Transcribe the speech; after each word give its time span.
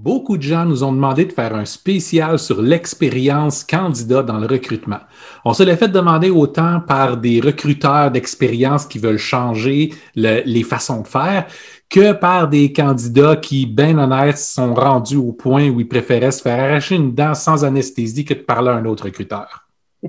Beaucoup 0.00 0.36
de 0.36 0.44
gens 0.44 0.64
nous 0.64 0.84
ont 0.84 0.92
demandé 0.92 1.24
de 1.24 1.32
faire 1.32 1.56
un 1.56 1.64
spécial 1.64 2.38
sur 2.38 2.62
l'expérience 2.62 3.64
candidat 3.64 4.22
dans 4.22 4.38
le 4.38 4.46
recrutement. 4.46 5.00
On 5.44 5.52
se 5.52 5.64
l'a 5.64 5.76
fait 5.76 5.88
demander 5.88 6.30
autant 6.30 6.78
par 6.78 7.16
des 7.16 7.40
recruteurs 7.40 8.12
d'expérience 8.12 8.86
qui 8.86 9.00
veulent 9.00 9.18
changer 9.18 9.92
les 10.14 10.62
façons 10.62 11.00
de 11.00 11.08
faire 11.08 11.48
que 11.90 12.12
par 12.12 12.46
des 12.46 12.72
candidats 12.72 13.34
qui, 13.34 13.66
bien 13.66 13.98
honnêtes, 13.98 14.38
sont 14.38 14.72
rendus 14.72 15.16
au 15.16 15.32
point 15.32 15.68
où 15.68 15.80
ils 15.80 15.88
préféraient 15.88 16.30
se 16.30 16.42
faire 16.42 16.62
arracher 16.62 16.94
une 16.94 17.12
dent 17.12 17.34
sans 17.34 17.64
anesthésie 17.64 18.24
que 18.24 18.34
de 18.34 18.38
parler 18.38 18.68
à 18.68 18.74
un 18.74 18.84
autre 18.84 19.06
recruteur. 19.06 19.66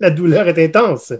La 0.00 0.08
douleur 0.08 0.48
est 0.48 0.64
intense. 0.64 1.12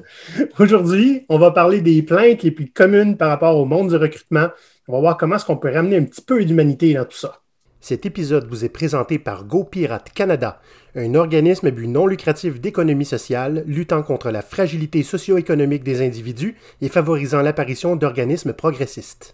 Aujourd'hui, 0.58 1.26
on 1.28 1.38
va 1.38 1.50
parler 1.50 1.82
des 1.82 2.00
plaintes 2.02 2.42
les 2.42 2.50
plus 2.50 2.70
communes 2.70 3.18
par 3.18 3.28
rapport 3.28 3.58
au 3.58 3.66
monde 3.66 3.90
du 3.90 3.96
recrutement 3.96 4.48
on 4.88 4.92
va 4.92 5.00
voir 5.00 5.16
comment 5.16 5.36
est-ce 5.36 5.46
qu'on 5.46 5.56
peut 5.56 5.72
ramener 5.72 5.96
un 5.96 6.04
petit 6.04 6.20
peu 6.20 6.44
d'humanité 6.44 6.92
dans 6.92 7.04
tout 7.04 7.16
ça. 7.16 7.40
Cet 7.80 8.06
épisode 8.06 8.48
vous 8.48 8.64
est 8.64 8.70
présenté 8.70 9.18
par 9.18 9.44
GoPirate 9.44 10.10
Canada, 10.14 10.60
un 10.94 11.14
organisme 11.14 11.66
à 11.66 11.70
but 11.70 11.86
non 11.86 12.06
lucratif 12.06 12.60
d'économie 12.60 13.04
sociale 13.04 13.62
luttant 13.66 14.02
contre 14.02 14.30
la 14.30 14.42
fragilité 14.42 15.02
socio-économique 15.02 15.84
des 15.84 16.04
individus 16.04 16.56
et 16.80 16.88
favorisant 16.88 17.42
l'apparition 17.42 17.96
d'organismes 17.96 18.54
progressistes. 18.54 19.32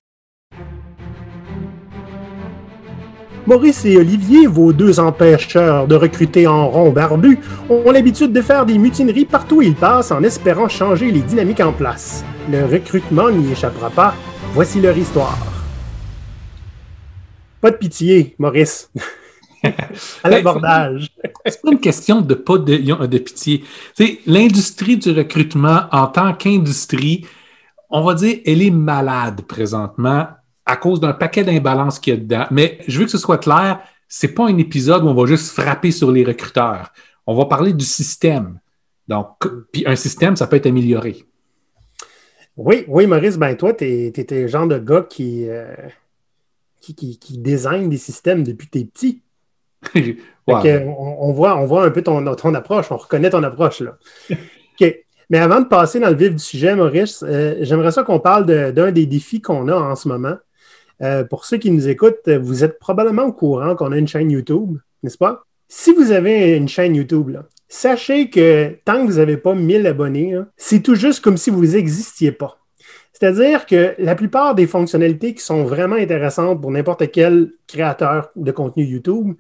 Maurice 3.47 3.85
et 3.85 3.97
Olivier, 3.97 4.47
vos 4.47 4.73
deux 4.73 5.01
empêcheurs 5.01 5.89
de 5.89 5.95
recruter 5.95 6.47
en 6.47 6.69
rond 6.69 6.91
barbu, 6.91 7.39
ont 7.69 7.91
l'habitude 7.91 8.33
de 8.33 8.43
faire 8.43 8.67
des 8.67 8.79
mutineries 8.79 9.25
partout 9.25 9.57
où 9.57 9.63
ils 9.63 9.75
passent 9.75 10.13
en 10.13 10.23
espérant 10.23 10.69
changer 10.69 11.11
les 11.11 11.23
dynamiques 11.23 11.61
en 11.61 11.73
place. 11.73 12.25
Le 12.51 12.65
recrutement 12.65 13.31
n'y 13.31 13.51
échappera 13.51 13.91
pas, 13.91 14.15
Voici 14.53 14.81
leur 14.81 14.99
histoire. 14.99 15.39
Pas 17.61 17.71
de 17.71 17.77
pitié, 17.77 18.35
Maurice. 18.37 18.91
à 20.25 20.29
l'abordage. 20.29 21.09
C'est 21.47 21.63
pas 21.63 21.71
une 21.71 21.79
question 21.79 22.21
de 22.21 22.35
pas 22.35 22.59
de, 22.59 23.07
de 23.07 23.19
pitié. 23.19 23.65
L'industrie 24.27 24.97
du 24.97 25.13
recrutement 25.13 25.83
en 25.93 26.09
tant 26.09 26.35
qu'industrie, 26.35 27.27
on 27.91 28.03
va 28.03 28.15
dire, 28.15 28.41
elle 28.45 28.63
est 28.63 28.73
malade 28.73 29.43
présentement 29.43 30.27
à 30.67 30.77
cause 30.77 30.99
d'un 30.99 31.13
paquet 31.13 31.45
d'imbalances 31.45 32.01
qu'il 32.01 32.15
y 32.15 32.17
a 32.17 32.21
dedans. 32.21 32.47
Mais 32.51 32.81
je 32.89 32.99
veux 32.99 33.05
que 33.05 33.11
ce 33.13 33.19
soit 33.19 33.39
clair, 33.39 33.81
c'est 34.09 34.35
pas 34.35 34.49
un 34.49 34.59
épisode 34.59 35.05
où 35.05 35.09
on 35.09 35.15
va 35.15 35.27
juste 35.27 35.53
frapper 35.53 35.93
sur 35.93 36.11
les 36.11 36.25
recruteurs. 36.25 36.93
On 37.25 37.37
va 37.37 37.45
parler 37.45 37.73
du 37.73 37.85
système. 37.85 38.59
Donc, 39.07 39.47
puis 39.73 39.85
un 39.87 39.97
système, 39.97 40.35
ça 40.35 40.49
peut 40.49 40.57
être 40.57 40.67
amélioré. 40.67 41.25
Oui, 42.57 42.85
oui, 42.89 43.07
Maurice, 43.07 43.39
ben 43.39 43.55
toi, 43.57 43.73
tu 43.73 43.85
es, 43.85 44.27
le 44.31 44.47
genre 44.47 44.67
de 44.67 44.79
gars 44.79 45.07
qui, 45.09 45.49
euh, 45.49 45.75
qui, 46.81 46.95
qui, 46.95 47.39
design 47.39 47.89
des 47.89 47.97
systèmes 47.97 48.43
depuis 48.45 48.69
tes 48.69 48.85
petits. 48.85 49.23
on, 50.47 51.33
voit, 51.33 51.57
on 51.57 51.65
voit 51.65 51.85
un 51.85 51.91
peu 51.91 52.03
ton, 52.03 52.35
ton 52.35 52.55
approche, 52.55 52.91
on 52.93 52.97
reconnaît 52.97 53.31
ton 53.31 53.43
approche. 53.43 53.81
Là. 53.81 53.99
Mais 55.31 55.39
avant 55.39 55.61
de 55.61 55.67
passer 55.67 56.01
dans 56.01 56.11
le 56.11 56.17
vif 56.17 56.33
du 56.33 56.43
sujet, 56.43 56.75
Maurice, 56.75 57.25
euh, 57.27 57.55
j'aimerais 57.61 57.93
ça 57.93 58.03
qu'on 58.03 58.19
parle 58.19 58.47
d'un 58.47 58.91
des 58.91 59.07
défis 59.07 59.41
qu'on 59.41 59.69
a 59.69 59.77
en 59.77 59.95
ce 59.95 60.09
moment. 60.09 60.37
Euh, 61.03 61.25
pour 61.25 61.45
ceux 61.45 61.57
qui 61.57 61.71
nous 61.71 61.89
écoutent, 61.89 62.29
vous 62.29 62.65
êtes 62.65 62.81
probablement 62.81 63.23
au 63.23 63.33
courant 63.33 63.77
qu'on 63.77 63.93
a 63.93 63.97
une 63.97 64.09
chaîne 64.09 64.31
YouTube, 64.31 64.79
n'est-ce 65.03 65.17
pas? 65.17 65.45
Si 65.69 65.95
vous 65.95 66.11
avez 66.11 66.57
une 66.57 66.69
chaîne 66.69 66.97
YouTube, 66.97 67.29
là, 67.29 67.45
sachez 67.71 68.29
que 68.29 68.77
tant 68.85 69.07
que 69.07 69.13
vous 69.13 69.19
n'avez 69.19 69.39
pas 69.39 69.55
1000 69.55 69.87
abonnés, 69.87 70.39
c'est 70.59 70.83
tout 70.83 70.97
juste 70.97 71.23
comme 71.23 71.39
si 71.39 71.49
vous 71.49 71.65
n'existiez 71.65 72.33
pas. 72.33 72.59
C'est-à-dire 73.13 73.67
que 73.67 73.95
la 73.99 74.15
plupart 74.15 74.55
des 74.55 74.67
fonctionnalités 74.67 75.35
qui 75.35 75.43
sont 75.43 75.63
vraiment 75.65 75.97
intéressantes 75.97 76.61
pour 76.61 76.71
n'importe 76.71 77.11
quel 77.11 77.53
créateur 77.67 78.31
de 78.35 78.51
contenu 78.51 78.85
YouTube, 78.85 79.35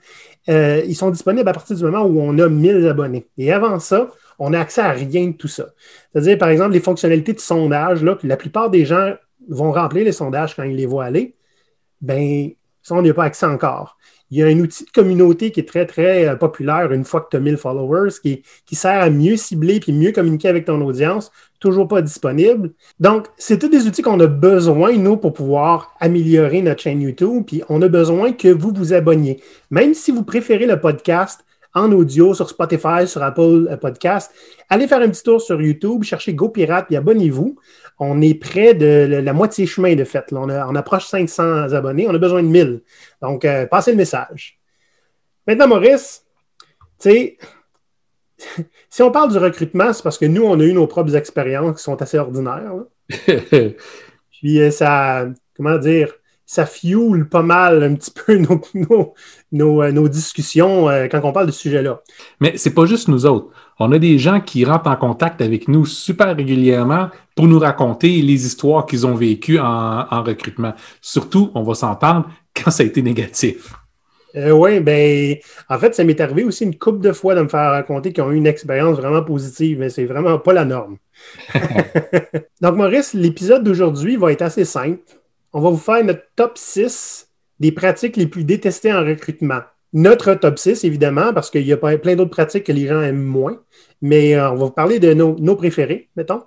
euh, 0.48 0.83
ils 0.86 0.95
sont 0.95 1.11
disponibles 1.11 1.48
à 1.48 1.53
partir 1.53 1.77
du 1.77 1.84
moment 1.84 2.05
où 2.05 2.20
on 2.20 2.39
a 2.39 2.48
1000 2.48 2.86
abonnés. 2.89 3.27
Et 3.39 3.53
avant 3.53 3.78
ça, 3.81 4.11
on 4.39 4.51
n'a 4.51 4.61
accès 4.61 4.83
à 4.83 4.91
rien 4.91 5.28
de 5.28 5.33
tout 5.33 5.48
ça. 5.48 5.70
C'est-à-dire, 6.13 6.39
par 6.39 6.51
exemple, 6.51 6.73
les 6.73 6.80
fonctionnalités 6.80 7.33
de 7.33 7.40
sondage, 7.40 8.05
la 8.05 8.36
plupart 8.36 8.70
des 8.70 8.85
gens 8.85 9.14
vont 9.48 9.73
remplir 9.73 10.05
les 10.05 10.13
sondages 10.13 10.55
quand 10.55 10.63
ils 10.63 10.77
les 10.77 10.86
voient 10.86 11.05
aller, 11.05 11.35
ben, 12.01 12.51
ça, 12.83 12.95
on 12.95 13.02
n'y 13.02 13.11
a 13.11 13.14
pas 13.14 13.24
accès 13.24 13.46
encore. 13.46 13.96
Il 14.30 14.39
y 14.39 14.42
a 14.42 14.46
un 14.46 14.58
outil 14.61 14.85
de 14.85 14.91
communauté 14.91 15.51
qui 15.51 15.61
est 15.61 15.68
très, 15.68 15.86
très 15.86 16.29
euh, 16.29 16.36
populaire 16.36 16.92
une 16.92 17.05
fois 17.05 17.20
que 17.20 17.29
tu 17.30 17.36
as 17.36 17.41
1000 17.41 17.57
followers, 17.57 18.11
qui, 18.23 18.42
sert 18.74 19.01
à 19.01 19.11
mieux 19.11 19.36
cibler 19.36 19.80
puis 19.80 19.92
mieux 19.92 20.13
communiquer 20.13 20.48
avec 20.48 20.64
ton 20.67 20.80
audience, 20.80 21.33
toujours 21.58 21.89
pas 21.89 22.02
disponible. 22.02 22.70
Donc, 23.01 23.27
c'est 23.36 23.58
tous 23.58 23.69
des 23.69 23.86
outils 23.86 24.02
qu'on 24.02 24.20
a 24.20 24.27
besoin, 24.27 24.96
nous, 24.96 25.17
pour 25.17 25.33
pouvoir 25.33 25.95
améliorer 26.01 26.63
notre 26.63 26.83
chaîne 26.83 27.02
YouTube, 27.02 27.45
puis 27.46 27.63
on 27.69 27.83
a 27.83 27.89
besoin 27.89 28.33
que 28.33 28.48
vous 28.48 28.73
vous 28.74 28.92
abonniez. 28.92 29.42
Même 29.70 29.95
si 29.95 30.13
vous 30.13 30.23
préférez 30.23 30.67
le 30.67 30.80
podcast, 30.80 31.45
en 31.75 31.92
audio 31.92 32.35
sur 32.35 32.48
Spotify, 32.48 33.07
sur 33.07 33.23
Apple 33.23 33.69
euh, 33.70 33.77
Podcast. 33.77 34.33
Allez 34.69 34.89
faire 34.89 35.01
un 35.01 35.08
petit 35.08 35.23
tour 35.23 35.41
sur 35.41 35.61
YouTube, 35.61 36.03
cherchez 36.03 36.35
GoPirate 36.35 36.91
et 36.91 36.97
abonnez-vous. 36.97 37.57
On 37.98 38.20
est 38.23 38.35
près 38.35 38.75
de 38.75 39.20
la 39.23 39.33
moitié 39.33 39.67
chemin 39.67 39.95
de 39.95 40.05
fait. 40.05 40.33
On, 40.33 40.48
approche 40.75 41.07
500 41.07 41.73
abonnés. 41.73 42.07
On 42.08 42.14
a 42.14 42.19
besoin 42.19 42.42
de 42.42 42.48
1000. 42.48 42.83
Donc, 43.20 43.45
euh, 43.45 43.67
passez 43.67 43.91
le 43.91 43.98
message. 43.98 44.58
Maintenant, 45.47 45.69
Maurice, 45.69 46.25
tu 46.98 47.11
sais, 47.11 47.39
si 48.89 49.02
on 49.02 49.11
parle 49.11 49.31
du 49.31 49.39
recrutement, 49.39 49.92
c'est 49.92 50.02
parce 50.02 50.17
que 50.17 50.25
nous, 50.25 50.42
on 50.42 50.58
a 50.58 50.64
eu 50.64 50.73
nos 50.73 50.87
propres 50.87 51.14
expériences 51.14 51.77
qui 51.77 51.83
sont 51.83 52.01
assez 52.01 52.19
ordinaires. 52.19 52.73
Puis, 54.31 54.61
euh, 54.61 54.70
ça, 54.70 55.27
comment 55.55 55.77
dire, 55.77 56.14
ça 56.50 56.66
fuel 56.66 57.28
pas 57.28 57.44
mal 57.44 57.84
un 57.84 57.94
petit 57.94 58.11
peu 58.11 58.36
nos, 59.52 59.83
euh, 59.83 60.08
discussions 60.08 60.88
euh, 60.88 61.06
quand 61.06 61.20
on 61.22 61.30
parle 61.30 61.46
de 61.46 61.52
ce 61.52 61.61
sujet-là. 61.61 62.00
Mais 62.40 62.55
c'est 62.56 62.74
pas 62.74 62.86
juste 62.86 63.06
nous 63.06 63.24
autres. 63.24 63.50
On 63.78 63.92
a 63.92 64.00
des 64.00 64.18
gens 64.18 64.40
qui 64.40 64.64
rentrent 64.64 64.90
en 64.90 64.96
contact 64.96 65.40
avec 65.42 65.68
nous 65.68 65.86
super 65.86 66.34
régulièrement 66.34 67.10
pour 67.36 67.46
nous 67.46 67.60
raconter 67.60 68.20
les 68.20 68.46
histoires 68.46 68.84
qu'ils 68.84 69.06
ont 69.06 69.14
vécues 69.14 69.60
en, 69.60 70.24
recrutement. 70.24 70.74
Surtout, 71.00 71.52
on 71.55 71.62
va 71.62 71.74
s'entendre 71.74 72.28
quand 72.52 72.72
ça 72.72 72.83
a 72.83 72.86
été 72.86 73.00
négatif. 73.00 73.72
Euh, 74.34 74.50
oui, 74.50 74.80
ben, 74.80 75.36
en 75.68 75.78
fait, 75.78 75.94
ça 75.94 76.02
m'est 76.02 76.20
arrivé 76.20 76.42
aussi 76.42 76.64
une 76.64 76.77
couple 76.77 76.98
de 76.98 77.12
fois 77.12 77.36
de 77.36 77.42
me 77.42 77.48
faire 77.48 77.70
raconter 77.70 78.12
qu'ils 78.12 78.24
ont 78.24 78.33
eu 78.33 78.36
une 78.36 78.48
expérience 78.48 78.96
vraiment 78.96 79.22
positive, 79.22 79.78
mais 79.78 79.89
c'est 79.89 80.05
vraiment 80.05 80.40
pas 80.40 80.52
la 80.52 80.64
norme. 80.64 80.96
Donc, 82.60 82.74
Maurice, 82.74 83.14
l'épisode 83.14 83.62
d'aujourd'hui 83.62 84.16
va 84.16 84.33
être 84.33 84.42
assez 84.42 84.64
simple 84.64 85.20
on 85.52 85.61
va 85.61 85.70
vous 85.70 85.77
faire 85.77 86.05
notre 86.05 86.22
top 86.36 86.56
6 86.56 87.28
des 87.58 87.72
pratiques 87.72 88.16
les 88.16 88.27
plus 88.27 88.44
détestées 88.44 88.92
en 88.92 89.05
recrutement. 89.05 89.61
Notre 89.92 90.34
top 90.34 90.58
6, 90.58 90.84
évidemment, 90.84 91.33
parce 91.34 91.50
qu'il 91.50 91.66
y 91.66 91.72
a 91.72 91.77
plein 91.77 92.16
d'autres 92.16 92.30
pratiques 92.30 92.64
que 92.64 92.72
les 92.72 92.86
gens 92.86 93.02
aiment 93.02 93.22
moins, 93.22 93.60
mais 94.00 94.36
euh, 94.36 94.50
on 94.50 94.55
va 94.55 94.64
vous 94.66 94.70
parler 94.70 95.00
de 95.00 95.12
nos, 95.14 95.56
préférés, 95.56 96.08
mettons. 96.16 96.42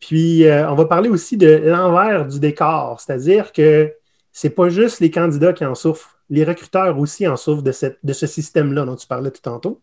Puis, 0.00 0.46
euh, 0.46 0.68
on 0.70 0.74
va 0.74 0.86
parler 0.86 1.10
aussi 1.10 1.36
de 1.36 1.62
l'envers 1.66 2.26
du 2.26 2.40
décor, 2.40 3.00
c'est-à-dire 3.00 3.52
que 3.52 3.92
ce 4.32 4.46
n'est 4.46 4.52
pas 4.52 4.70
juste 4.70 5.00
les 5.00 5.10
candidats 5.10 5.52
qui 5.52 5.64
en 5.64 5.74
souffrent, 5.74 6.18
les 6.30 6.42
recruteurs 6.42 6.98
aussi 6.98 7.28
en 7.28 7.36
souffrent 7.36 7.62
de, 7.62 7.72
ce 8.12 8.26
système-là 8.26 8.86
dont 8.86 8.96
tu 8.96 9.06
parlais 9.06 9.30
tout 9.30 9.42
tantôt. 9.42 9.82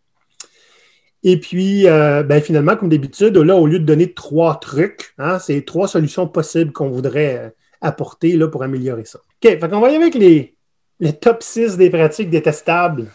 Et 1.23 1.39
puis, 1.39 1.87
euh, 1.87 2.23
ben, 2.23 2.41
finalement, 2.41 2.75
comme 2.75 2.89
d'habitude, 2.89 3.37
là, 3.37 3.55
au 3.55 3.67
lieu 3.67 3.79
de 3.79 3.85
donner 3.85 4.13
trois 4.13 4.59
trucs, 4.59 5.13
hein, 5.19 5.37
c'est 5.37 5.63
trois 5.65 5.87
solutions 5.87 6.27
possibles 6.27 6.71
qu'on 6.71 6.89
voudrait 6.89 7.53
apporter 7.81 8.35
là, 8.37 8.47
pour 8.47 8.63
améliorer 8.63 9.05
ça. 9.05 9.19
OK, 9.19 9.59
fait 9.59 9.69
qu'on 9.69 9.79
va 9.79 9.89
y 9.89 9.95
aller 9.95 10.03
avec 10.03 10.15
les, 10.15 10.55
les 10.99 11.13
top 11.13 11.43
6 11.43 11.77
des 11.77 11.89
pratiques 11.89 12.29
détestables. 12.29 13.07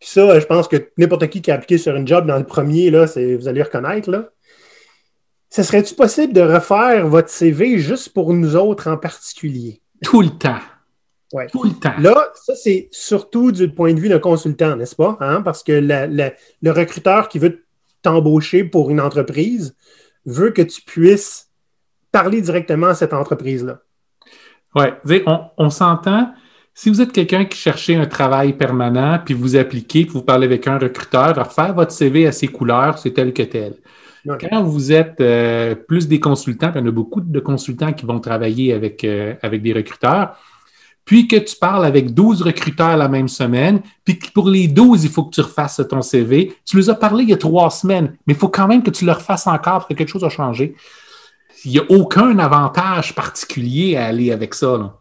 Puis 0.00 0.10
ça, 0.10 0.38
je 0.38 0.46
pense 0.46 0.68
que 0.68 0.90
n'importe 0.98 1.28
qui 1.28 1.42
qui 1.42 1.50
a 1.50 1.54
appliqué 1.54 1.78
sur 1.78 1.94
une 1.94 2.06
job 2.06 2.26
dans 2.26 2.38
le 2.38 2.44
premier, 2.44 2.90
là, 2.90 3.06
vous 3.06 3.48
allez 3.48 3.62
reconnaître. 3.62 4.10
Là. 4.10 4.30
Ce 5.48 5.62
serait-tu 5.62 5.94
possible 5.94 6.32
de 6.32 6.40
refaire 6.40 7.06
votre 7.06 7.28
CV 7.28 7.78
juste 7.78 8.10
pour 8.12 8.32
nous 8.32 8.56
autres 8.56 8.88
en 8.88 8.96
particulier? 8.96 9.80
Tout 10.02 10.22
le 10.22 10.30
temps. 10.30 10.58
Ouais. 11.32 11.46
Tout 11.46 11.62
le 11.64 11.72
temps. 11.72 11.94
Là, 11.98 12.30
ça, 12.34 12.54
c'est 12.54 12.88
surtout 12.90 13.52
du 13.52 13.72
point 13.72 13.94
de 13.94 14.00
vue 14.00 14.08
d'un 14.08 14.18
consultant, 14.18 14.76
n'est-ce 14.76 14.96
pas? 14.96 15.16
Hein? 15.20 15.40
Parce 15.42 15.62
que 15.62 15.72
le 15.72 16.70
recruteur 16.70 17.28
qui 17.28 17.38
veut 17.38 17.64
t'embaucher 18.02 18.64
pour 18.64 18.90
une 18.90 19.00
entreprise 19.00 19.76
veut 20.26 20.50
que 20.50 20.62
tu 20.62 20.82
puisses 20.82 21.51
parler 22.12 22.40
directement 22.40 22.88
à 22.88 22.94
cette 22.94 23.14
entreprise-là. 23.14 23.80
Oui, 24.74 25.22
on, 25.26 25.40
on 25.58 25.70
s'entend. 25.70 26.32
Si 26.74 26.88
vous 26.88 27.02
êtes 27.02 27.12
quelqu'un 27.12 27.44
qui 27.44 27.58
cherchez 27.58 27.96
un 27.96 28.06
travail 28.06 28.54
permanent, 28.54 29.18
puis 29.22 29.34
vous 29.34 29.56
appliquez, 29.56 30.04
puis 30.04 30.14
vous 30.14 30.22
parlez 30.22 30.46
avec 30.46 30.66
un 30.66 30.78
recruteur, 30.78 31.52
faire 31.52 31.74
votre 31.74 31.92
CV 31.92 32.26
à 32.26 32.32
ses 32.32 32.48
couleurs, 32.48 32.98
c'est 32.98 33.10
tel 33.10 33.32
que 33.32 33.42
tel. 33.42 33.74
Quand 34.24 34.62
vous 34.62 34.92
êtes 34.92 35.20
euh, 35.20 35.74
plus 35.74 36.06
des 36.06 36.20
consultants, 36.20 36.70
puis 36.70 36.80
il 36.80 36.84
y 36.84 36.86
en 36.86 36.88
a 36.88 36.92
beaucoup 36.92 37.20
de 37.20 37.40
consultants 37.40 37.92
qui 37.92 38.06
vont 38.06 38.20
travailler 38.20 38.72
avec, 38.72 39.02
euh, 39.02 39.34
avec 39.42 39.62
des 39.62 39.72
recruteurs, 39.72 40.36
puis 41.04 41.26
que 41.26 41.36
tu 41.36 41.56
parles 41.56 41.84
avec 41.84 42.14
12 42.14 42.42
recruteurs 42.42 42.96
la 42.96 43.08
même 43.08 43.26
semaine, 43.26 43.80
puis 44.04 44.18
que 44.18 44.30
pour 44.30 44.48
les 44.48 44.68
12, 44.68 45.04
il 45.04 45.10
faut 45.10 45.24
que 45.24 45.34
tu 45.34 45.40
refasses 45.40 45.82
ton 45.90 46.00
CV. 46.00 46.56
Tu 46.64 46.76
les 46.76 46.88
as 46.88 46.94
parlé 46.94 47.24
il 47.24 47.30
y 47.30 47.32
a 47.32 47.36
trois 47.36 47.68
semaines, 47.70 48.14
mais 48.26 48.34
il 48.34 48.38
faut 48.38 48.48
quand 48.48 48.68
même 48.68 48.84
que 48.84 48.90
tu 48.90 49.04
le 49.04 49.12
refasses 49.12 49.48
encore 49.48 49.78
parce 49.80 49.88
que 49.88 49.94
quelque 49.94 50.08
chose 50.08 50.24
a 50.24 50.28
changé 50.28 50.76
n'y 51.70 51.78
a 51.78 51.84
aucun 51.88 52.38
avantage 52.38 53.14
particulier 53.14 53.96
à 53.96 54.06
aller 54.06 54.32
avec 54.32 54.54
ça. 54.54 54.98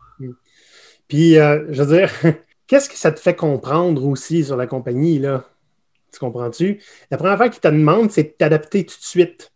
Puis, 1.08 1.38
euh, 1.38 1.66
je 1.72 1.84
veux 1.84 1.98
dire, 1.98 2.12
qu'est-ce 2.68 2.90
que 2.90 2.96
ça 2.96 3.12
te 3.12 3.20
fait 3.20 3.36
comprendre 3.36 4.06
aussi 4.06 4.46
sur 4.46 4.56
la 4.56 4.68
compagnie, 4.68 5.20
là? 5.20 5.44
Tu 6.14 6.20
comprends-tu? 6.20 6.82
La 7.10 7.18
première 7.18 7.38
fois 7.38 7.50
qu'ils 7.50 7.62
te 7.62 7.68
demandent, 7.68 8.12
c'est 8.12 8.24
de 8.24 8.36
t'adapter 8.38 8.86
tout 8.86 8.98
de 8.98 9.04
suite 9.04 9.52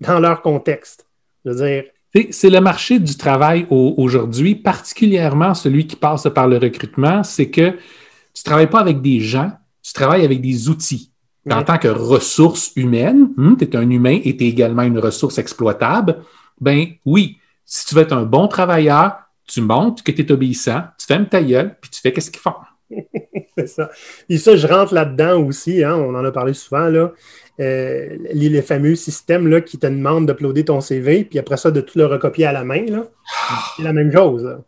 dans 0.00 0.20
leur 0.20 0.42
contexte. 0.42 1.06
Je 1.44 1.50
veux 1.50 1.56
dire. 1.56 1.84
C'est 2.30 2.50
le 2.50 2.60
marché 2.60 3.00
du 3.00 3.16
travail 3.16 3.66
aujourd'hui, 3.70 4.54
particulièrement 4.54 5.52
celui 5.52 5.88
qui 5.88 5.96
passe 5.96 6.28
par 6.32 6.46
le 6.46 6.58
recrutement, 6.58 7.24
c'est 7.24 7.50
que 7.50 7.70
tu 7.70 8.40
ne 8.40 8.44
travailles 8.44 8.70
pas 8.70 8.80
avec 8.80 9.02
des 9.02 9.18
gens, 9.18 9.50
tu 9.82 9.92
travailles 9.92 10.24
avec 10.24 10.40
des 10.40 10.68
outils. 10.68 11.10
En 11.50 11.62
tant 11.62 11.78
que 11.78 11.88
ressource 11.88 12.72
humaine, 12.74 13.30
hmm, 13.36 13.56
tu 13.56 13.64
es 13.64 13.76
un 13.76 13.88
humain 13.90 14.18
et 14.24 14.36
tu 14.36 14.44
es 14.44 14.48
également 14.48 14.82
une 14.82 14.98
ressource 14.98 15.38
exploitable, 15.38 16.16
ben 16.60 16.86
oui, 17.04 17.38
si 17.64 17.86
tu 17.86 17.94
veux 17.94 18.02
être 18.02 18.14
un 18.14 18.24
bon 18.24 18.48
travailleur, 18.48 19.16
tu 19.46 19.60
montres 19.60 20.02
que 20.02 20.12
tu 20.12 20.22
es 20.22 20.32
obéissant, 20.32 20.82
tu 20.98 21.06
fermes 21.06 21.26
ta 21.26 21.42
gueule, 21.42 21.76
puis 21.80 21.90
tu 21.90 22.00
fais 22.00 22.12
qu'est-ce 22.12 22.30
qu'ils 22.30 22.40
font. 22.40 22.54
c'est 23.58 23.68
ça. 23.68 23.90
Et 24.28 24.38
ça, 24.38 24.56
je 24.56 24.66
rentre 24.66 24.94
là-dedans 24.94 25.42
aussi, 25.42 25.84
hein, 25.84 25.94
on 25.94 26.14
en 26.14 26.24
a 26.24 26.32
parlé 26.32 26.54
souvent, 26.54 26.88
là. 26.88 27.12
Euh, 27.60 28.16
les, 28.32 28.62
fameux 28.62 28.96
systèmes 28.96 29.46
là, 29.46 29.60
qui 29.60 29.78
te 29.78 29.86
demandent 29.86 30.26
d'uploader 30.26 30.64
ton 30.64 30.80
CV, 30.80 31.24
puis 31.24 31.38
après 31.38 31.56
ça, 31.56 31.70
de 31.70 31.80
tout 31.80 31.98
le 31.98 32.06
recopier 32.06 32.46
à 32.46 32.52
la 32.52 32.64
main. 32.64 32.84
C'est 33.76 33.84
la 33.84 33.92
même 33.92 34.12
chose. 34.12 34.58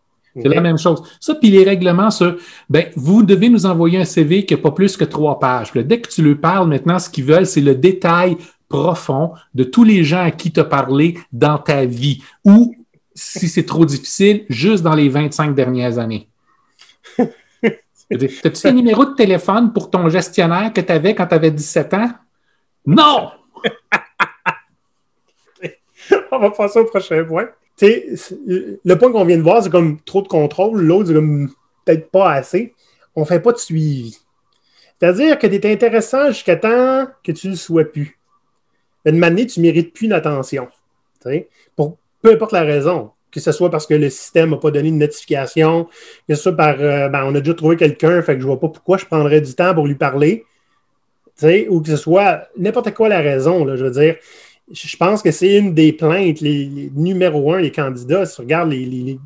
C'est 0.42 0.48
la 0.48 0.60
même 0.60 0.78
chose. 0.78 1.02
Ça, 1.18 1.34
puis 1.34 1.50
les 1.50 1.64
règlements 1.64 2.10
sur, 2.10 2.36
ben, 2.68 2.86
vous 2.94 3.22
devez 3.22 3.48
nous 3.48 3.64
envoyer 3.64 3.98
un 3.98 4.04
CV 4.04 4.44
qui 4.44 4.54
n'a 4.54 4.60
pas 4.60 4.70
plus 4.70 4.96
que 4.96 5.04
trois 5.04 5.38
pages. 5.38 5.72
dès 5.72 6.00
que 6.00 6.08
tu 6.08 6.22
lui 6.22 6.34
parles, 6.34 6.68
maintenant, 6.68 6.98
ce 6.98 7.08
qu'ils 7.08 7.24
veulent, 7.24 7.46
c'est 7.46 7.60
le 7.60 7.74
détail 7.74 8.36
profond 8.68 9.32
de 9.54 9.64
tous 9.64 9.84
les 9.84 10.04
gens 10.04 10.24
à 10.24 10.30
qui 10.30 10.52
tu 10.52 10.60
as 10.60 10.64
parlé 10.64 11.18
dans 11.32 11.58
ta 11.58 11.84
vie 11.84 12.22
ou, 12.44 12.74
si 13.14 13.48
c'est 13.48 13.64
trop 13.64 13.86
difficile, 13.86 14.44
juste 14.48 14.82
dans 14.82 14.94
les 14.94 15.08
25 15.08 15.54
dernières 15.54 15.98
années. 15.98 16.28
As-tu 18.10 18.66
un 18.66 18.72
numéro 18.72 19.04
de 19.04 19.14
téléphone 19.14 19.72
pour 19.72 19.90
ton 19.90 20.08
gestionnaire 20.08 20.72
que 20.72 20.80
tu 20.80 20.92
avais 20.92 21.14
quand 21.14 21.26
tu 21.26 21.34
avais 21.34 21.50
17 21.50 21.94
ans? 21.94 22.10
Non! 22.84 23.30
On 26.30 26.38
va 26.38 26.50
passer 26.50 26.78
au 26.78 26.84
prochain 26.84 27.24
point. 27.24 27.48
Le 27.80 28.94
point 28.94 29.12
qu'on 29.12 29.24
vient 29.24 29.36
de 29.36 29.42
voir, 29.42 29.62
c'est 29.62 29.70
comme 29.70 30.00
trop 30.00 30.22
de 30.22 30.28
contrôle. 30.28 30.80
L'autre, 30.80 31.08
c'est 31.08 31.14
comme 31.14 31.50
peut-être 31.84 32.10
pas 32.10 32.32
assez. 32.32 32.74
On 33.14 33.24
fait 33.24 33.40
pas 33.40 33.52
de 33.52 33.58
suivi. 33.58 34.18
C'est-à-dire 34.98 35.38
que 35.38 35.46
tu 35.46 35.54
es 35.54 35.72
intéressant 35.72 36.28
jusqu'à 36.28 36.56
temps 36.56 37.06
que 37.22 37.32
tu 37.32 37.48
ne 37.48 37.52
le 37.52 37.58
sois 37.58 37.84
plus. 37.84 38.18
Une 39.04 39.18
manière, 39.18 39.46
tu 39.46 39.60
ne 39.60 39.66
mérites 39.66 39.92
plus 39.92 40.08
d'attention. 40.08 40.68
Pour 41.74 41.98
peu 42.22 42.32
importe 42.32 42.52
la 42.52 42.62
raison. 42.62 43.10
Que 43.30 43.40
ce 43.40 43.52
soit 43.52 43.70
parce 43.70 43.86
que 43.86 43.92
le 43.92 44.08
système 44.08 44.50
n'a 44.50 44.56
pas 44.56 44.70
donné 44.70 44.90
de 44.90 44.96
notification, 44.96 45.88
que 46.26 46.34
ce 46.34 46.42
soit 46.42 46.56
par 46.56 46.76
euh, 46.80 47.08
ben, 47.10 47.24
on 47.26 47.34
a 47.34 47.40
déjà 47.40 47.52
trouvé 47.52 47.76
quelqu'un, 47.76 48.22
fait 48.22 48.34
que 48.34 48.40
je 48.40 48.46
ne 48.46 48.50
vois 48.50 48.60
pas 48.60 48.68
pourquoi 48.68 48.96
je 48.96 49.04
prendrais 49.04 49.42
du 49.42 49.54
temps 49.54 49.74
pour 49.74 49.86
lui 49.86 49.96
parler 49.96 50.46
ou 51.68 51.80
que 51.80 51.88
ce 51.88 51.96
soit 51.96 52.48
n'importe 52.56 52.94
quoi 52.94 53.08
la 53.08 53.20
raison. 53.20 53.66
Je 53.76 53.84
veux 53.84 53.90
dire, 53.90 54.16
je 54.70 54.96
pense 54.96 55.22
que 55.22 55.30
c'est 55.30 55.56
une 55.56 55.74
des 55.74 55.92
plaintes, 55.92 56.40
les, 56.40 56.90
numéro 56.94 57.52
un, 57.52 57.60
les 57.60 57.70
candidats, 57.70 58.26
si 58.26 58.36
tu 58.36 58.40
regardes 58.42 58.70
les, 58.70 59.18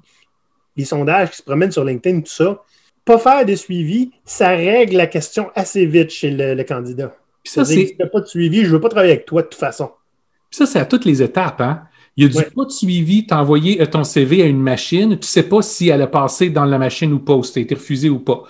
sondages 0.84 1.30
qui 1.30 1.36
se 1.36 1.42
promènent 1.42 1.72
sur 1.72 1.84
LinkedIn, 1.84 2.20
tout 2.20 2.32
ça, 2.32 2.62
pas 3.04 3.18
faire 3.18 3.44
de 3.44 3.54
suivi, 3.54 4.12
ça 4.24 4.50
règle 4.50 4.96
la 4.96 5.06
question 5.06 5.50
assez 5.54 5.84
vite 5.86 6.10
chez 6.10 6.30
le, 6.30 6.62
candidat. 6.62 7.14
Puis 7.42 7.52
ça, 7.52 7.64
c'est. 7.64 7.96
Pas 8.12 8.20
de 8.20 8.26
suivi, 8.26 8.62
je 8.62 8.68
ne 8.68 8.72
veux 8.72 8.80
pas 8.80 8.88
travailler 8.88 9.12
avec 9.12 9.26
toi 9.26 9.42
de 9.42 9.48
toute 9.48 9.60
façon. 9.60 9.90
Puis 10.50 10.58
ça, 10.58 10.66
c'est 10.66 10.78
à 10.78 10.84
toutes 10.84 11.04
les 11.04 11.22
étapes. 11.22 11.60
Hein? 11.60 11.82
Il 12.16 12.24
y 12.24 12.26
a 12.26 12.42
du 12.42 12.50
pas 12.50 12.64
de 12.64 12.70
suivi, 12.70 13.26
tu 13.26 13.32
as 13.32 13.40
envoyé 13.40 13.80
euh, 13.80 13.86
ton 13.86 14.04
CV 14.04 14.42
à 14.42 14.46
une 14.46 14.60
machine, 14.60 15.10
tu 15.10 15.16
ne 15.16 15.22
sais 15.22 15.42
pas 15.42 15.62
si 15.62 15.88
elle 15.88 16.02
a 16.02 16.06
passé 16.06 16.50
dans 16.50 16.64
la 16.64 16.78
machine 16.78 17.12
ou 17.12 17.18
pas, 17.18 17.42
si 17.42 17.52
tu 17.52 17.58
as 17.60 17.62
été 17.62 17.74
refusé 17.74 18.10
ou 18.10 18.18
pas. 18.18 18.42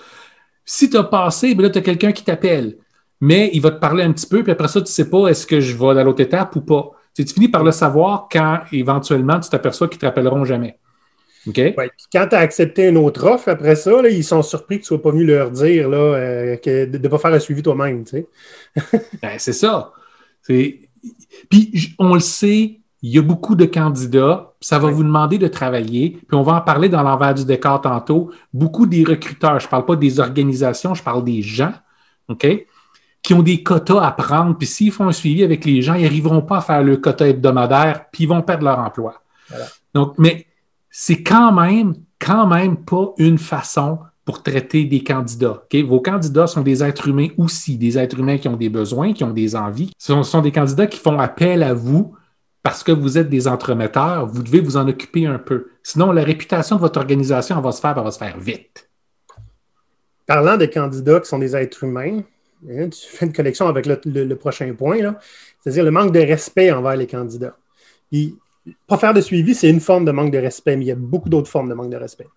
Si 0.65 0.89
tu 0.89 0.97
as 0.97 1.03
passé, 1.03 1.55
ben 1.55 1.63
là, 1.63 1.69
tu 1.69 1.79
as 1.79 1.81
quelqu'un 1.81 2.11
qui 2.11 2.23
t'appelle 2.23 2.77
mais 3.21 3.51
il 3.53 3.61
va 3.61 3.69
te 3.69 3.79
parler 3.79 4.03
un 4.03 4.11
petit 4.11 4.25
peu, 4.25 4.41
puis 4.41 4.51
après 4.51 4.67
ça, 4.67 4.81
tu 4.81 4.85
ne 4.85 4.87
sais 4.87 5.09
pas 5.09 5.27
est-ce 5.27 5.45
que 5.45 5.61
je 5.61 5.77
vais 5.77 5.99
à 5.99 6.03
l'autre 6.03 6.21
étape 6.21 6.55
ou 6.55 6.61
pas. 6.61 6.91
Tu, 7.15 7.23
finis 7.23 7.49
par 7.49 7.63
le 7.63 7.71
savoir 7.71 8.27
quand 8.31 8.61
éventuellement 8.71 9.39
tu 9.39 9.49
t'aperçois 9.49 9.87
qu'ils 9.87 9.97
ne 9.97 10.01
te 10.01 10.05
rappelleront 10.07 10.43
jamais. 10.43 10.79
OK? 11.47 11.59
quand 12.11 12.27
tu 12.27 12.35
as 12.35 12.39
accepté 12.39 12.87
une 12.87 12.97
autre 12.97 13.25
offre, 13.25 13.49
après 13.49 13.75
ça, 13.75 13.91
ils 14.09 14.23
sont 14.23 14.41
surpris 14.41 14.79
que 14.79 14.85
tu 14.85 14.93
ne 14.93 14.97
sois 14.97 15.01
pas 15.01 15.11
venu 15.11 15.25
leur 15.25 15.51
dire 15.51 15.89
là, 15.89 15.97
euh, 15.97 16.57
de 16.65 16.97
ne 16.97 17.07
pas 17.07 17.17
faire 17.17 17.33
un 17.33 17.39
suivi 17.39 17.61
toi-même. 17.61 18.03
ben, 19.21 19.35
c'est 19.37 19.53
ça. 19.53 19.91
Puis 20.43 21.95
on 21.99 22.13
le 22.15 22.19
sait, 22.19 22.79
il 23.03 23.11
y 23.11 23.17
a 23.17 23.21
beaucoup 23.21 23.55
de 23.55 23.65
candidats, 23.65 24.53
ça 24.61 24.77
va 24.77 24.89
vous 24.89 25.03
demander 25.03 25.37
de 25.37 25.47
travailler, 25.47 26.11
puis 26.11 26.37
on 26.37 26.43
va 26.43 26.53
en 26.53 26.61
parler 26.61 26.89
dans 26.89 27.01
l'envers 27.01 27.33
du 27.33 27.45
décor 27.45 27.81
tantôt. 27.81 28.31
Beaucoup 28.53 28.85
des 28.85 29.03
recruteurs, 29.03 29.59
je 29.59 29.65
ne 29.65 29.69
parle 29.69 29.85
pas 29.85 29.95
des 29.95 30.19
organisations, 30.19 30.93
je 30.93 31.03
parle 31.03 31.23
des 31.23 31.41
gens, 31.41 31.73
OK? 32.29 32.47
Qui 33.21 33.33
ont 33.33 33.43
des 33.43 33.61
quotas 33.63 34.01
à 34.01 34.11
prendre, 34.11 34.57
puis 34.57 34.67
s'ils 34.67 34.91
font 34.91 35.07
un 35.07 35.11
suivi 35.11 35.43
avec 35.43 35.65
les 35.65 35.81
gens, 35.81 35.93
ils 35.93 36.03
n'arriveront 36.03 36.41
pas 36.41 36.57
à 36.57 36.61
faire 36.61 36.83
le 36.83 36.97
quota 36.97 37.27
hebdomadaire, 37.27 38.05
puis 38.11 38.23
ils 38.23 38.27
vont 38.27 38.41
perdre 38.41 38.65
leur 38.65 38.79
emploi. 38.79 39.21
Donc, 39.93 40.15
mais 40.17 40.47
c'est 40.89 41.23
quand 41.23 41.51
même, 41.51 41.93
quand 42.19 42.47
même 42.47 42.77
pas 42.77 43.13
une 43.17 43.37
façon 43.37 43.99
pour 44.25 44.43
traiter 44.43 44.85
des 44.85 45.03
candidats. 45.03 45.63
Vos 45.85 45.99
candidats 45.99 46.47
sont 46.47 46.61
des 46.61 46.83
êtres 46.83 47.07
humains 47.07 47.29
aussi, 47.37 47.77
des 47.77 47.97
êtres 47.97 48.19
humains 48.19 48.37
qui 48.37 48.47
ont 48.47 48.55
des 48.55 48.69
besoins, 48.69 49.13
qui 49.13 49.23
ont 49.23 49.31
des 49.31 49.55
envies. 49.55 49.91
Ce 49.97 50.21
sont, 50.23 50.41
des 50.41 50.51
candidats 50.51 50.87
qui 50.87 50.99
font 50.99 51.19
appel 51.19 51.63
à 51.63 51.73
vous 51.73 52.15
parce 52.61 52.83
que 52.83 52.91
vous 52.91 53.17
êtes 53.17 53.29
des 53.29 53.47
entremetteurs. 53.47 54.27
Vous 54.27 54.43
devez 54.43 54.59
vous 54.59 54.77
en 54.77 54.87
occuper 54.87 55.25
un 55.25 55.39
peu. 55.39 55.67
Sinon, 55.81 56.11
la 56.11 56.23
réputation 56.23 56.75
de 56.75 56.81
votre 56.81 56.99
organisation 56.99 57.59
va 57.61 57.71
se 57.71 57.81
faire, 57.81 58.01
va 58.01 58.11
se 58.11 58.19
faire 58.19 58.39
vite. 58.39 58.89
Parlant 60.27 60.55
de 60.57 60.65
candidats 60.65 61.19
qui 61.19 61.27
sont 61.27 61.39
des 61.39 61.55
êtres 61.55 61.83
humains, 61.83 62.21
tu 62.65 63.07
fais 63.07 63.25
une 63.25 63.33
connexion 63.33 63.67
avec 63.67 63.85
le, 63.85 64.33
prochain 64.35 64.73
point, 64.73 64.97
c'est-à-dire 65.59 65.83
le 65.83 65.91
manque 65.91 66.11
de 66.11 66.19
respect 66.19 66.71
envers 66.71 66.95
les 66.95 67.07
candidats. 67.07 67.57
pas 68.87 68.97
faire 68.97 69.13
de 69.13 69.21
suivi, 69.21 69.55
c'est 69.55 69.69
une 69.69 69.79
forme 69.79 70.05
de 70.05 70.11
manque 70.11 70.31
de 70.31 70.37
respect, 70.37 70.75
mais 70.75 70.85
il 70.85 70.87
y 70.89 70.91
a 70.91 70.95
beaucoup 70.95 71.29
d'autres 71.29 71.49
formes 71.49 71.69
de 71.69 71.73
manque 71.73 71.91
de 71.91 71.97
respect. 71.97 72.27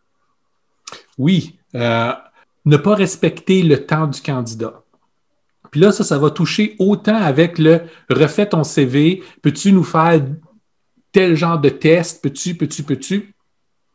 Oui, 1.19 1.59
euh, 1.75 2.12
ne 2.65 2.76
pas 2.76 2.94
respecter 2.94 3.62
le 3.62 3.85
temps 3.85 4.06
du 4.06 4.21
candidat. 4.21 4.82
Puis 5.71 5.81
là, 5.81 5.93
ça, 5.93 6.05
ça 6.05 6.19
va 6.19 6.31
toucher 6.31 6.77
autant 6.79 7.17
avec 7.17 7.59
le 7.59 7.82
refais 8.09 8.49
ton 8.49 8.65
CV, 8.65 9.23
peux-tu 9.43 9.73
nous 9.73 9.85
faire 9.85 10.23
tel 11.12 11.37
genre 11.37 11.59
de 11.59 11.69
test, 11.69 12.23
peux-tu, 12.23 12.55
peux-tu, 12.55 12.82
peux-tu. 12.82 13.35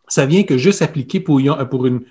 Ça 0.07 0.25
vient 0.25 0.43
que 0.43 0.57
juste 0.57 0.81
appliquer 0.81 1.19
pour, 1.19 1.39
une, 1.39 2.01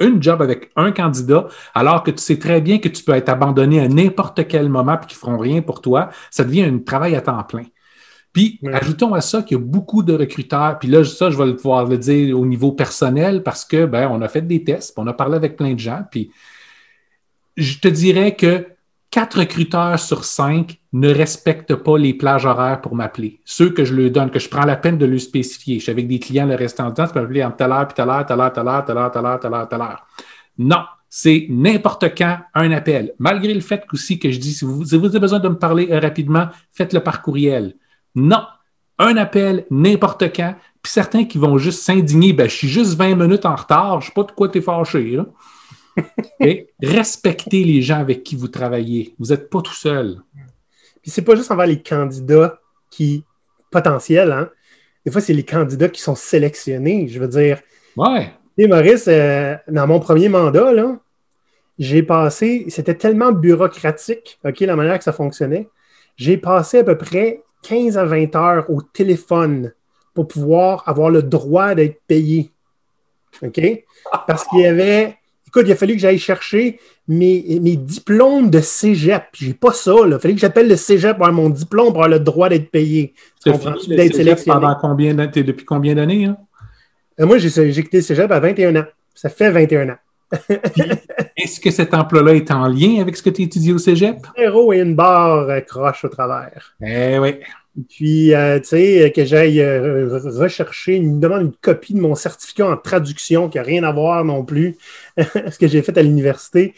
une 0.00 0.22
job 0.22 0.42
avec 0.42 0.70
un 0.76 0.92
candidat, 0.92 1.48
alors 1.74 2.02
que 2.02 2.10
tu 2.10 2.22
sais 2.22 2.38
très 2.38 2.60
bien 2.60 2.78
que 2.78 2.88
tu 2.88 3.02
peux 3.02 3.12
être 3.12 3.28
abandonné 3.28 3.80
à 3.80 3.88
n'importe 3.88 4.46
quel 4.46 4.68
moment 4.68 4.94
et 4.94 5.06
qu'ils 5.06 5.16
ne 5.16 5.20
feront 5.20 5.38
rien 5.38 5.62
pour 5.62 5.80
toi, 5.80 6.10
ça 6.30 6.44
devient 6.44 6.62
un 6.62 6.78
travail 6.78 7.16
à 7.16 7.20
temps 7.20 7.42
plein. 7.44 7.64
Puis, 8.32 8.60
ajoutons 8.72 9.14
à 9.14 9.20
ça 9.20 9.42
qu'il 9.42 9.56
y 9.56 9.60
a 9.60 9.64
beaucoup 9.64 10.02
de 10.02 10.12
recruteurs, 10.12 10.78
puis 10.78 10.88
là, 10.88 11.04
ça, 11.04 11.30
je 11.30 11.36
vais 11.36 11.54
pouvoir 11.56 11.86
le 11.86 11.98
dire 11.98 12.38
au 12.38 12.46
niveau 12.46 12.72
personnel 12.72 13.42
parce 13.42 13.64
que, 13.64 13.86
ben, 13.86 14.08
on 14.10 14.20
a 14.22 14.28
fait 14.28 14.42
des 14.42 14.62
tests, 14.62 14.94
on 14.96 15.06
a 15.06 15.12
parlé 15.12 15.36
avec 15.36 15.56
plein 15.56 15.74
de 15.74 15.78
gens, 15.78 16.02
puis 16.10 16.30
je 17.56 17.78
te 17.78 17.88
dirais 17.88 18.36
que 18.36 18.66
quatre 19.10 19.38
recruteurs 19.38 19.98
sur 19.98 20.24
cinq 20.24 20.78
ne 20.92 21.12
respectent 21.12 21.74
pas 21.74 21.98
les 21.98 22.14
plages 22.14 22.46
horaires 22.46 22.80
pour 22.80 22.94
m'appeler. 22.94 23.40
Ceux 23.44 23.70
que 23.70 23.84
je 23.84 23.94
leur 23.94 24.10
donne, 24.10 24.30
que 24.30 24.38
je 24.38 24.48
prends 24.48 24.64
la 24.64 24.76
peine 24.76 24.98
de 24.98 25.06
leur 25.06 25.20
spécifier. 25.20 25.78
Je 25.78 25.84
suis 25.84 25.92
avec 25.92 26.08
des 26.08 26.18
clients 26.18 26.46
le 26.46 26.54
restant 26.54 26.88
du 26.88 26.94
temps, 26.94 27.06
tu 27.06 27.12
peux 27.12 27.20
m'appeler 27.20 27.44
en 27.44 27.50
telle 27.50 27.72
heure, 27.72 27.86
puis 27.88 27.94
telle 27.94 28.08
heure, 28.08 28.26
telle 28.26 28.38
heure, 28.38 28.52
telle 28.52 28.68
heure, 28.68 28.84
telle 28.84 28.96
heure, 28.96 29.10
telle 29.10 29.26
heure, 29.26 29.40
telle 29.40 29.54
heure, 29.54 29.68
telle 29.68 29.80
heure. 29.80 30.06
Non, 30.58 30.84
c'est 31.08 31.46
n'importe 31.48 32.14
quand 32.16 32.38
un 32.54 32.70
appel. 32.72 33.14
Malgré 33.18 33.54
le 33.54 33.60
fait 33.60 33.84
aussi 33.92 34.18
que 34.18 34.30
je 34.30 34.38
dis, 34.38 34.52
si 34.52 34.64
vous, 34.64 34.94
avez 34.94 35.18
besoin 35.18 35.38
de 35.38 35.48
me 35.48 35.58
parler 35.58 35.88
euh, 35.90 36.00
rapidement, 36.00 36.48
faites-le 36.72 37.00
par 37.00 37.22
courriel. 37.22 37.76
Non, 38.14 38.42
un 38.98 39.16
appel 39.16 39.66
n'importe 39.70 40.34
quand. 40.34 40.54
Puis 40.82 40.92
certains 40.92 41.24
qui 41.24 41.38
vont 41.38 41.58
juste 41.58 41.82
s'indigner, 41.82 42.32
ben, 42.32 42.48
je 42.48 42.54
suis 42.54 42.68
juste 42.68 42.94
20 42.94 43.14
minutes 43.14 43.46
en 43.46 43.56
retard, 43.56 44.00
je 44.00 44.06
ne 44.06 44.08
sais 44.08 44.14
pas 44.14 44.24
de 44.24 44.32
quoi 44.32 44.48
tu 44.48 44.58
es 44.58 44.60
fâché. 44.60 45.10
Là. 45.12 45.26
Respectez 46.82 47.64
les 47.64 47.82
gens 47.82 47.98
avec 47.98 48.22
qui 48.22 48.36
vous 48.36 48.48
travaillez. 48.48 49.14
Vous 49.18 49.26
n'êtes 49.26 49.50
pas 49.50 49.60
tout 49.60 49.74
seul. 49.74 50.20
Puis 51.02 51.10
c'est 51.10 51.22
pas 51.22 51.34
juste 51.34 51.50
envers 51.50 51.66
les 51.66 51.82
candidats 51.82 52.60
qui 52.90 53.24
potentiels, 53.70 54.32
hein? 54.32 54.50
Des 55.04 55.12
fois, 55.12 55.20
c'est 55.20 55.32
les 55.32 55.44
candidats 55.44 55.88
qui 55.88 56.00
sont 56.00 56.14
sélectionnés. 56.14 57.08
Je 57.08 57.18
veux 57.18 57.28
dire. 57.28 57.60
Ouais. 57.96 58.32
Et 58.56 58.66
Maurice, 58.66 59.06
euh, 59.08 59.56
dans 59.68 59.86
mon 59.86 60.00
premier 60.00 60.28
mandat, 60.28 60.72
là, 60.72 60.98
j'ai 61.78 62.02
passé, 62.02 62.66
c'était 62.68 62.94
tellement 62.94 63.32
bureaucratique, 63.32 64.38
OK, 64.44 64.60
la 64.60 64.76
manière 64.76 64.98
que 64.98 65.04
ça 65.04 65.12
fonctionnait. 65.12 65.68
J'ai 66.16 66.36
passé 66.36 66.80
à 66.80 66.84
peu 66.84 66.98
près 66.98 67.42
15 67.62 67.96
à 67.96 68.04
20 68.04 68.34
heures 68.34 68.70
au 68.70 68.82
téléphone 68.82 69.72
pour 70.12 70.26
pouvoir 70.26 70.82
avoir 70.88 71.10
le 71.10 71.22
droit 71.22 71.74
d'être 71.76 72.00
payé. 72.08 72.50
OK? 73.42 73.60
Parce 74.26 74.44
qu'il 74.44 74.60
y 74.60 74.66
avait 74.66 75.16
Écoute, 75.48 75.64
il 75.66 75.72
a 75.72 75.76
fallu 75.76 75.94
que 75.94 76.00
j'aille 76.00 76.18
chercher 76.18 76.78
mes, 77.08 77.40
diplômes 77.76 78.50
de 78.50 78.60
cégep. 78.60 79.24
J'ai 79.32 79.54
pas 79.54 79.72
ça. 79.72 79.94
Il 80.06 80.12
a 80.12 80.18
fallu 80.18 80.34
que 80.34 80.40
j'appelle 80.40 80.68
le 80.68 80.76
cégep 80.76 81.16
pour 81.16 81.26
avoir 81.26 81.42
mon 81.42 81.48
diplôme 81.48 81.86
pour 81.86 82.04
avoir 82.04 82.08
le 82.10 82.20
droit 82.20 82.50
d'être 82.50 82.70
payé. 82.70 83.14
D'être 83.46 84.14
sélectionné. 84.14 84.60
Pendant 84.60 84.76
combien 84.78 85.14
depuis 85.14 85.64
combien 85.64 85.94
d'années? 85.94 86.26
Hein? 86.26 86.36
Euh, 87.18 87.26
moi, 87.26 87.38
j'ai 87.38 87.50
quitté 87.82 87.96
le 87.96 88.02
cégep 88.02 88.30
à 88.30 88.40
21 88.40 88.76
ans. 88.76 88.84
Ça 89.14 89.30
fait 89.30 89.50
21 89.50 89.88
ans. 89.88 89.96
Est-ce 91.38 91.58
que 91.60 91.70
cet 91.70 91.94
emploi-là 91.94 92.34
est 92.34 92.50
en 92.50 92.68
lien 92.68 93.00
avec 93.00 93.16
ce 93.16 93.22
que 93.22 93.30
tu 93.30 93.40
étudies 93.40 93.72
au 93.72 93.78
cégep? 93.78 94.18
Zéro 94.36 94.74
et 94.74 94.80
une 94.80 94.94
barre 94.94 95.64
croche 95.66 96.04
au 96.04 96.08
travers. 96.08 96.74
Eh 96.84 97.18
oui. 97.18 97.36
Puis, 97.88 98.34
euh, 98.34 98.58
tu 98.58 98.68
sais, 98.68 99.12
que 99.14 99.24
j'aille 99.24 99.60
euh, 99.60 100.18
rechercher, 100.36 100.96
une 100.96 101.20
demande 101.20 101.42
une 101.42 101.52
copie 101.52 101.94
de 101.94 102.00
mon 102.00 102.14
certificat 102.14 102.68
en 102.68 102.76
traduction 102.76 103.48
qui 103.48 103.58
n'a 103.58 103.62
rien 103.62 103.84
à 103.84 103.92
voir 103.92 104.24
non 104.24 104.44
plus 104.44 104.76
ce 105.50 105.58
que 105.58 105.66
j'ai 105.66 105.82
fait 105.82 105.96
à 105.98 106.02
l'université. 106.02 106.74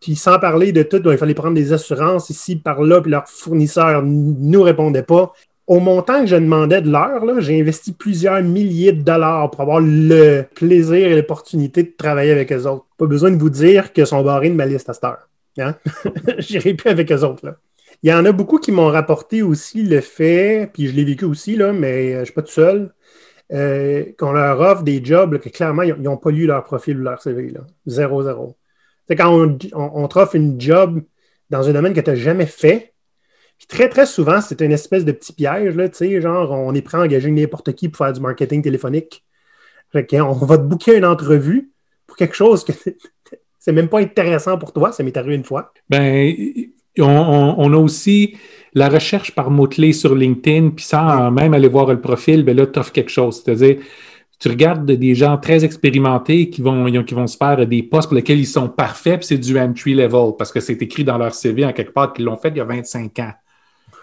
puis, 0.00 0.16
sans 0.16 0.38
parler 0.38 0.72
de 0.72 0.82
tout, 0.82 1.02
il 1.04 1.18
fallait 1.18 1.34
prendre 1.34 1.54
des 1.54 1.72
assurances 1.72 2.30
ici, 2.30 2.56
par 2.56 2.82
là, 2.82 3.00
puis 3.00 3.10
leurs 3.10 3.28
fournisseurs 3.28 4.02
ne 4.02 4.32
nous 4.38 4.62
répondaient 4.62 5.02
pas 5.02 5.32
au 5.66 5.80
montant 5.80 6.20
que 6.20 6.26
je 6.26 6.36
demandais 6.36 6.80
de 6.80 6.90
l'heure, 6.90 7.40
j'ai 7.40 7.60
investi 7.60 7.92
plusieurs 7.92 8.40
milliers 8.42 8.92
de 8.92 9.02
dollars 9.02 9.50
pour 9.50 9.62
avoir 9.62 9.80
le 9.80 10.44
plaisir 10.54 10.94
et 10.94 11.16
l'opportunité 11.16 11.82
de 11.82 11.92
travailler 11.96 12.30
avec 12.30 12.52
eux 12.52 12.66
autres. 12.66 12.86
Pas 12.96 13.06
besoin 13.06 13.32
de 13.32 13.36
vous 13.36 13.50
dire 13.50 13.92
que 13.92 14.04
sont 14.04 14.22
barrés 14.22 14.50
de 14.50 14.54
ma 14.54 14.66
liste 14.66 14.88
à 14.88 14.94
cette 14.94 15.04
heure. 15.04 15.28
Hein? 15.58 15.74
J'irai 16.38 16.74
plus 16.74 16.90
avec 16.90 17.10
eux 17.10 17.24
autres. 17.24 17.56
Il 18.02 18.10
y 18.10 18.14
en 18.14 18.24
a 18.24 18.32
beaucoup 18.32 18.58
qui 18.58 18.70
m'ont 18.70 18.88
rapporté 18.88 19.42
aussi 19.42 19.82
le 19.82 20.00
fait, 20.00 20.70
puis 20.72 20.86
je 20.86 20.92
l'ai 20.92 21.04
vécu 21.04 21.24
aussi, 21.24 21.56
là, 21.56 21.72
mais 21.72 22.12
euh, 22.12 22.14
je 22.14 22.20
ne 22.20 22.24
suis 22.26 22.34
pas 22.34 22.42
tout 22.42 22.52
seul, 22.52 22.92
euh, 23.52 24.04
qu'on 24.18 24.32
leur 24.32 24.60
offre 24.60 24.82
des 24.82 25.04
jobs 25.04 25.38
que 25.38 25.48
clairement, 25.48 25.82
ils 25.82 25.94
n'ont 25.94 26.16
pas 26.16 26.30
lu 26.30 26.46
leur 26.46 26.64
profil 26.64 26.98
ou 26.98 27.02
leur 27.02 27.22
CV. 27.22 27.50
Là. 27.50 27.60
Zéro, 27.86 28.22
zéro. 28.22 28.56
C'est 29.08 29.16
quand 29.16 29.32
on, 29.32 29.58
on, 29.74 30.08
t'offre 30.08 30.34
une 30.34 30.60
job 30.60 31.02
dans 31.50 31.68
un 31.68 31.72
domaine 31.72 31.94
que 31.94 32.00
tu 32.00 32.10
n'as 32.10 32.16
jamais 32.16 32.46
fait, 32.46 32.94
puis 33.58 33.66
très, 33.66 33.88
très 33.88 34.04
souvent, 34.04 34.40
c'est 34.40 34.60
une 34.60 34.72
espèce 34.72 35.04
de 35.04 35.12
petit 35.12 35.32
piège, 35.32 35.76
là, 35.76 35.88
tu 35.88 35.96
sais, 35.96 36.20
genre, 36.20 36.50
on 36.50 36.74
est 36.74 36.82
prêt 36.82 36.98
à 36.98 37.02
engager 37.02 37.30
n'importe 37.30 37.72
qui 37.72 37.88
pour 37.88 38.04
faire 38.04 38.12
du 38.12 38.20
marketing 38.20 38.62
téléphonique. 38.62 39.24
on 39.94 40.32
va 40.32 40.58
te 40.58 40.62
booker 40.62 40.96
une 40.96 41.04
entrevue 41.04 41.70
pour 42.06 42.16
quelque 42.16 42.34
chose 42.34 42.64
que 42.64 42.72
c'est 43.58 43.72
même 43.72 43.88
pas 43.88 44.00
intéressant 44.00 44.58
pour 44.58 44.72
toi. 44.72 44.92
Ça 44.92 45.02
m'est 45.02 45.16
arrivé 45.16 45.36
une 45.36 45.44
fois. 45.44 45.72
Ben, 45.88 46.34
on, 46.98 47.72
a 47.72 47.76
aussi 47.76 48.36
la 48.74 48.88
recherche 48.88 49.34
par 49.34 49.50
mots-clés 49.50 49.92
sur 49.92 50.14
LinkedIn, 50.14 50.70
puis 50.70 50.84
sans 50.84 51.30
même 51.30 51.54
aller 51.54 51.68
voir 51.68 51.86
le 51.86 52.00
profil, 52.00 52.44
ben 52.44 52.56
là, 52.56 52.66
tu 52.66 52.78
offres 52.78 52.92
quelque 52.92 53.10
chose. 53.10 53.42
C'est-à-dire, 53.42 53.76
tu 54.38 54.48
regardes 54.48 54.90
des 54.90 55.14
gens 55.14 55.38
très 55.38 55.64
expérimentés 55.64 56.50
qui 56.50 56.60
vont, 56.60 56.86
se 57.26 57.36
faire 57.36 57.66
des 57.66 57.82
postes 57.82 58.08
pour 58.08 58.16
lesquels 58.16 58.38
ils 58.38 58.46
sont 58.46 58.68
parfaits, 58.68 59.20
puis 59.20 59.26
c'est 59.28 59.38
du 59.38 59.58
entry 59.58 59.94
level, 59.94 60.32
parce 60.38 60.52
que 60.52 60.60
c'est 60.60 60.80
écrit 60.82 61.04
dans 61.04 61.16
leur 61.16 61.34
CV 61.34 61.64
en 61.64 61.72
quelque 61.72 61.92
part 61.92 62.12
qu'ils 62.12 62.24
l'ont 62.26 62.36
fait 62.36 62.50
il 62.50 62.58
y 62.58 62.60
a 62.60 62.64
25 62.64 63.18
ans 63.20 63.32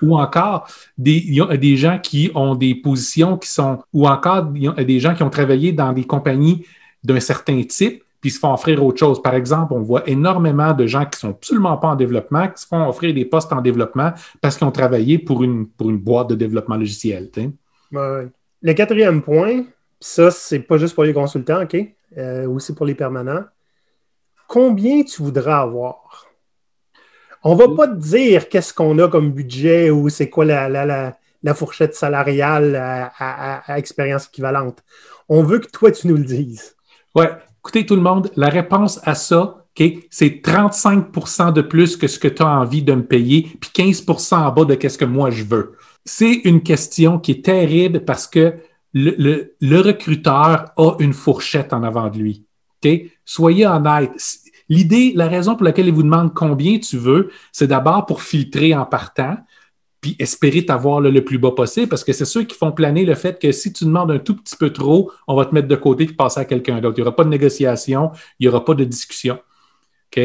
ou 0.04 0.18
encore 0.18 0.68
des, 0.98 1.40
des 1.60 1.78
gens 1.78 1.98
qui 1.98 2.30
ont 2.36 2.56
des 2.56 2.76
positions 2.76 3.38
qui 3.38 3.50
sont, 3.50 3.80
ou 3.94 4.08
encore 4.08 4.44
des 4.44 5.00
gens 5.00 5.16
qui 5.16 5.24
ont 5.24 5.30
travaillé 5.30 5.72
dans 5.72 5.94
des 5.94 6.04
compagnies 6.04 6.66
d'un 7.04 7.20
certain 7.20 7.62
type, 7.64 8.03
puis 8.24 8.32
se 8.32 8.40
font 8.40 8.54
offrir 8.54 8.82
autre 8.86 8.98
chose. 8.98 9.22
Par 9.22 9.36
exemple, 9.36 9.74
on 9.74 9.82
voit 9.82 10.08
énormément 10.08 10.72
de 10.72 10.88
gens 10.88 11.06
qui 11.06 11.20
sont 11.20 11.32
absolument 11.32 11.76
pas 11.76 11.90
en 11.90 11.98
développement, 11.98 12.48
qui 12.48 12.62
se 12.62 12.68
font 12.68 12.88
offrir 12.88 13.14
des 13.14 13.26
postes 13.26 13.52
en 13.52 13.60
développement 13.60 14.14
parce 14.40 14.56
qu'ils 14.56 14.66
ont 14.66 14.72
travaillé 14.72 15.20
pour 15.20 15.44
une, 15.44 15.68
pour 15.68 15.90
une 15.90 15.98
boîte 15.98 16.30
de 16.30 16.36
développement 16.36 16.78
logiciel. 16.78 17.30
Le 17.92 18.74
quatrième 18.74 19.22
point, 19.22 19.66
ça, 20.00 20.32
c'est 20.32 20.60
pas 20.60 20.78
juste 20.78 20.96
pour 20.96 21.04
les 21.04 21.12
consultants, 21.12 21.64
OK? 21.64 21.76
Euh, 22.18 22.48
aussi 22.48 22.74
pour 22.74 22.86
les 22.86 22.96
permanents. 22.96 23.44
Combien 24.48 25.04
tu 25.04 25.22
voudrais 25.22 25.52
avoir? 25.52 26.28
On 27.44 27.56
va 27.56 27.66
pas 27.76 27.90
te 27.90 28.00
dire 28.00 28.48
qu'est-ce 28.48 28.74
qu'on 28.74 29.00
a 29.00 29.10
comme 29.10 29.34
budget 29.34 29.90
ou 29.90 30.08
c'est 30.08 30.30
quoi 30.30 30.46
la, 30.46 30.70
la, 30.70 31.54
fourchette 31.54 31.94
salariale 31.94 32.78
à, 32.78 33.78
expérience 33.78 34.28
équivalente. 34.28 34.82
On 35.28 35.44
veut 35.44 35.60
que 35.60 35.70
toi, 35.70 35.92
tu 35.92 36.08
nous 36.08 36.16
le 36.16 36.24
dises. 36.24 36.78
Ouais. 37.16 37.28
Écoutez, 37.64 37.86
tout 37.86 37.96
le 37.96 38.02
monde, 38.02 38.30
la 38.36 38.50
réponse 38.50 39.00
à 39.04 39.16
ça, 39.16 39.66
c'est 40.10 40.42
35% 40.44 41.54
de 41.54 41.62
plus 41.62 41.96
que 41.96 42.08
ce 42.08 42.20
que 42.20 42.28
tu 42.28 42.44
as 42.44 42.60
envie 42.60 42.84
de 42.84 42.94
me 42.94 43.06
payer, 43.06 43.50
puis 43.62 43.72
15% 43.74 44.36
en 44.36 44.52
bas 44.52 44.66
de 44.66 44.78
ce 44.88 44.98
que 44.98 45.06
moi 45.06 45.32
je 45.32 45.46
veux. 45.46 45.78
C'est 46.04 46.42
une 46.44 46.62
question 46.62 47.20
qui 47.20 47.32
est 47.32 47.46
terrible 47.46 48.04
parce 48.04 48.28
que 48.28 48.56
le, 48.94 49.56
recruteur 49.80 50.66
a 50.76 50.96
une 51.00 51.14
fourchette 51.14 51.72
en 51.72 51.84
avant 51.84 52.10
de 52.10 52.18
lui. 52.18 52.46
Soyez 53.24 53.66
honnête 53.66 54.12
L'idée, 54.70 55.14
la 55.16 55.28
raison 55.28 55.56
pour 55.56 55.66
laquelle 55.66 55.88
il 55.88 55.94
vous 55.94 56.04
demande 56.04 56.34
combien 56.34 56.80
tu 56.80 56.98
veux, 56.98 57.30
c'est 57.52 57.68
d'abord 57.68 58.06
pour 58.06 58.22
filtrer 58.22 58.74
en 58.76 58.86
partant, 58.86 59.38
puis 60.04 60.18
espérer 60.20 60.66
t'avoir 60.66 61.00
le, 61.00 61.24
plus 61.24 61.38
bas 61.38 61.52
possible, 61.52 61.88
parce 61.88 62.04
que 62.04 62.12
c'est 62.12 62.26
ceux 62.26 62.44
qui 62.44 62.58
font 62.58 62.74
planer 62.74 63.06
le 63.06 63.16
fait 63.16 63.42
que 63.42 63.54
si 63.54 63.72
tu 63.72 63.86
demandes 63.86 64.12
un 64.12 64.20
tout 64.20 64.36
petit 64.36 64.58
peu 64.58 64.72
trop, 64.72 65.12
on 65.28 65.36
va 65.36 65.46
te 65.46 65.56
mettre 65.56 65.70
de 65.70 65.76
côté 65.78 66.04
et 66.04 66.08
passer 66.08 66.42
à 66.42 66.46
quelqu'un 66.46 66.82
d'autre. 66.82 66.98
Il 66.98 67.02
n'y 67.02 67.08
aura 67.08 67.16
pas 67.16 67.24
de 67.24 67.30
négociation, 67.30 68.12
il 68.38 68.44
n'y 68.44 68.50
aura 68.50 68.66
pas 68.66 68.74
de 68.74 68.84
discussion. 68.84 69.40
OK? 70.16 70.22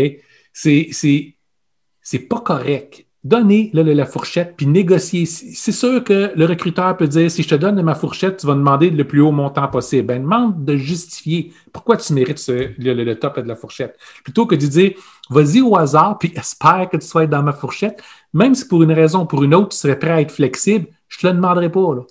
C'est 0.52 2.18
pas 2.28 2.40
correct 2.40 3.07
donner 3.24 3.70
la 3.74 4.06
fourchette 4.06 4.54
puis 4.56 4.66
négocier. 4.66 5.26
C'est 5.26 5.72
sûr 5.72 6.04
que 6.04 6.32
le 6.34 6.44
recruteur 6.44 6.96
peut 6.96 7.08
dire 7.08 7.30
si 7.30 7.42
je 7.42 7.48
te 7.48 7.54
donne 7.54 7.80
ma 7.82 7.94
fourchette, 7.94 8.38
tu 8.38 8.46
vas 8.46 8.54
demander 8.54 8.90
le 8.90 9.04
plus 9.04 9.20
haut 9.20 9.32
montant 9.32 9.66
possible. 9.68 10.06
Ben, 10.06 10.22
demande 10.22 10.64
de 10.64 10.76
justifier 10.76 11.52
pourquoi 11.72 11.96
tu 11.96 12.12
mérites 12.12 12.40
le, 12.48 13.14
top 13.14 13.40
de 13.40 13.48
la 13.48 13.56
fourchette. 13.56 13.98
Plutôt 14.22 14.46
que 14.46 14.54
de 14.54 14.66
dire 14.66 14.92
vas-y 15.30 15.60
au 15.60 15.76
hasard 15.76 16.18
puis 16.18 16.32
espère 16.36 16.88
que 16.90 16.96
tu 16.96 17.06
sois 17.06 17.26
dans 17.26 17.42
ma 17.42 17.52
fourchette, 17.52 18.02
même 18.32 18.54
si 18.54 18.66
pour 18.66 18.82
une 18.82 18.92
raison 18.92 19.22
ou 19.22 19.26
pour 19.26 19.42
une 19.42 19.54
autre, 19.54 19.70
tu 19.70 19.78
serais 19.78 19.98
prêt 19.98 20.10
à 20.10 20.20
être 20.20 20.32
flexible, 20.32 20.86
je 21.08 21.18
ne 21.18 21.20
te 21.20 21.26
le 21.26 21.32
demanderai 21.34 21.70
pas. 21.70 21.94
Là. 21.94 22.02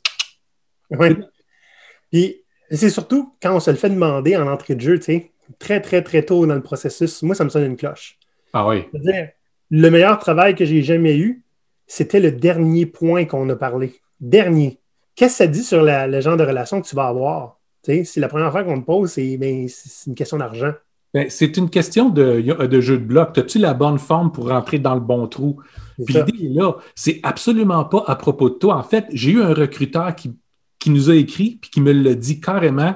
Oui. 0.92 1.18
Puis 2.12 2.36
c'est 2.70 2.90
surtout 2.90 3.34
quand 3.42 3.56
on 3.56 3.60
se 3.62 3.72
le 3.72 3.78
fait 3.78 3.90
demander 3.90 4.36
en 4.36 4.48
entrée 4.48 4.76
de 4.76 4.82
jeu, 4.82 5.00
tu 5.00 5.06
sais, 5.06 5.32
très, 5.58 5.80
très, 5.80 6.02
très 6.02 6.24
tôt 6.24 6.46
dans 6.46 6.56
le 6.56 6.62
processus, 6.62 7.24
moi, 7.24 7.34
ça 7.34 7.46
me 7.46 7.50
sonne 7.50 7.64
une 7.64 7.78
cloche. 7.78 8.20
Ah 8.52 8.68
oui 8.68 8.86
le 9.70 9.90
meilleur 9.90 10.20
travail 10.20 10.56
que 10.56 10.66
j'ai 10.66 10.82
jamais 10.82 11.18
eu, 11.18 11.44
c'était 11.88 12.20
le 12.20 12.32
dernier 12.32 12.86
point 12.86 13.26
qu'on 13.26 13.48
a 13.50 13.56
parlé. 13.56 13.94
Dernier. 14.20 14.80
Qu'est-ce 15.16 15.34
que 15.34 15.38
ça 15.38 15.48
dit 15.48 15.64
sur 15.64 15.84
le 15.84 16.22
genre 16.22 16.38
de 16.38 16.44
relation 16.44 16.82
que 16.82 16.88
tu 16.88 16.96
vas 16.96 17.08
avoir? 17.08 17.58
si 18.04 18.20
la 18.20 18.28
première 18.28 18.52
fois 18.52 18.64
qu'on 18.64 18.82
te 18.82 18.86
pose, 18.86 19.12
c'est 19.12 19.38
ben, 19.38 19.68
une 20.08 20.16
question 20.16 20.38
d'argent. 20.38 20.74
Ben, 21.14 21.28
c'est 21.30 21.56
une 21.56 21.70
question 21.70 22.10
de, 22.10 22.42
de 22.42 22.82
jeu 22.82 22.98
de 22.98 23.04
bloc. 23.04 23.38
As-tu 23.38 23.60
la 23.60 23.74
bonne 23.74 23.98
forme 23.98 24.32
pour 24.32 24.50
rentrer 24.50 24.78
dans 24.78 24.94
le 24.94 25.00
bon 25.00 25.26
trou? 25.28 25.62
Puis 26.06 26.14
l'idée 26.14 26.50
là, 26.50 26.74
c'est 26.96 27.20
absolument 27.24 27.86
pas 27.86 28.04
à 28.08 28.16
propos 28.16 28.50
de 28.50 28.56
toi. 28.56 28.76
En 28.76 28.84
fait, 28.84 29.06
j'ai 29.14 29.32
eu 29.32 29.42
un 29.42 29.54
recruteur 29.54 30.16
qui, 30.16 30.36
qui 30.80 30.90
nous 30.90 31.10
a 31.10 31.16
écrit 31.16 31.58
puis 31.62 31.70
qui 31.70 31.82
me 31.82 31.92
l'a 31.92 32.14
dit 32.14 32.42
carrément. 32.42 32.96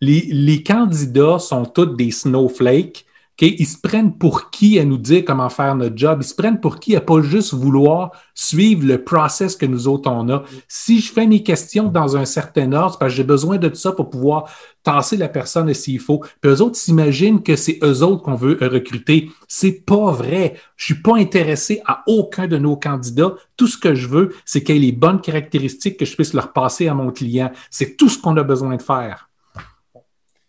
Les, 0.00 0.26
les 0.30 0.62
candidats 0.62 1.38
sont 1.38 1.64
tous 1.64 1.86
des 1.86 2.10
snowflakes 2.10 3.06
ils 3.40 3.66
se 3.66 3.78
prennent 3.78 4.16
pour 4.16 4.50
qui 4.50 4.78
à 4.78 4.84
nous 4.84 4.96
dire 4.96 5.24
comment 5.24 5.50
faire 5.50 5.74
notre 5.74 5.96
job. 5.96 6.20
Ils 6.22 6.26
se 6.26 6.34
prennent 6.34 6.60
pour 6.60 6.80
qui 6.80 6.96
à 6.96 7.00
pas 7.00 7.20
juste 7.20 7.52
vouloir 7.52 8.12
suivre 8.34 8.86
le 8.86 9.04
process 9.04 9.56
que 9.56 9.66
nous 9.66 9.88
autres 9.88 10.10
on 10.10 10.28
a. 10.30 10.44
Si 10.68 11.00
je 11.00 11.12
fais 11.12 11.26
mes 11.26 11.42
questions 11.42 11.88
dans 11.88 12.16
un 12.16 12.24
certain 12.24 12.72
ordre, 12.72 12.98
parce 12.98 13.12
que 13.12 13.16
j'ai 13.16 13.24
besoin 13.24 13.58
de 13.58 13.72
ça 13.74 13.92
pour 13.92 14.08
pouvoir 14.08 14.50
tasser 14.82 15.16
la 15.16 15.28
personne 15.28 15.72
s'il 15.74 16.00
faut. 16.00 16.24
Puis 16.40 16.50
eux 16.50 16.62
autres 16.62 16.76
s'imaginent 16.76 17.42
que 17.42 17.56
c'est 17.56 17.78
eux 17.82 18.02
autres 18.02 18.22
qu'on 18.22 18.36
veut 18.36 18.56
recruter. 18.62 19.30
C'est 19.48 19.84
pas 19.84 20.12
vrai. 20.12 20.54
Je 20.76 20.86
suis 20.86 21.02
pas 21.02 21.16
intéressé 21.16 21.82
à 21.86 22.04
aucun 22.06 22.46
de 22.46 22.56
nos 22.56 22.76
candidats. 22.76 23.34
Tout 23.56 23.66
ce 23.66 23.76
que 23.76 23.94
je 23.94 24.08
veux, 24.08 24.34
c'est 24.44 24.62
qu'il 24.62 24.76
y 24.76 24.78
ait 24.78 24.82
les 24.82 24.92
bonnes 24.92 25.20
caractéristiques 25.20 25.98
que 25.98 26.04
je 26.04 26.14
puisse 26.14 26.32
leur 26.32 26.52
passer 26.52 26.88
à 26.88 26.94
mon 26.94 27.10
client. 27.10 27.50
C'est 27.70 27.96
tout 27.96 28.08
ce 28.08 28.18
qu'on 28.18 28.36
a 28.36 28.42
besoin 28.42 28.76
de 28.76 28.82
faire. 28.82 29.28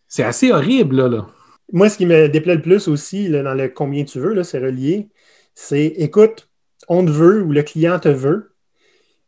C'est 0.08 0.24
assez 0.24 0.52
horrible, 0.52 0.96
là. 0.96 1.08
là. 1.10 1.28
Moi, 1.74 1.90
ce 1.90 1.98
qui 1.98 2.06
me 2.06 2.30
déplaît 2.30 2.56
le 2.56 2.62
plus 2.62 2.88
aussi 2.88 3.30
dans 3.30 3.54
le 3.54 3.68
combien 3.68 4.04
tu 4.06 4.20
veux, 4.20 4.42
c'est 4.44 4.60
relié, 4.60 5.10
c'est 5.54 5.86
écoute, 5.86 6.50
on 6.88 7.06
te 7.06 7.12
veut 7.12 7.42
ou 7.44 7.52
le 7.52 7.64
client 7.64 8.00
te 8.00 8.10
veut, 8.10 8.54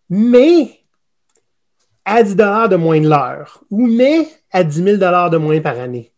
mais 0.10 0.80
à 2.06 2.24
10 2.24 2.36
de 2.36 2.76
moins 2.76 3.00
de 3.02 3.10
l'heure 3.10 3.64
ou 3.70 3.88
mais 3.88 4.28
à 4.52 4.64
10 4.64 4.84
000 4.84 4.98
de 4.98 5.38
moins 5.38 5.60
par 5.62 5.80
année. 5.80 6.12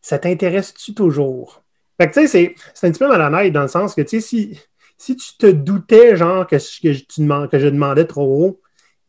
Ça 0.00 0.18
t'intéresse-tu 0.18 0.94
toujours? 0.94 1.64
Fait 1.98 2.08
que 2.08 2.14
tu 2.14 2.28
sais, 2.28 2.54
c'est 2.74 2.86
un 2.86 2.90
petit 2.90 2.98
peu 2.98 3.08
malhonnête 3.08 3.52
dans 3.52 3.62
le 3.62 3.68
sens 3.68 3.94
que 3.94 4.02
tu 4.02 4.08
sais, 4.08 4.20
si, 4.20 4.60
si 4.98 5.16
tu 5.16 5.36
te 5.36 5.46
doutais, 5.46 6.16
genre, 6.16 6.46
que, 6.46 6.56
que 6.56 7.58
je 7.58 7.68
demandais 7.68 8.04
trop 8.04 8.24
haut, 8.24 8.60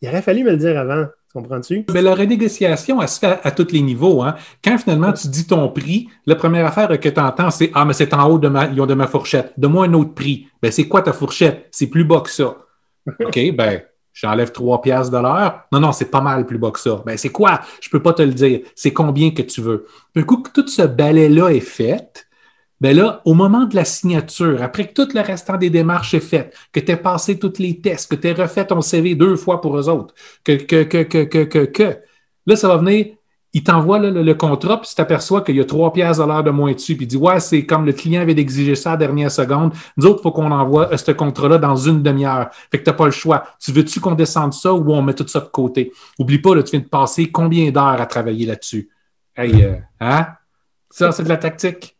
il 0.01 0.09
aurait 0.09 0.21
fallu 0.21 0.43
me 0.43 0.51
le 0.51 0.57
dire 0.57 0.77
avant. 0.77 1.07
Comprends-tu? 1.33 1.85
Mais 1.91 2.03
la 2.03 2.13
renégociation, 2.13 3.01
elle 3.01 3.07
se 3.07 3.17
fait 3.17 3.39
à, 3.43 3.51
tous 3.51 3.71
les 3.71 3.81
niveaux. 3.81 4.21
Hein. 4.21 4.35
Quand 4.63 4.77
finalement 4.77 5.11
tu 5.13 5.27
dis 5.27 5.47
ton 5.47 5.67
prix, 5.69 6.07
la 6.27 6.35
première 6.35 6.67
affaire 6.67 6.87
que 6.99 7.09
tu 7.09 7.19
entends, 7.19 7.49
c'est 7.49 7.71
Ah, 7.73 7.85
mais 7.85 7.93
c'est 7.93 8.13
en 8.13 8.29
haut 8.29 8.37
de 8.37 8.47
ma, 8.47 8.67
ils 8.67 8.79
ont 8.79 8.85
de 8.85 8.93
ma 8.93 9.07
fourchette. 9.07 9.51
Donne-moi 9.57 9.87
un 9.87 9.93
autre 9.93 10.13
prix. 10.13 10.47
Ben, 10.61 10.71
c'est 10.71 10.87
quoi 10.87 11.01
ta 11.01 11.11
fourchette? 11.11 11.67
C'est 11.71 11.87
plus 11.87 12.03
bas 12.03 12.21
que 12.21 12.29
ça. 12.29 12.55
OK, 13.19 13.39
ben, 13.55 13.81
j'enlève 14.13 14.51
3 14.51 14.81
piastres 14.81 15.11
de 15.11 15.17
l'heure. 15.17 15.63
Non, 15.71 15.79
non, 15.79 15.91
c'est 15.91 16.11
pas 16.11 16.21
mal 16.21 16.45
plus 16.45 16.59
bas 16.59 16.69
que 16.69 16.79
ça. 16.79 17.01
Ben, 17.03 17.17
c'est 17.17 17.29
quoi? 17.29 17.61
Je 17.81 17.89
peux 17.89 18.01
pas 18.01 18.13
te 18.13 18.21
le 18.21 18.33
dire. 18.33 18.61
C'est 18.75 18.93
combien 18.93 19.31
que 19.31 19.41
tu 19.41 19.61
veux. 19.61 19.87
Du 20.15 20.25
coup, 20.25 20.37
que 20.37 20.51
tout 20.51 20.67
ce 20.67 20.83
balai-là 20.83 21.49
est 21.49 21.61
fait, 21.61 22.27
ben 22.83 22.97
là, 22.97 23.21
au 23.23 23.33
moment 23.33 23.63
de 23.63 23.77
la 23.77 23.85
signature, 23.85 24.61
après 24.61 24.89
que 24.89 24.93
tout 24.93 25.07
le 25.15 25.21
restant 25.21 25.55
des 25.55 25.69
démarches 25.69 26.15
est 26.15 26.19
fait, 26.19 26.53
que 26.73 26.81
tu 26.81 26.91
aies 26.91 26.97
passé 26.97 27.39
tous 27.39 27.57
les 27.57 27.79
tests, 27.79 28.11
que 28.11 28.17
tu 28.17 28.27
aies 28.27 28.33
refait 28.33 28.67
ton 28.67 28.81
CV 28.81 29.15
deux 29.15 29.37
fois 29.37 29.61
pour 29.61 29.79
eux 29.79 29.87
autres, 29.87 30.13
que, 30.43 30.51
que, 30.51 30.83
que, 30.83 31.03
que, 31.03 31.43
que, 31.45 31.59
que, 31.63 31.97
là, 32.45 32.57
ça 32.57 32.67
va 32.67 32.75
venir, 32.75 33.05
il 33.53 33.63
t'envoie 33.63 33.99
le, 33.99 34.33
contrat, 34.33 34.81
puis 34.81 34.89
tu 34.89 34.95
t'aperçois 34.95 35.43
qu'il 35.43 35.55
y 35.55 35.61
a 35.61 35.63
trois 35.63 35.93
pièces 35.93 36.17
de 36.17 36.23
l'heure 36.23 36.43
de 36.43 36.51
moins 36.51 36.73
dessus, 36.73 36.97
puis 36.97 37.05
il 37.05 37.07
dit 37.07 37.15
Ouais, 37.15 37.39
c'est 37.39 37.65
comme 37.65 37.85
le 37.85 37.93
client 37.93 38.21
avait 38.21 38.35
d'exiger 38.35 38.75
ça 38.75 38.89
à 38.89 38.93
la 38.93 38.97
dernière 38.97 39.31
seconde. 39.31 39.71
Nous 39.95 40.05
autres, 40.05 40.19
il 40.19 40.23
faut 40.23 40.33
qu'on 40.33 40.51
envoie 40.51 40.91
euh, 40.91 40.97
ce 40.97 41.11
contrat-là 41.11 41.59
dans 41.59 41.77
une 41.77 42.03
demi-heure. 42.03 42.49
Fait 42.69 42.79
que 42.79 42.83
tu 42.83 42.89
n'as 42.89 42.97
pas 42.97 43.05
le 43.05 43.11
choix. 43.11 43.45
Tu 43.61 43.71
veux-tu 43.71 44.01
qu'on 44.01 44.15
descende 44.15 44.51
ça 44.51 44.73
ou 44.73 44.91
on 44.91 45.01
met 45.01 45.13
tout 45.13 45.27
ça 45.29 45.39
de 45.39 45.45
côté? 45.45 45.93
Oublie 46.19 46.39
pas, 46.39 46.53
là, 46.53 46.63
tu 46.63 46.71
viens 46.71 46.81
de 46.81 46.89
passer 46.89 47.31
combien 47.31 47.71
d'heures 47.71 48.01
à 48.01 48.05
travailler 48.07 48.45
là-dessus? 48.45 48.89
Hey, 49.37 49.63
euh, 49.63 49.75
hein? 50.01 50.27
Ça, 50.89 51.13
c'est 51.13 51.23
de 51.23 51.29
la 51.29 51.37
tactique. 51.37 51.92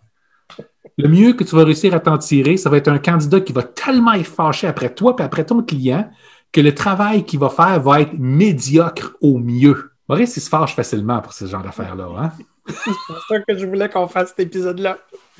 Le 0.98 1.10
mieux 1.10 1.34
que 1.34 1.44
tu 1.44 1.56
vas 1.56 1.64
réussir 1.64 1.94
à 1.94 2.00
t'en 2.00 2.18
tirer, 2.18 2.58
ça 2.58 2.70
va 2.70 2.78
être 2.78 2.88
un 2.88 3.00
candidat 3.00 3.42
qui 3.42 3.52
va 3.52 3.64
tellement 3.64 4.14
être 4.14 4.28
fâché 4.28 4.68
après 4.68 4.94
toi 4.94 5.16
et 5.18 5.24
après 5.24 5.46
ton 5.46 5.64
client 5.64 6.10
que 6.52 6.62
le 6.62 6.76
travail 6.76 7.26
qu'il 7.26 7.40
va 7.40 7.50
faire 7.50 7.80
va 7.82 8.02
être 8.02 8.14
médiocre 8.14 9.18
au 9.22 9.40
mieux. 9.40 9.92
Maurice, 10.08 10.38
il 10.38 10.42
se 10.42 10.50
fâche 10.50 10.76
facilement 10.76 11.20
pour 11.22 11.34
ce 11.34 11.46
genre 11.46 11.64
d'affaires-là. 11.64 12.08
Hein? 12.18 12.32
c'est 12.68 12.92
pour 13.08 13.26
ça 13.28 13.40
que 13.40 13.58
je 13.58 13.66
voulais 13.66 13.90
qu'on 13.90 14.08
fasse 14.08 14.30
cet 14.30 14.42
épisode-là. 14.42 15.00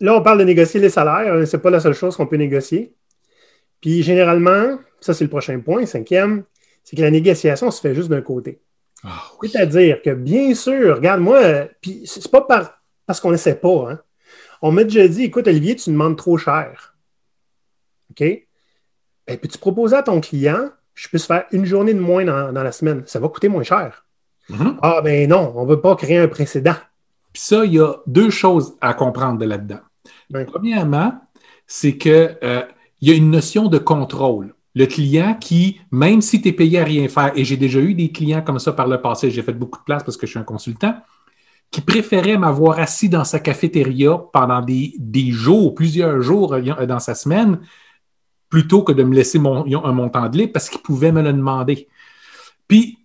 là, 0.00 0.14
on 0.14 0.22
parle 0.22 0.38
de 0.38 0.44
négocier 0.44 0.80
les 0.80 0.90
salaires. 0.90 1.34
Hein, 1.34 1.46
c'est 1.46 1.58
pas 1.58 1.70
la 1.70 1.80
seule 1.80 1.94
chose 1.94 2.16
qu'on 2.16 2.26
peut 2.26 2.36
négocier. 2.36 2.94
Puis 3.80 4.02
généralement, 4.02 4.78
ça 5.00 5.14
c'est 5.14 5.24
le 5.24 5.30
prochain 5.30 5.58
point, 5.60 5.86
cinquième, 5.86 6.44
c'est 6.82 6.96
que 6.96 7.02
la 7.02 7.10
négociation 7.10 7.70
se 7.70 7.80
fait 7.80 7.94
juste 7.94 8.08
d'un 8.08 8.22
côté. 8.22 8.60
Ah 9.02 9.22
C'est-à-dire 9.42 10.02
que 10.02 10.10
bien 10.10 10.54
sûr, 10.54 10.96
regarde, 10.96 11.20
moi, 11.20 11.40
puis 11.80 12.02
c'est 12.04 12.30
pas 12.30 12.40
parce 13.06 13.20
qu'on 13.20 13.30
ne 13.30 13.36
sait 13.36 13.56
pas. 13.56 13.90
Hein. 13.90 14.00
On 14.62 14.72
m'a 14.72 14.84
déjà 14.84 15.06
dit, 15.08 15.24
écoute, 15.24 15.46
Olivier, 15.46 15.76
tu 15.76 15.90
demandes 15.90 16.16
trop 16.16 16.36
cher. 16.38 16.96
OK? 18.10 18.20
Ben, 19.26 19.38
puis 19.38 19.48
tu 19.48 19.58
proposer 19.58 19.96
à 19.96 20.02
ton 20.02 20.20
client 20.20 20.70
je 20.94 21.08
puisse 21.08 21.26
faire 21.26 21.44
une 21.52 21.64
journée 21.64 21.94
de 21.94 22.00
moins 22.00 22.24
dans, 22.24 22.52
la 22.52 22.72
semaine? 22.72 23.02
Ça 23.06 23.18
va 23.18 23.28
coûter 23.28 23.48
moins 23.48 23.62
cher. 23.62 24.04
Mm-hmm. 24.50 24.76
Ah, 24.82 25.00
ben 25.02 25.28
non, 25.28 25.52
on 25.56 25.64
ne 25.64 25.70
veut 25.70 25.80
pas 25.80 25.96
créer 25.96 26.18
un 26.18 26.28
précédent. 26.28 26.76
Puis 27.32 27.42
ça, 27.42 27.64
il 27.64 27.74
y 27.74 27.80
a 27.80 27.94
deux 28.06 28.30
choses 28.30 28.76
à 28.80 28.94
comprendre 28.94 29.38
de 29.38 29.44
là-dedans. 29.44 29.80
Premièrement, 30.46 31.14
c'est 31.66 31.96
qu'il 31.96 32.38
euh, 32.42 32.62
y 33.00 33.10
a 33.10 33.14
une 33.14 33.30
notion 33.30 33.68
de 33.68 33.78
contrôle. 33.78 34.54
Le 34.76 34.86
client 34.86 35.36
qui, 35.40 35.80
même 35.90 36.20
si 36.20 36.42
tu 36.42 36.48
es 36.48 36.52
payé 36.52 36.80
à 36.80 36.84
rien 36.84 37.08
faire, 37.08 37.32
et 37.36 37.44
j'ai 37.44 37.56
déjà 37.56 37.80
eu 37.80 37.94
des 37.94 38.10
clients 38.10 38.42
comme 38.42 38.58
ça 38.58 38.72
par 38.72 38.88
le 38.88 39.00
passé, 39.00 39.30
j'ai 39.30 39.42
fait 39.42 39.52
beaucoup 39.52 39.78
de 39.78 39.84
place 39.84 40.02
parce 40.02 40.16
que 40.16 40.26
je 40.26 40.32
suis 40.32 40.40
un 40.40 40.44
consultant, 40.44 40.96
qui 41.74 41.80
préférait 41.80 42.38
m'avoir 42.38 42.78
assis 42.78 43.08
dans 43.08 43.24
sa 43.24 43.40
cafétéria 43.40 44.16
pendant 44.32 44.60
des, 44.62 44.94
des 44.96 45.32
jours, 45.32 45.74
plusieurs 45.74 46.22
jours 46.22 46.54
euh, 46.54 46.86
dans 46.86 47.00
sa 47.00 47.16
semaine, 47.16 47.58
plutôt 48.48 48.84
que 48.84 48.92
de 48.92 49.02
me 49.02 49.12
laisser 49.12 49.40
mon, 49.40 49.66
un 49.84 49.92
montant 49.92 50.28
de 50.28 50.38
libre 50.38 50.52
parce 50.52 50.70
qu'ils 50.70 50.82
pouvaient 50.82 51.10
me 51.10 51.20
le 51.20 51.32
demander. 51.32 51.88
Puis, 52.68 52.98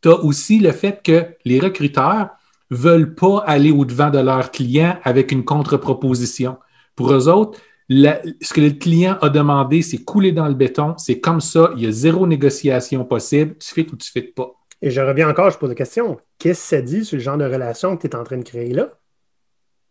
tu 0.00 0.08
as 0.08 0.24
aussi 0.24 0.58
le 0.58 0.72
fait 0.72 1.02
que 1.04 1.36
les 1.44 1.60
recruteurs 1.60 2.30
ne 2.70 2.76
veulent 2.78 3.14
pas 3.14 3.44
aller 3.46 3.70
au-devant 3.70 4.08
de 4.08 4.20
leurs 4.20 4.50
clients 4.50 4.98
avec 5.04 5.30
une 5.30 5.44
contre-proposition. 5.44 6.56
Pour 6.96 7.12
eux 7.12 7.28
autres, 7.28 7.60
ce 7.90 8.54
que 8.54 8.60
le 8.62 8.70
client 8.70 9.18
a 9.20 9.28
demandé, 9.28 9.82
c'est 9.82 10.02
couler 10.02 10.32
dans 10.32 10.48
le 10.48 10.54
béton. 10.54 10.94
C'est 10.96 11.20
comme 11.20 11.42
ça, 11.42 11.72
il 11.76 11.82
y 11.82 11.86
a 11.86 11.92
zéro 11.92 12.26
négociation 12.26 13.04
possible. 13.04 13.58
Tu 13.58 13.74
fais 13.74 13.86
ou 13.92 13.96
tu 13.96 14.10
fais 14.10 14.22
pas. 14.22 14.50
Et 14.84 14.90
je 14.90 15.00
reviens 15.00 15.30
encore, 15.30 15.50
je 15.50 15.56
pose 15.56 15.70
la 15.70 15.74
question. 15.74 16.18
Qu'est-ce 16.38 16.60
que 16.60 16.76
ça 16.76 16.82
dit 16.82 17.06
sur 17.06 17.16
le 17.16 17.22
genre 17.22 17.38
de 17.38 17.46
relation 17.46 17.96
que 17.96 18.02
tu 18.02 18.06
es 18.06 18.14
en 18.14 18.22
train 18.22 18.36
de 18.36 18.42
créer 18.42 18.74
là? 18.74 18.90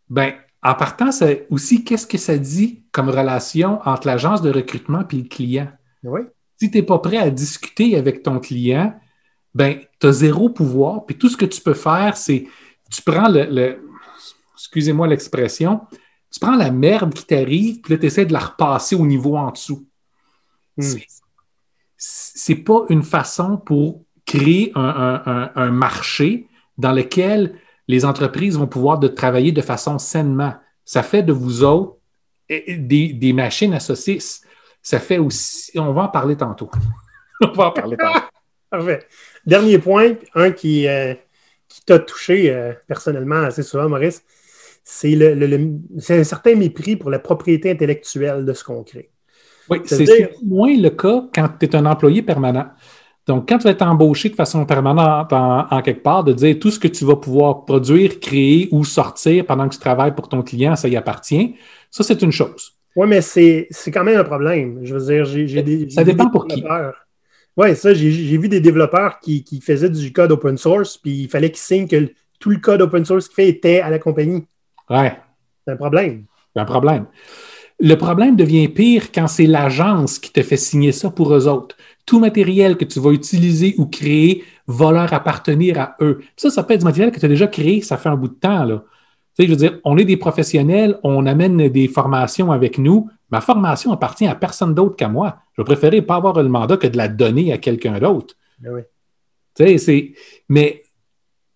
Ben, 0.08 0.36
en 0.62 0.76
partant, 0.76 1.12
c'est 1.12 1.48
aussi 1.50 1.84
qu'est-ce 1.84 2.06
que 2.06 2.20
ça 2.20 2.38
dit 2.38 2.86
comme 2.92 3.10
relation 3.10 3.80
entre 3.86 4.06
l'agence 4.06 4.44
de 4.44 4.52
recrutement 4.52 5.04
et 5.12 5.16
le 5.16 5.24
client? 5.24 5.72
Oui. 6.04 6.22
Si 6.62 6.70
tu 6.70 6.78
n'es 6.78 6.84
pas 6.84 7.00
prêt 7.00 7.18
à 7.18 7.32
discuter 7.32 7.98
avec 7.98 8.22
ton 8.22 8.40
client, 8.40 8.94
ben, 9.56 9.80
tu 10.00 10.06
as 10.06 10.12
zéro 10.12 10.52
pouvoir. 10.52 11.08
Puis 11.08 11.18
tout 11.18 11.28
ce 11.28 11.38
que 11.38 11.46
tu 11.46 11.60
peux 11.60 11.74
faire, 11.74 12.16
c'est 12.16 12.46
tu 12.92 13.02
prends 13.02 13.30
le, 13.30 13.84
excusez-moi 14.54 15.08
l'expression, 15.08 15.82
tu 16.32 16.40
prends 16.40 16.56
la 16.56 16.70
merde 16.70 17.16
qui 17.16 17.26
t'arrive, 17.26 17.82
puis 17.82 17.96
là, 17.96 18.00
tu 18.00 18.06
essaies 18.06 18.28
de 18.28 18.34
la 18.34 18.42
repasser 18.42 18.96
au 18.96 19.08
niveau 19.08 19.38
en 19.38 19.50
dessous. 19.50 19.88
Hmm. 20.78 20.98
C'est 21.98 22.56
pas 22.58 22.86
une 22.90 23.02
façon 23.02 23.58
pour 23.58 24.04
créer 24.38 24.72
un 24.76 25.72
marché 25.72 26.48
dans 26.78 26.92
lequel 26.92 27.56
les 27.88 28.06
entreprises 28.06 28.58
vont 28.58 28.68
pouvoir 28.68 29.00
de 29.00 29.08
travailler 29.08 29.52
de 29.52 29.62
façon 29.62 30.00
sainement. 30.00 30.54
Ça 30.86 31.04
fait 31.04 31.24
de 31.24 31.34
vous 31.34 31.64
autres 31.64 31.98
des, 32.50 33.34
machines 33.34 33.74
associées. 33.74 34.20
Ça 34.82 35.00
fait 35.00 35.18
aussi. 35.18 35.78
On 35.78 35.94
va 35.94 36.04
en 36.04 36.08
parler 36.08 36.36
tantôt. 36.36 36.70
on 37.42 37.52
va 37.52 37.68
en 37.68 37.72
parler 37.72 37.98
tantôt. 37.98 38.20
Parfait. 38.70 39.08
Dernier 39.46 39.78
point, 39.78 40.14
un 40.34 40.52
qui, 40.52 40.88
euh, 40.88 41.14
qui 41.68 41.86
t'a 41.86 42.00
touché 42.00 42.50
euh, 42.50 42.74
personnellement 42.88 43.44
assez 43.44 43.62
souvent, 43.62 43.88
Maurice, 43.88 44.24
c'est 44.84 45.12
le, 45.16 45.80
un 46.10 46.24
certain 46.24 46.56
mépris 46.56 46.96
pour 46.96 47.12
la 47.12 47.20
propriété 47.20 47.70
intellectuelle 47.70 48.46
de 48.46 48.54
ce 48.54 48.64
qu'on 48.64 48.84
crée. 48.84 49.12
Oui, 49.70 49.80
c'est 49.86 50.32
moins 50.44 50.76
le 50.76 50.90
cas 50.90 51.24
quand 51.34 51.50
tu 51.60 51.68
es 51.68 51.76
un 51.76 51.86
employé 51.86 52.22
permanent. 52.22 52.72
Donc, 53.28 53.48
quand 53.48 53.58
tu 53.58 53.64
vas 53.64 53.72
être 53.72 53.84
embauché 53.84 54.30
de 54.30 54.36
façon 54.36 54.66
permanente 54.66 55.32
en, 55.32 55.82
quelque 55.82 56.04
part, 56.04 56.24
de 56.24 56.34
dire 56.34 56.60
tout 56.60 56.72
ce 56.72 56.80
que 56.80 56.90
tu 56.90 57.06
vas 57.06 57.16
pouvoir 57.16 57.64
produire, 57.64 58.20
créer 58.20 58.68
ou 58.72 58.84
sortir 58.84 59.46
pendant 59.46 59.68
que 59.70 59.74
tu 59.74 59.80
travailles 59.80 60.14
pour 60.14 60.28
ton 60.28 60.42
client, 60.42 60.76
ça 60.76 60.90
y 60.90 60.98
appartient, 60.98 61.56
ça, 61.90 62.04
c'est 62.04 62.22
une 62.22 62.32
chose. 62.32 62.74
Oui, 62.96 63.08
mais 63.08 63.22
c'est 63.22 63.68
quand 63.88 64.04
même 64.04 64.20
un 64.20 64.24
problème. 64.24 64.80
Je 64.84 64.96
veux 64.96 65.06
dire, 65.06 65.26
j'ai 65.26 65.64
des. 65.64 65.90
Ça 65.90 66.04
dépend 66.04 66.30
pour 66.30 66.48
qui. 66.48 66.64
Oui, 67.56 67.76
ça, 67.76 67.94
j'ai 67.94 68.38
vu 68.38 68.50
des 68.50 68.60
développeurs 68.60 69.20
qui, 69.20 69.62
faisaient 69.64 69.90
du 69.90 70.12
code 70.12 70.32
open 70.32 70.58
source, 70.58 70.98
puis 70.98 71.24
il 71.24 71.30
fallait 71.30 71.50
qu'ils 71.50 71.60
signent 71.60 71.88
que 71.88 72.12
tout 72.40 72.50
le 72.50 72.58
code 72.58 72.82
open 72.82 73.06
source 73.06 73.28
qu'il 73.28 73.36
fait 73.36 73.48
était 73.48 73.80
à 73.80 73.90
la 73.90 74.00
compagnie. 74.00 74.46
Ouais. 74.90 75.16
C'est 75.66 75.74
un 75.74 75.78
problème. 75.78 76.26
C'est 76.54 76.62
un 76.62 76.66
problème. 76.66 77.06
Le 77.84 77.96
problème 77.96 78.38
devient 78.38 78.70
pire 78.70 79.12
quand 79.12 79.28
c'est 79.28 79.46
l'agence 79.46 80.18
qui 80.18 80.32
te 80.32 80.42
fait 80.42 80.56
signer 80.56 80.94
ça 80.94 81.10
pour 81.10 81.36
eux 81.36 81.50
autres 81.50 81.76
tout 82.06 82.18
matériel 82.18 82.78
que 82.78 82.86
tu 82.86 83.02
vas 83.02 83.12
utiliser 83.12 83.76
ou 83.78 83.88
créer 83.88 84.46
va 84.68 84.94
leur 84.94 85.12
appartenir 85.12 85.78
à 85.78 85.98
eux. 86.00 86.22
Ça, 86.38 86.50
ça 86.50 86.64
peut 86.64 86.76
être 86.76 86.80
du 86.80 86.86
matériel 86.86 87.12
que 87.12 87.20
tu 87.20 87.26
as 87.26 87.30
déjà 87.30 87.46
créé, 87.46 87.82
ça 87.82 87.98
fait 87.98 88.08
un 88.08 88.16
bout 88.16 88.30
de 88.30 88.36
temps. 88.36 88.64
Là. 88.64 88.86
Tu 89.36 89.44
sais, 89.44 89.48
je 89.48 89.50
veux 89.50 89.58
dire, 89.58 89.80
on 89.84 89.98
est 89.98 90.06
des 90.06 90.16
professionnels, 90.16 90.98
on 91.04 91.26
amène 91.26 91.68
des 91.68 91.90
formations 91.90 92.54
avec 92.54 92.78
nous. 92.78 93.10
Ma 93.30 93.42
formation 93.42 93.92
appartient 93.92 94.28
à 94.28 94.36
personne 94.36 94.74
d'autre 94.74 94.96
qu'à 94.96 95.10
moi. 95.10 95.40
Je 95.58 95.62
vais 95.62 95.66
préférer 95.66 96.02
pas 96.02 96.16
avoir 96.16 96.42
le 96.42 96.48
mandat 96.48 96.78
que 96.78 96.88
de 96.88 96.96
la 96.96 97.10
donner 97.10 97.52
à 97.52 97.58
quelqu'un 97.58 98.00
d'autre. 98.00 98.36
Ben 98.60 98.76
oui. 98.76 98.82
Tu 99.56 99.66
sais, 99.66 99.78
c'est. 99.78 100.14
Mais 100.48 100.84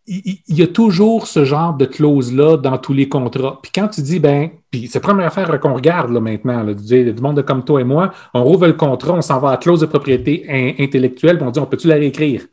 il, 0.08 0.40
y 0.48 0.62
a 0.62 0.68
toujours 0.68 1.28
ce 1.28 1.44
genre 1.44 1.76
de 1.76 1.86
clause-là 1.86 2.58
dans 2.58 2.78
tous 2.78 2.94
les 2.94 3.10
contrats. 3.10 3.60
Puis 3.62 3.72
quand 3.76 3.90
tu 3.90 4.02
dis, 4.02 4.20
ben, 4.20 4.50
puis 4.72 4.88
c'est 4.88 5.00
la 5.00 5.08
première 5.08 5.28
affaire 5.28 5.60
qu'on 5.60 5.74
regarde 5.74 6.12
là, 6.12 6.22
maintenant, 6.22 6.64
là, 6.64 6.74
du, 6.74 7.14
monde 7.22 7.44
comme 7.44 7.66
toi 7.66 7.82
et 7.82 7.84
moi, 7.84 8.14
on 8.34 8.44
rouvre 8.44 8.68
le 8.68 8.74
contrat, 8.74 9.14
on 9.14 9.22
s'en 9.22 9.40
va 9.40 9.50
à 9.50 9.52
la 9.52 9.58
clause 9.58 9.82
de 9.82 9.86
propriété 9.86 10.46
intellectuelle, 10.80 11.38
puis 11.38 11.48
on 11.48 11.52
dit, 11.52 11.60
on 11.60 11.66
peut-tu 11.66 11.88
la 11.88 11.96
réécrire? 11.96 12.46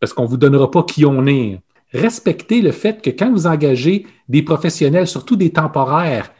Parce 0.00 0.14
qu'on 0.14 0.22
ne 0.22 0.28
vous 0.28 0.38
donnera 0.38 0.70
pas 0.70 0.82
qui 0.82 1.04
on 1.04 1.26
est. 1.26 1.60
Respectez 1.92 2.62
le 2.62 2.72
fait 2.72 3.02
que 3.02 3.10
quand 3.10 3.30
vous 3.30 3.46
engagez 3.46 4.06
des 4.28 4.42
professionnels, 4.42 5.06
surtout 5.06 5.36
des 5.36 5.50
temporaires, 5.50 6.32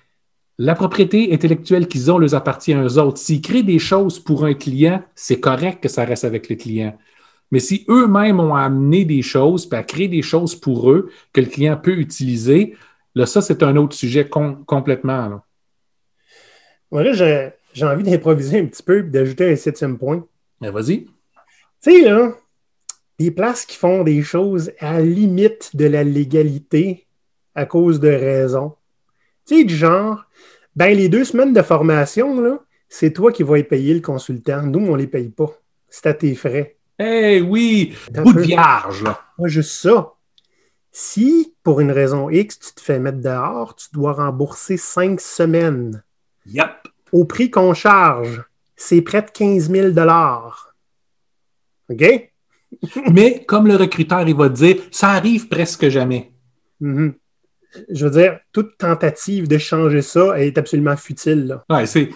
la 0.59 0.75
propriété 0.75 1.33
intellectuelle 1.35 1.89
qu'ils 1.89 2.11
ont 2.11 2.19
leur 2.19 2.35
appartient 2.35 2.73
à 2.73 2.83
eux 2.83 2.99
autres. 2.99 3.19
S'ils 3.19 3.41
créent 3.43 3.63
des 3.63 3.79
choses 3.79 4.19
pour 4.19 4.45
un 4.45 4.55
client, 4.55 5.03
c'est 5.15 5.41
correct 5.41 5.83
que 5.83 5.89
ça 5.89 6.05
reste 6.05 6.25
avec 6.25 6.49
le 6.49 6.57
client. 6.57 6.97
Mais 7.53 7.61
si 7.61 7.85
eux-mêmes 7.89 8.41
ont 8.41 8.55
amené 8.55 9.05
des 9.05 9.23
choses, 9.23 9.67
puis 9.67 9.79
à 9.79 9.85
créer 9.85 10.09
des 10.09 10.23
choses 10.23 10.57
pour 10.57 10.91
eux 10.91 11.11
que 11.33 11.41
le 11.41 11.47
client 11.47 11.77
peut 11.77 11.97
utiliser, 11.99 12.75
là, 13.15 13.27
ça, 13.27 13.43
c'est 13.43 13.63
un 13.63 13.77
autre 13.77 13.95
sujet 13.95 14.29
complètement. 14.29 15.29
Là. 15.29 15.45
Voilà, 16.91 17.13
j'ai 17.13 17.85
envie 17.85 18.03
d'improviser 18.03 18.59
un 18.59 18.67
petit 18.67 18.83
peu 18.83 19.01
et 19.01 19.03
d'ajouter 19.03 19.53
un 19.53 19.57
septième 19.57 19.99
point. 19.99 20.27
Ben, 20.61 20.71
vas-y. 20.71 21.05
Tu 21.05 21.11
sais, 21.81 22.01
là, 22.01 22.33
des 23.19 23.31
places 23.31 23.67
qui 23.67 23.77
font 23.77 24.03
des 24.03 24.23
choses 24.23 24.73
à 24.79 24.95
la 24.95 25.01
limite 25.01 25.77
de 25.77 25.85
la 25.85 26.05
légalité 26.05 27.07
à 27.55 27.67
cause 27.67 28.01
de 28.01 28.09
raisons. 28.09 28.73
Tu 29.47 29.59
sais, 29.59 29.65
du 29.65 29.77
genre, 29.77 30.25
ben 30.75 30.97
les 30.97 31.09
deux 31.09 31.25
semaines 31.25 31.53
de 31.53 31.63
formation, 31.63 32.41
là, 32.41 32.61
c'est 32.89 33.13
toi 33.13 33.31
qui 33.31 33.43
vas 33.43 33.59
y 33.59 33.65
payer 33.65 33.93
le 33.93 34.01
consultant. 34.01 34.63
Nous, 34.63 34.79
on 34.79 34.93
ne 34.93 34.99
les 34.99 35.07
paye 35.07 35.29
pas. 35.29 35.53
C'est 35.89 36.07
à 36.07 36.15
tes 36.15 36.35
frais. 36.35 36.77
Eh 37.05 37.41
oui, 37.41 37.95
bout 38.13 38.33
de 38.33 38.41
vierge, 38.41 39.03
là. 39.03 39.21
Pas 39.39 39.49
juste 39.49 39.73
ça. 39.73 40.13
Si, 40.91 41.55
pour 41.63 41.81
une 41.81 41.91
raison 41.91 42.29
X, 42.29 42.59
tu 42.59 42.75
te 42.75 42.81
fais 42.81 42.99
mettre 42.99 43.21
dehors, 43.21 43.75
tu 43.75 43.89
dois 43.93 44.13
rembourser 44.13 44.77
cinq 44.77 45.21
semaines. 45.21 46.03
Yep. 46.47 46.71
Au 47.13 47.25
prix 47.25 47.51
qu'on 47.51 47.73
charge, 47.75 48.45
c'est 48.77 49.01
près 49.01 49.23
de 49.23 49.31
15 49.31 49.71
000 49.71 49.89
OK? 51.89 52.31
Mais 53.13 53.45
comme 53.45 53.67
le 53.67 53.77
recruteur, 53.77 54.27
il 54.29 54.37
va 54.37 54.49
te 54.49 54.55
dire, 54.55 54.77
ça 54.91 55.11
arrive 55.11 55.49
presque 55.49 55.89
jamais. 55.89 56.33
Mm-hmm. 56.81 57.15
Je 57.91 58.05
veux 58.05 58.11
dire, 58.11 58.39
toute 58.53 58.77
tentative 58.77 59.49
de 59.49 59.57
changer 59.57 60.03
ça 60.03 60.39
est 60.39 60.59
absolument 60.59 60.97
futile. 60.97 61.59
Ouais, 61.71 61.87
c'est, 61.87 62.11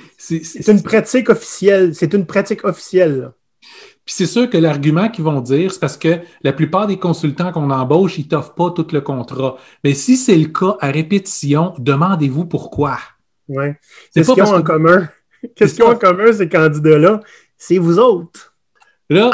une 0.69 0.83
pratique 0.83 1.31
officielle. 1.31 1.95
C'est 1.95 2.13
une 2.13 2.27
pratique 2.27 2.65
officielle. 2.65 3.33
Puis 4.07 4.15
c'est 4.15 4.27
sûr 4.27 4.49
que 4.49 4.57
l'argument 4.57 5.09
qu'ils 5.09 5.25
vont 5.25 5.41
dire, 5.41 5.73
c'est 5.73 5.81
parce 5.81 5.97
que 5.97 6.21
la 6.43 6.53
plupart 6.53 6.87
des 6.87 6.97
consultants 6.97 7.51
qu'on 7.51 7.71
embauche, 7.71 8.19
ils 8.19 8.29
t'offrent 8.29 8.55
pas 8.55 8.71
tout 8.71 8.87
le 8.93 9.01
contrat. 9.01 9.57
Mais 9.83 9.95
si 9.95 10.17
c'est 10.17 10.37
le 10.37 10.47
cas 10.47 10.77
à 10.81 10.93
répétition, 10.93 11.75
demandez-vous 11.79 12.47
pourquoi. 12.47 12.99
Oui. 13.49 13.67
C'est 14.13 14.23
ce 14.23 14.33
qu'ils 14.33 14.45
ont 14.45 14.55
en 14.55 14.63
commun? 14.63 15.09
Qu'est-ce 15.57 15.75
qu'ils 15.75 15.83
ont 15.83 15.91
en 15.91 15.97
commun, 15.97 16.33
ces 16.33 16.49
candidats-là? 16.49 17.21
C'est 17.59 17.79
vous 17.79 17.99
autres. 17.99 18.55
Là, 19.11 19.31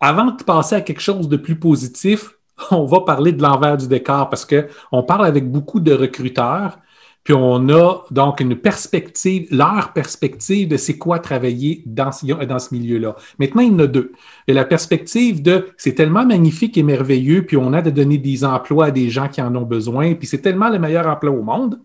avant 0.00 0.32
de 0.32 0.42
passer 0.42 0.74
à 0.74 0.80
quelque 0.80 1.00
chose 1.00 1.28
de 1.28 1.36
plus 1.36 1.56
positif, 1.56 2.32
on 2.72 2.84
va 2.84 3.02
parler 3.02 3.30
de 3.30 3.42
l'envers 3.42 3.76
du 3.76 3.86
décor 3.86 4.28
parce 4.28 4.44
qu'on 4.44 5.02
parle 5.04 5.26
avec 5.26 5.48
beaucoup 5.48 5.78
de 5.78 5.92
recruteurs, 5.92 6.78
puis 7.26 7.34
on 7.34 7.68
a 7.70 8.04
donc 8.12 8.38
une 8.38 8.54
perspective, 8.54 9.48
leur 9.50 9.92
perspective 9.92 10.68
de 10.68 10.76
c'est 10.76 10.96
quoi 10.96 11.18
travailler 11.18 11.82
dans, 11.84 12.12
ce 12.12 12.72
milieu-là. 12.72 13.16
Maintenant, 13.40 13.62
il 13.62 13.72
y 13.72 13.74
en 13.74 13.80
a 13.80 13.88
deux. 13.88 14.12
Il 14.46 14.54
y 14.54 14.56
a 14.56 14.60
la 14.60 14.64
perspective 14.64 15.42
de 15.42 15.66
c'est 15.76 15.94
tellement 15.94 16.24
magnifique 16.24 16.78
et 16.78 16.84
merveilleux, 16.84 17.44
puis 17.44 17.56
on 17.56 17.72
a 17.72 17.82
de 17.82 17.90
donner 17.90 18.18
des 18.18 18.44
emplois 18.44 18.86
à 18.86 18.90
des 18.92 19.10
gens 19.10 19.26
qui 19.26 19.42
en 19.42 19.56
ont 19.56 19.62
besoin, 19.62 20.14
puis 20.14 20.28
c'est 20.28 20.38
tellement 20.38 20.68
le 20.68 20.78
meilleur 20.78 21.08
emploi 21.08 21.32
au 21.32 21.42
monde. 21.42 21.80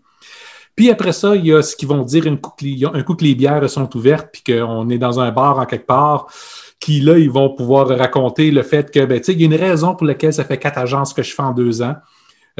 Puis 0.76 0.92
après 0.92 1.12
ça, 1.12 1.34
il 1.34 1.44
y 1.44 1.52
a 1.52 1.60
ce 1.60 1.74
qu'ils 1.74 1.88
vont 1.88 2.04
dire 2.04 2.24
un 2.28 2.36
coup 2.36 3.14
que 3.16 3.24
les 3.24 3.34
bières 3.34 3.68
sont 3.68 3.96
ouvertes, 3.96 4.28
puis 4.32 4.44
qu'on 4.44 4.88
est 4.90 4.98
dans 4.98 5.18
un 5.18 5.32
bar 5.32 5.58
en 5.58 5.66
quelque 5.66 5.86
part, 5.88 6.28
qui 6.78 7.00
là, 7.00 7.18
ils 7.18 7.32
vont 7.32 7.52
pouvoir 7.52 7.88
raconter 7.88 8.52
le 8.52 8.62
fait 8.62 8.92
que, 8.92 9.04
ben, 9.04 9.18
tu 9.18 9.24
sais, 9.24 9.32
il 9.32 9.40
y 9.40 9.42
a 9.42 9.46
une 9.46 9.60
raison 9.60 9.96
pour 9.96 10.06
laquelle 10.06 10.32
ça 10.32 10.44
fait 10.44 10.58
quatre 10.58 10.78
agences 10.78 11.12
que 11.12 11.24
je 11.24 11.34
fais 11.34 11.42
en 11.42 11.52
deux 11.52 11.82
ans. 11.82 11.96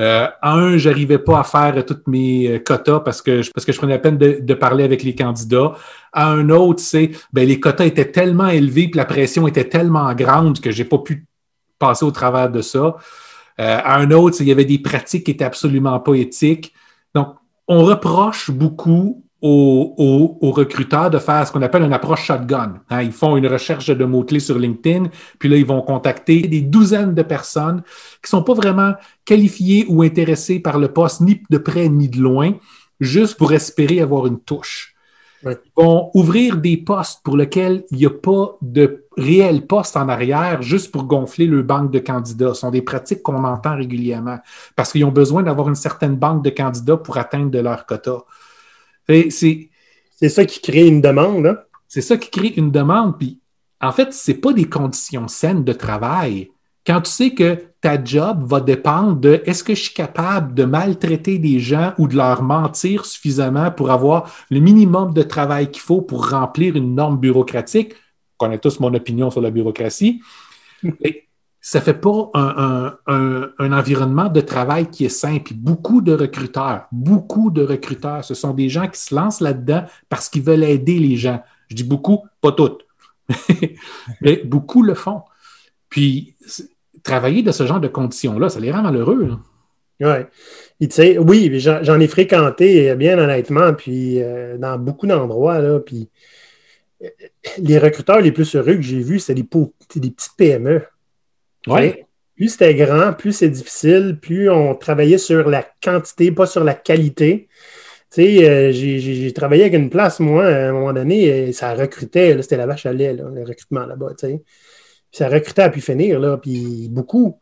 Euh, 0.00 0.26
un, 0.42 0.78
j'arrivais 0.78 1.18
pas 1.18 1.40
à 1.40 1.44
faire 1.44 1.84
toutes 1.84 2.06
mes 2.08 2.48
euh, 2.48 2.58
quotas 2.58 3.00
parce 3.00 3.20
que, 3.20 3.42
parce 3.52 3.66
que 3.66 3.72
je 3.72 3.78
prenais 3.78 3.92
la 3.92 3.98
peine 3.98 4.16
de, 4.16 4.54
parler 4.54 4.84
avec 4.84 5.02
les 5.02 5.14
candidats. 5.14 5.72
À 6.12 6.30
un 6.30 6.48
autre, 6.48 6.80
c'est 6.80 7.10
ben, 7.32 7.46
les 7.46 7.60
quotas 7.60 7.84
étaient 7.84 8.10
tellement 8.10 8.48
élevés 8.48 8.88
puis 8.88 8.96
la 8.96 9.04
pression 9.04 9.46
était 9.46 9.68
tellement 9.68 10.14
grande 10.14 10.60
que 10.60 10.70
j'ai 10.70 10.84
pas 10.84 10.98
pu 10.98 11.26
passer 11.78 12.04
au 12.04 12.10
travers 12.10 12.50
de 12.50 12.62
ça. 12.62 12.96
Euh, 13.60 13.80
à 13.84 13.98
un 13.98 14.10
autre, 14.12 14.38
il 14.40 14.48
y 14.48 14.52
avait 14.52 14.64
des 14.64 14.78
pratiques 14.78 15.24
qui 15.24 15.32
étaient 15.32 15.44
absolument 15.44 16.00
pas 16.00 16.14
éthiques. 16.14 16.72
Donc, 17.14 17.36
on 17.68 17.84
reproche 17.84 18.50
beaucoup 18.50 19.21
aux, 19.42 20.52
recruteurs 20.52 21.10
de 21.10 21.18
faire 21.18 21.46
ce 21.46 21.52
qu'on 21.52 21.62
appelle 21.62 21.82
une 21.82 21.92
approche 21.92 22.24
shotgun. 22.24 22.74
Hein, 22.90 23.02
ils 23.02 23.12
font 23.12 23.36
une 23.36 23.48
recherche 23.48 23.88
de 23.88 24.04
mots-clés 24.04 24.40
sur 24.40 24.58
LinkedIn, 24.58 25.10
puis 25.38 25.48
là, 25.48 25.56
ils 25.56 25.66
vont 25.66 25.82
contacter 25.82 26.42
des 26.42 26.60
douzaines 26.60 27.14
de 27.14 27.22
personnes 27.22 27.82
qui 28.22 28.30
sont 28.30 28.44
pas 28.44 28.54
vraiment 28.54 28.94
qualifiées 29.24 29.84
ou 29.88 30.02
intéressées 30.02 30.60
par 30.60 30.78
le 30.78 30.88
poste, 30.88 31.20
ni 31.20 31.42
de 31.50 31.58
près 31.58 31.88
ni 31.88 32.08
de 32.08 32.20
loin, 32.20 32.52
juste 33.00 33.36
pour 33.36 33.52
espérer 33.52 34.00
avoir 34.00 34.26
une 34.26 34.38
touche. 34.38 34.94
Ils 35.44 35.56
vont 35.76 36.10
ouvrir 36.14 36.58
des 36.58 36.76
postes 36.76 37.20
pour 37.24 37.36
lesquels 37.36 37.84
il 37.90 37.98
n'y 37.98 38.06
a 38.06 38.10
pas 38.10 38.56
de 38.62 39.06
réel 39.16 39.66
poste 39.66 39.96
en 39.96 40.08
arrière 40.08 40.62
juste 40.62 40.92
pour 40.92 41.04
gonfler 41.04 41.46
le 41.46 41.62
banque 41.62 41.90
de 41.90 41.98
candidats. 41.98 42.54
Ce 42.54 42.60
sont 42.60 42.70
des 42.70 42.82
pratiques 42.82 43.22
qu'on 43.22 43.42
entend 43.42 43.76
régulièrement 43.76 44.38
parce 44.76 44.92
qu'ils 44.92 45.04
ont 45.04 45.10
besoin 45.10 45.42
d'avoir 45.42 45.68
une 45.68 45.74
certaine 45.74 46.14
banque 46.14 46.44
de 46.44 46.50
candidats 46.50 46.96
pour 46.96 47.16
atteindre 47.18 47.50
de 47.50 47.58
leur 47.58 47.86
quota. 47.86 48.18
C'est 49.08 50.28
ça 50.28 50.44
qui 50.44 50.60
crée 50.60 50.86
une 50.86 51.00
demande. 51.00 51.46
Hein? 51.46 51.58
C'est 51.88 52.00
ça 52.00 52.16
qui 52.16 52.30
crée 52.30 52.52
une 52.56 52.70
demande. 52.70 53.18
Puis, 53.18 53.40
en 53.80 53.92
fait, 53.92 54.12
ce 54.12 54.30
n'est 54.30 54.38
pas 54.38 54.52
des 54.52 54.68
conditions 54.68 55.28
saines 55.28 55.64
de 55.64 55.72
travail. 55.72 56.50
Quand 56.86 57.00
tu 57.02 57.10
sais 57.10 57.30
que 57.34 57.58
ta 57.80 58.02
job 58.02 58.44
va 58.44 58.60
dépendre 58.60 59.16
de 59.16 59.42
est-ce 59.44 59.64
que 59.64 59.74
je 59.74 59.82
suis 59.82 59.94
capable 59.94 60.54
de 60.54 60.64
maltraiter 60.64 61.38
des 61.38 61.58
gens 61.58 61.94
ou 61.98 62.06
de 62.06 62.16
leur 62.16 62.42
mentir 62.42 63.04
suffisamment 63.04 63.70
pour 63.70 63.90
avoir 63.90 64.32
le 64.50 64.60
minimum 64.60 65.12
de 65.12 65.22
travail 65.22 65.70
qu'il 65.70 65.82
faut 65.82 66.00
pour 66.00 66.30
remplir 66.30 66.76
une 66.76 66.94
norme 66.94 67.18
bureaucratique. 67.18 67.94
On 68.38 68.46
connaît 68.46 68.58
tous 68.58 68.80
mon 68.80 68.94
opinion 68.94 69.30
sur 69.30 69.40
la 69.40 69.50
bureaucratie 69.50 70.22
ça 71.64 71.80
fait 71.80 71.94
pas 71.94 72.28
un, 72.34 73.72
environnement 73.72 74.28
de 74.28 74.40
travail 74.40 74.90
qui 74.90 75.04
est 75.04 75.08
simple. 75.08 75.54
Beaucoup 75.54 76.00
de 76.00 76.12
recruteurs, 76.12 76.88
beaucoup 76.90 77.50
de 77.50 77.62
recruteurs, 77.62 78.24
ce 78.24 78.34
sont 78.34 78.52
des 78.52 78.68
gens 78.68 78.88
qui 78.88 79.00
se 79.00 79.14
lancent 79.14 79.40
là-dedans 79.40 79.84
parce 80.08 80.28
qu'ils 80.28 80.42
veulent 80.42 80.64
aider 80.64 80.98
les 80.98 81.16
gens. 81.16 81.40
Je 81.68 81.76
dis 81.76 81.84
beaucoup, 81.84 82.26
pas 82.40 82.50
toutes, 82.50 82.84
mais 84.20 84.42
beaucoup 84.44 84.82
le 84.82 84.94
font. 84.94 85.22
Puis, 85.88 86.34
travailler 87.04 87.42
de 87.42 87.52
ce 87.52 87.64
genre 87.64 87.80
de 87.80 87.88
conditions-là, 87.88 88.48
ça 88.48 88.58
les 88.58 88.72
rend 88.72 88.82
malheureux. 88.82 89.38
Ouais. 90.00 90.26
oui, 91.20 91.60
j'en 91.60 92.00
ai 92.00 92.08
fréquenté, 92.08 92.92
bien 92.96 93.16
honnêtement, 93.16 93.72
puis 93.72 94.20
euh, 94.20 94.58
dans 94.58 94.78
beaucoup 94.78 95.06
d'endroits, 95.06 95.60
puis 95.84 96.08
euh, 97.04 97.08
les 97.58 97.78
recruteurs 97.78 98.20
les 98.20 98.32
plus 98.32 98.52
heureux 98.56 98.74
que 98.74 98.82
j'ai 98.82 99.00
vus, 99.00 99.20
c'est 99.20 99.34
des, 99.34 99.46
des 99.94 100.10
petites 100.10 100.36
PME. 100.36 100.82
Plus 102.36 102.48
c'était 102.48 102.74
grand, 102.74 103.12
plus 103.12 103.32
c'est 103.32 103.48
difficile, 103.50 104.18
plus 104.20 104.50
on 104.50 104.74
travaillait 104.74 105.18
sur 105.18 105.48
la 105.48 105.64
quantité, 105.82 106.32
pas 106.32 106.46
sur 106.46 106.64
la 106.64 106.74
qualité. 106.74 107.48
Tu 108.10 108.22
sais, 108.22 108.48
euh, 108.48 108.72
j'ai 108.72 109.32
travaillé 109.32 109.62
avec 109.62 109.74
une 109.74 109.90
place, 109.90 110.18
moi, 110.18 110.44
à 110.46 110.68
un 110.68 110.72
moment 110.72 110.92
donné, 110.92 111.52
ça 111.52 111.74
recrutait, 111.74 112.40
c'était 112.42 112.56
la 112.56 112.66
vache 112.66 112.86
à 112.86 112.92
lait, 112.92 113.12
le 113.14 113.44
recrutement 113.44 113.86
là-bas, 113.86 114.14
tu 114.18 114.26
sais. 114.26 114.42
Ça 115.12 115.28
recrutait 115.28 115.62
à 115.62 115.70
pu 115.70 115.80
finir, 115.80 116.18
là, 116.20 116.38
puis 116.38 116.88
beaucoup. 116.90 117.38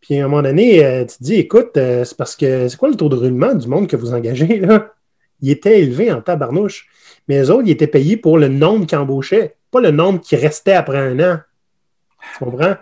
Puis 0.00 0.18
à 0.18 0.24
un 0.24 0.28
moment 0.28 0.42
donné, 0.42 0.84
euh, 0.84 1.04
tu 1.04 1.18
te 1.18 1.24
dis, 1.24 1.34
écoute, 1.34 1.76
euh, 1.76 2.04
c'est 2.04 2.16
parce 2.16 2.36
que 2.36 2.68
c'est 2.68 2.76
quoi 2.76 2.88
le 2.88 2.94
taux 2.94 3.08
de 3.08 3.16
roulement 3.16 3.54
du 3.54 3.66
monde 3.66 3.88
que 3.88 3.96
vous 3.96 4.14
engagez, 4.14 4.60
là? 4.60 4.94
Il 5.40 5.50
était 5.50 5.80
élevé 5.80 6.10
en 6.12 6.20
tabarnouche. 6.20 6.88
Mais 7.28 7.42
eux 7.42 7.50
autres, 7.50 7.64
ils 7.66 7.72
étaient 7.72 7.86
payés 7.86 8.16
pour 8.16 8.38
le 8.38 8.48
nombre 8.48 8.86
qui 8.86 8.96
embauchaient, 8.96 9.56
pas 9.70 9.80
le 9.80 9.90
nombre 9.90 10.20
qui 10.20 10.36
restait 10.36 10.72
après 10.72 10.98
un 10.98 11.20
an. 11.20 11.38
Tu 12.32 12.44
comprends? 12.44 12.76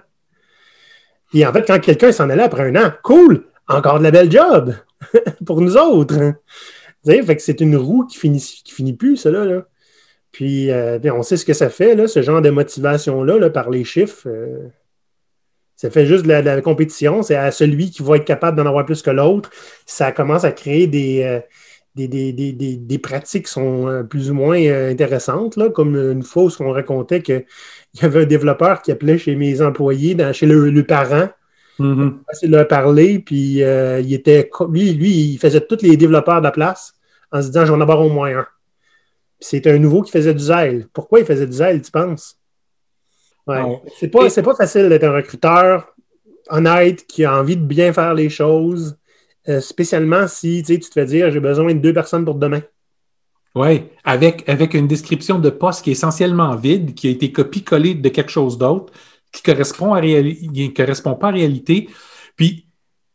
Puis 1.37 1.45
en 1.45 1.53
fait, 1.53 1.67
quand 1.67 1.79
quelqu'un 1.79 2.13
s'en 2.13 2.31
allait 2.31 2.45
après 2.45 2.63
un 2.63 2.77
an, 2.77 2.93
cool, 3.03 3.45
encore 3.69 3.99
de 3.99 4.05
la 4.05 4.11
belle 4.11 4.33
job 4.33 4.75
pour 5.45 5.61
nous 5.61 5.77
autres. 5.77 6.33
Que 7.05 7.39
c'est 7.41 7.61
une 7.61 7.77
roue 7.77 8.07
qui 8.07 8.17
finit, 8.17 8.41
qui 8.65 8.73
finit 8.73 8.95
plus, 8.95 9.19
cela. 9.19 9.45
Là. 9.45 9.67
Puis, 10.33 10.71
euh, 10.71 10.99
on 11.13 11.23
sait 11.23 11.37
ce 11.37 11.45
que 11.45 11.53
ça 11.53 11.69
fait, 11.69 11.95
là, 11.95 12.09
ce 12.09 12.23
genre 12.23 12.41
de 12.41 12.49
motivation-là, 12.49 13.39
là, 13.39 13.51
par 13.51 13.69
les 13.69 13.85
chiffres. 13.85 14.27
Euh, 14.27 14.69
ça 15.77 15.91
fait 15.91 16.07
juste 16.07 16.25
de 16.25 16.33
la, 16.33 16.63
compétition. 16.63 17.23
C'est 17.23 17.37
à 17.37 17.51
celui 17.51 17.91
qui 17.91 18.03
va 18.03 18.17
être 18.17 18.25
capable 18.25 18.57
d'en 18.57 18.65
avoir 18.65 18.87
plus 18.87 19.03
que 19.03 19.11
l'autre. 19.11 19.51
Ça 19.85 20.13
commence 20.13 20.45
à 20.45 20.53
créer 20.53 20.87
des, 20.87 21.23
euh, 21.23 21.41
des, 21.97 22.99
pratiques 22.99 23.45
qui 23.45 23.53
sont 23.53 24.07
plus 24.09 24.31
ou 24.31 24.35
moins 24.35 24.57
intéressantes, 24.57 25.57
là, 25.57 25.69
comme 25.69 25.97
une 25.97 26.23
fois 26.23 26.45
où 26.45 26.51
on 26.61 26.73
racontait 26.73 27.21
que 27.21 27.45
il 27.97 28.03
y 28.03 28.05
avait 28.05 28.23
un 28.23 28.27
développeur 28.27 28.83
qui 28.83 28.93
appelait 28.93 29.19
chez 29.19 29.35
mes 29.37 29.63
employés, 29.63 30.17
chez 30.33 30.47
le, 30.47 30.83
parent. 30.83 31.29
Mm 31.79 31.95
-hmm. 31.95 32.49
leur 32.49 32.67
parler, 32.69 33.19
puis 33.19 33.63
euh, 33.63 34.01
il 34.01 34.13
était. 34.15 34.49
Lui, 34.71 34.95
lui, 34.95 35.13
il 35.33 35.39
faisait 35.39 35.61
tous 35.61 35.83
les 35.83 35.97
développeurs 35.97 36.41
de 36.41 36.47
la 36.51 36.51
place 36.51 36.95
en 37.33 37.43
se 37.43 37.49
disant 37.49 37.67
j'en 37.67 37.81
avoir 37.81 38.01
au 38.01 38.09
moins 38.09 38.33
un. 38.43 38.47
C'est 39.41 39.67
un 39.67 39.79
nouveau 39.79 40.01
qui 40.05 40.11
faisait 40.11 40.33
du 40.41 40.45
zèle. 40.55 40.87
Pourquoi 40.97 41.21
il 41.21 41.27
faisait 41.27 41.47
du 41.47 41.57
zèle, 41.63 41.83
tu 41.83 41.91
penses? 41.91 42.39
Ouais. 43.47 43.63
C'est 43.99 44.09
pas, 44.09 44.29
pas 44.51 44.57
facile 44.63 44.89
d'être 44.89 45.05
un 45.05 45.17
recruteur 45.21 45.95
honnête 46.49 47.07
qui 47.07 47.25
a 47.25 47.33
envie 47.41 47.57
de 47.57 47.67
bien 47.77 47.93
faire 47.93 48.15
les 48.15 48.31
choses, 48.31 48.97
euh, 49.49 49.61
spécialement 49.61 50.27
si 50.27 50.63
tu 50.63 50.79
te 50.81 50.93
fais 50.93 51.05
dire 51.05 51.31
j'ai 51.31 51.41
besoin 51.41 51.73
de 51.75 51.79
deux 51.79 51.93
personnes 51.93 52.25
pour 52.25 52.37
demain. 52.37 52.63
Oui, 53.57 53.85
avec, 54.05 54.47
avec 54.51 54.75
une 54.75 54.87
description 54.87 55.39
de 55.39 55.49
poste 55.49 55.83
qui 55.83 55.89
est 55.89 55.95
essentiellement 55.95 56.55
vide, 56.57 56.93
qui 56.95 57.09
a 57.09 57.11
été 57.11 57.33
copie-collée 57.33 57.95
de 57.95 58.09
quelque 58.11 58.31
chose 58.31 58.59
d'autre, 58.59 58.93
qui 59.33 59.43
correspond 59.43 59.95
à 59.95 60.03
qui 60.03 60.75
correspond 60.75 61.15
pas 61.15 61.29
à 61.29 61.31
réalité. 61.31 61.89
Puis, 62.37 62.67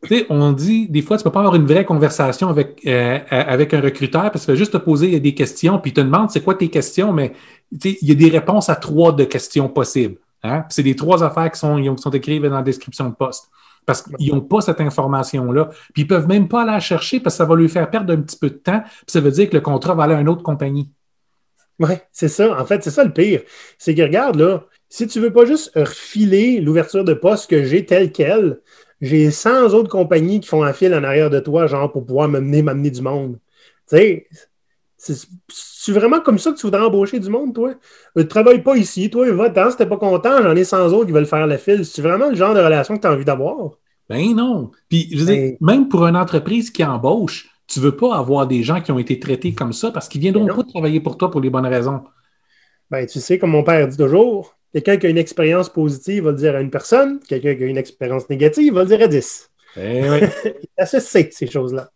tu 0.01 0.09
sais, 0.09 0.25
on 0.31 0.51
dit, 0.51 0.89
des 0.89 1.03
fois, 1.03 1.17
tu 1.17 1.23
peux 1.23 1.31
pas 1.31 1.41
avoir 1.41 1.53
une 1.53 1.67
vraie 1.67 1.85
conversation 1.85 2.49
avec, 2.49 2.81
euh, 2.87 3.19
avec 3.29 3.75
un 3.75 3.81
recruteur 3.81 4.31
parce 4.31 4.45
qu'il 4.45 4.55
va 4.55 4.57
juste 4.57 4.73
te 4.73 4.77
poser 4.77 5.19
des 5.19 5.35
questions, 5.35 5.77
puis 5.77 5.91
il 5.91 5.93
te 5.93 6.01
demande 6.01 6.31
c'est 6.31 6.41
quoi 6.41 6.55
tes 6.55 6.69
questions, 6.69 7.13
mais 7.13 7.33
il 7.71 7.97
y 8.01 8.11
a 8.11 8.15
des 8.15 8.29
réponses 8.29 8.67
à 8.67 8.75
trois 8.75 9.11
de 9.11 9.25
questions 9.25 9.69
possibles. 9.69 10.17
Hein? 10.41 10.65
C'est 10.69 10.81
les 10.81 10.95
trois 10.95 11.23
affaires 11.23 11.51
qui 11.51 11.59
sont, 11.59 11.79
qui 11.79 12.01
sont 12.01 12.09
écrites 12.09 12.41
dans 12.41 12.49
la 12.49 12.63
description 12.63 13.07
de 13.09 13.13
poste 13.13 13.51
parce 13.85 14.03
qu'ils 14.03 14.33
n'ont 14.33 14.41
pas 14.41 14.61
cette 14.61 14.81
information-là. 14.81 15.69
Puis 15.93 16.03
ils 16.03 16.03
ne 16.03 16.09
peuvent 16.09 16.27
même 16.27 16.47
pas 16.47 16.65
la 16.65 16.79
chercher 16.79 17.19
parce 17.19 17.35
que 17.35 17.37
ça 17.37 17.45
va 17.45 17.55
lui 17.55 17.69
faire 17.69 17.89
perdre 17.89 18.13
un 18.13 18.21
petit 18.21 18.37
peu 18.37 18.49
de 18.49 18.55
temps. 18.55 18.81
Puis 18.81 19.05
ça 19.07 19.21
veut 19.21 19.31
dire 19.31 19.49
que 19.49 19.55
le 19.55 19.61
contrat 19.61 19.95
va 19.95 20.03
aller 20.03 20.15
à 20.15 20.21
une 20.21 20.29
autre 20.29 20.43
compagnie. 20.43 20.91
Oui, 21.79 21.95
c'est 22.11 22.27
ça. 22.27 22.59
En 22.59 22.65
fait, 22.65 22.83
c'est 22.83 22.91
ça 22.91 23.03
le 23.03 23.11
pire. 23.11 23.41
C'est 23.77 23.95
que 23.95 24.01
regarde, 24.01 24.35
là, 24.35 24.65
si 24.87 25.07
tu 25.07 25.19
ne 25.19 25.25
veux 25.25 25.33
pas 25.33 25.45
juste 25.45 25.71
refiler 25.75 26.61
l'ouverture 26.61 27.03
de 27.03 27.13
poste 27.13 27.49
que 27.49 27.63
j'ai 27.63 27.85
telle 27.85 28.11
qu'elle, 28.11 28.59
j'ai 29.01 29.31
100 29.31 29.73
autres 29.73 29.89
compagnies 29.89 30.41
qui 30.41 30.47
font 30.47 30.63
un 30.63 30.73
fil 30.73 30.93
en 30.93 31.03
arrière 31.03 31.31
de 31.31 31.39
toi, 31.39 31.65
genre 31.65 31.91
pour 31.91 32.05
pouvoir 32.05 32.27
m'amener, 32.29 32.61
m'amener 32.61 32.91
du 32.91 33.01
monde. 33.01 33.39
Tu 33.89 33.97
sais, 33.97 34.27
c'est 35.01 35.91
vraiment 35.91 36.19
comme 36.19 36.37
ça 36.37 36.51
que 36.51 36.57
tu 36.57 36.67
voudrais 36.67 36.83
embaucher 36.83 37.19
du 37.19 37.29
monde, 37.29 37.55
toi? 37.55 37.73
Ne 38.15 38.23
travaille 38.23 38.61
pas 38.61 38.77
ici, 38.77 39.09
toi, 39.09 39.31
va-t'en, 39.31 39.71
si 39.71 39.77
t'es 39.77 39.85
pas 39.85 39.97
content, 39.97 40.41
j'en 40.43 40.55
ai 40.55 40.63
100 40.63 40.93
autres 40.93 41.07
qui 41.07 41.11
veulent 41.11 41.25
faire 41.25 41.47
la 41.47 41.57
file. 41.57 41.85
C'est 41.85 42.01
vraiment 42.01 42.29
le 42.29 42.35
genre 42.35 42.53
de 42.53 42.59
relation 42.59 42.95
que 42.95 43.01
tu 43.01 43.07
as 43.07 43.11
envie 43.11 43.25
d'avoir? 43.25 43.71
Ben 44.09 44.35
non. 44.35 44.71
Puis, 44.89 45.09
je 45.11 45.17
veux 45.17 45.25
dire, 45.25 45.55
ben 45.59 45.75
même 45.75 45.87
pour 45.87 46.05
une 46.05 46.15
entreprise 46.15 46.69
qui 46.69 46.83
embauche, 46.83 47.49
tu 47.67 47.79
veux 47.79 47.95
pas 47.95 48.15
avoir 48.15 48.45
des 48.45 48.63
gens 48.63 48.81
qui 48.81 48.91
ont 48.91 48.99
été 48.99 49.19
traités 49.19 49.53
comme 49.53 49.73
ça 49.73 49.91
parce 49.91 50.07
qu'ils 50.07 50.21
viendront 50.21 50.45
ben 50.45 50.55
pas 50.55 50.63
travailler 50.63 50.99
pour 50.99 51.17
toi 51.17 51.31
pour 51.31 51.41
les 51.41 51.49
bonnes 51.49 51.65
raisons. 51.65 52.03
Ben, 52.89 53.07
tu 53.07 53.19
sais, 53.19 53.39
comme 53.39 53.51
mon 53.51 53.63
père 53.63 53.87
dit 53.87 53.97
toujours, 53.97 54.55
Quelqu'un 54.73 54.97
qui 54.97 55.07
a 55.07 55.09
une 55.09 55.17
expérience 55.17 55.69
positive 55.69 56.23
va 56.23 56.31
le 56.31 56.37
dire 56.37 56.55
à 56.55 56.61
une 56.61 56.69
personne. 56.69 57.19
Quelqu'un 57.27 57.55
qui 57.55 57.63
a 57.63 57.67
une 57.67 57.77
expérience 57.77 58.29
négative 58.29 58.73
va 58.73 58.83
le 58.83 58.87
dire 58.87 59.01
à 59.01 59.07
10. 59.07 59.51
Eh 59.77 60.09
oui. 60.09 60.19
ça 60.85 60.99
se 60.99 61.25
ces 61.31 61.47
choses-là. 61.47 61.91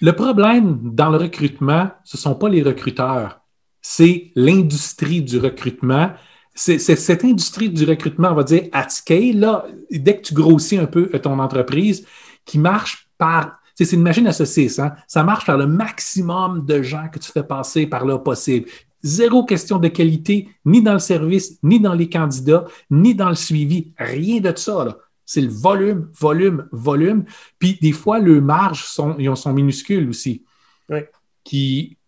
Le 0.00 0.12
problème 0.12 0.78
dans 0.82 1.10
le 1.10 1.16
recrutement, 1.16 1.90
ce 2.04 2.16
ne 2.16 2.20
sont 2.20 2.34
pas 2.34 2.48
les 2.48 2.62
recruteurs, 2.62 3.40
c'est 3.80 4.32
l'industrie 4.34 5.22
du 5.22 5.38
recrutement. 5.38 6.10
C'est 6.54 6.78
cette 6.78 7.24
industrie 7.24 7.68
du 7.68 7.84
recrutement, 7.84 8.30
on 8.30 8.34
va 8.34 8.42
dire, 8.42 8.64
at 8.72 8.88
scale, 8.88 9.38
là, 9.38 9.66
dès 9.90 10.16
que 10.16 10.22
tu 10.22 10.34
grossis 10.34 10.78
un 10.78 10.86
peu 10.86 11.08
ton 11.20 11.38
entreprise, 11.38 12.06
qui 12.44 12.58
marche 12.58 13.08
par 13.18 13.58
c'est 13.76 13.92
une 13.92 14.02
machine 14.02 14.26
à 14.26 14.32
saucisse. 14.32 14.78
Hein? 14.78 14.94
Ça 15.06 15.22
marche 15.22 15.44
par 15.44 15.58
le 15.58 15.66
maximum 15.66 16.64
de 16.64 16.82
gens 16.82 17.08
que 17.12 17.18
tu 17.18 17.30
fais 17.30 17.42
passer 17.42 17.86
par 17.86 18.06
là 18.06 18.18
possible. 18.18 18.68
Zéro 19.02 19.44
question 19.44 19.78
de 19.78 19.88
qualité, 19.88 20.48
ni 20.64 20.82
dans 20.82 20.94
le 20.94 20.98
service, 20.98 21.58
ni 21.62 21.78
dans 21.78 21.92
les 21.92 22.08
candidats, 22.08 22.64
ni 22.90 23.14
dans 23.14 23.28
le 23.28 23.34
suivi. 23.34 23.92
Rien 23.98 24.40
de 24.40 24.56
ça. 24.56 24.96
C'est 25.26 25.42
le 25.42 25.50
volume, 25.50 26.08
volume, 26.14 26.68
volume. 26.72 27.24
Puis 27.58 27.78
des 27.82 27.92
fois, 27.92 28.18
le 28.18 28.40
marges 28.40 28.84
sont, 28.84 29.16
ils 29.18 29.36
sont 29.36 29.52
minuscules 29.52 30.08
aussi. 30.08 30.44
Oui. 30.88 31.00
Qui, 31.44 31.98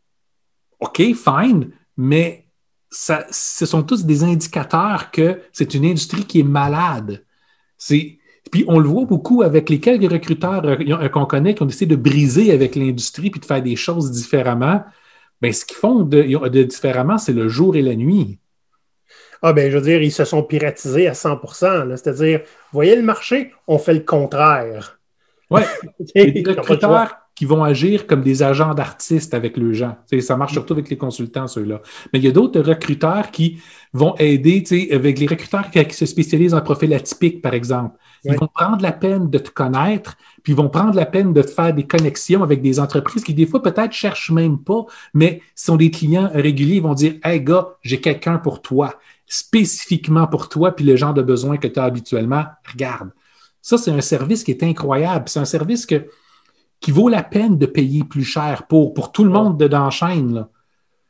OK, 0.81 1.03
fine, 1.15 1.73
mais 1.97 2.47
ça, 2.91 3.27
ce 3.31 3.67
sont 3.67 3.83
tous 3.83 4.07
des 4.07 4.25
indicateurs 4.25 5.11
que 5.11 5.43
c'est 5.53 5.75
une 5.75 5.85
industrie 5.85 6.25
qui 6.25 6.41
est 6.41 6.45
malade. 6.45 7.25
C'est 7.77 8.19
puis 8.51 8.65
on 8.67 8.79
le 8.79 8.89
voit 8.89 9.05
beaucoup 9.05 9.43
avec 9.43 9.69
les 9.69 9.81
quelques 9.81 10.11
recruteurs 10.11 10.65
euh, 10.65 10.77
euh, 10.81 11.09
qu'on 11.09 11.27
connaît 11.27 11.55
qui 11.55 11.63
ont 11.63 11.67
décidé 11.67 11.97
de 11.97 12.01
briser 12.01 12.53
avec 12.53 12.77
l'industrie 12.77 13.31
puis 13.31 13.41
de 13.41 13.45
faire 13.45 13.63
des 13.63 13.77
choses 13.77 14.11
différemment. 14.11 14.83
Bien, 15.41 15.53
ce 15.53 15.65
qu'ils 15.65 15.77
font 15.77 16.03
de, 16.03 16.63
différemment, 16.65 17.19
c'est 17.19 17.33
le 17.33 17.49
jour 17.49 17.77
et 17.77 17.83
la 17.83 17.95
nuit. 17.95 18.39
Ah 19.43 19.53
ben, 19.53 19.71
je 19.71 19.77
veux 19.77 19.85
dire, 19.85 20.03
ils 20.03 20.13
se 20.13 20.25
sont 20.25 20.43
piratisés 20.43 21.09
à 21.09 21.13
100% 21.13 21.97
C'est-à-dire, 21.97 22.41
vous 22.41 22.77
voyez 22.77 22.97
le 22.97 23.03
marché, 23.03 23.53
on 23.67 23.79
fait 23.79 23.95
le 23.95 24.01
contraire. 24.01 24.99
Oui. 25.51 25.63
les 26.15 26.45
recruteurs 26.47 27.17
qui 27.39 27.45
vont 27.45 27.63
agir 27.63 28.09
comme 28.09 28.23
des 28.23 28.43
agents 28.43 28.75
d'artistes 28.75 29.33
avec 29.33 29.57
le 29.57 29.73
gens. 29.73 29.97
ça 30.21 30.37
marche 30.37 30.55
surtout 30.55 30.73
avec 30.73 30.91
les 30.91 30.99
consultants, 30.99 31.47
ceux-là. 31.47 31.83
Mais 32.13 32.19
il 32.19 32.25
y 32.25 32.29
a 32.29 32.33
d'autres 32.33 32.61
recruteurs 32.61 33.31
qui 33.31 33.61
vont 33.93 34.17
aider, 34.17 34.65
avec 34.91 35.21
les 35.21 35.27
recruteurs 35.29 35.71
qui, 35.71 35.95
se 35.95 36.05
spécialisent 36.05 36.55
en 36.55 36.61
profil 36.63 36.93
atypique, 36.93 37.41
par 37.41 37.55
exemple. 37.55 37.97
Ils 38.25 38.35
vont 38.35 38.49
prendre 38.53 38.83
la 38.83 38.91
peine 38.91 39.31
de 39.31 39.39
te 39.39 39.51
connaître, 39.51 40.17
puis 40.43 40.53
ils 40.53 40.57
vont 40.57 40.69
prendre 40.69 40.97
la 40.97 41.07
peine 41.07 41.33
de 41.33 41.43
te 41.43 41.51
faire 41.53 41.73
des 41.73 41.87
connexions 41.87 42.43
avec 42.43 42.61
des 42.61 42.81
entreprises 42.81 43.23
qui, 43.23 43.35
des 43.35 43.47
fois, 43.47 43.63
peut-être 43.63 43.93
cherchent 43.93 44.33
même 44.33 44.59
pas, 44.59 44.85
mais 45.15 45.41
sont 45.55 45.77
des 45.77 45.93
clients 45.93 46.29
réguliers. 46.35 46.79
Ils 46.79 46.83
vont 46.83 46.95
dire 46.95 47.15
Hey, 47.23 47.41
gars, 47.41 47.69
j'ai 47.83 48.01
quelqu'un 48.01 48.39
pour 48.39 48.63
toi, 48.63 48.97
spécifiquement 49.29 50.27
pour 50.27 50.49
toi, 50.49 50.75
puis 50.75 50.85
le 50.85 50.97
genre 50.97 51.15
de 51.15 51.23
besoin 51.23 51.59
que 51.59 51.69
tu 51.69 51.79
as 51.79 51.85
habituellement. 51.85 52.45
Regarde. 52.71 53.11
Ça, 53.61 53.77
c'est 53.77 53.91
un 53.91 54.01
service 54.01 54.45
qui 54.45 54.51
est 54.51 54.63
incroyable. 54.63 55.29
C'est 55.29 55.41
un 55.41 55.45
service 55.45 55.85
que, 55.85 56.07
qui 56.81 56.91
vaut 56.91 57.09
la 57.09 57.23
peine 57.23 57.59
de 57.59 57.67
payer 57.67 58.05
plus 58.05 58.25
cher 58.25 58.67
pour, 58.67 58.95
pour 58.95 59.13
tout 59.13 59.25
le 59.25 59.31
monde 59.31 59.59
de 59.59 59.69
dans 59.69 59.85
la 59.85 59.91
chaîne. 59.91 60.47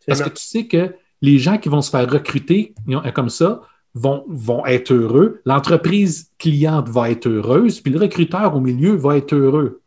Parce 0.07 0.23
que 0.23 0.31
tu 0.31 0.43
sais 0.43 0.67
que 0.67 0.95
les 1.21 1.39
gens 1.39 1.59
qui 1.59 1.69
vont 1.69 1.83
se 1.83 1.91
faire 1.91 2.11
recruter 2.11 2.75
comme 3.15 3.29
ça, 3.29 3.61
vont, 3.95 4.25
vont 4.29 4.65
être 4.67 4.93
heureux, 4.93 5.41
l'entreprise 5.45 6.31
cliente 6.39 6.89
va 6.89 7.11
être 7.11 7.29
heureuse, 7.29 7.81
puis 7.81 7.93
le 7.93 7.99
recruteur 7.99 8.55
au 8.55 8.61
milieu 8.61 8.95
va 8.95 9.17
être 9.17 9.35
heureux. 9.35 9.81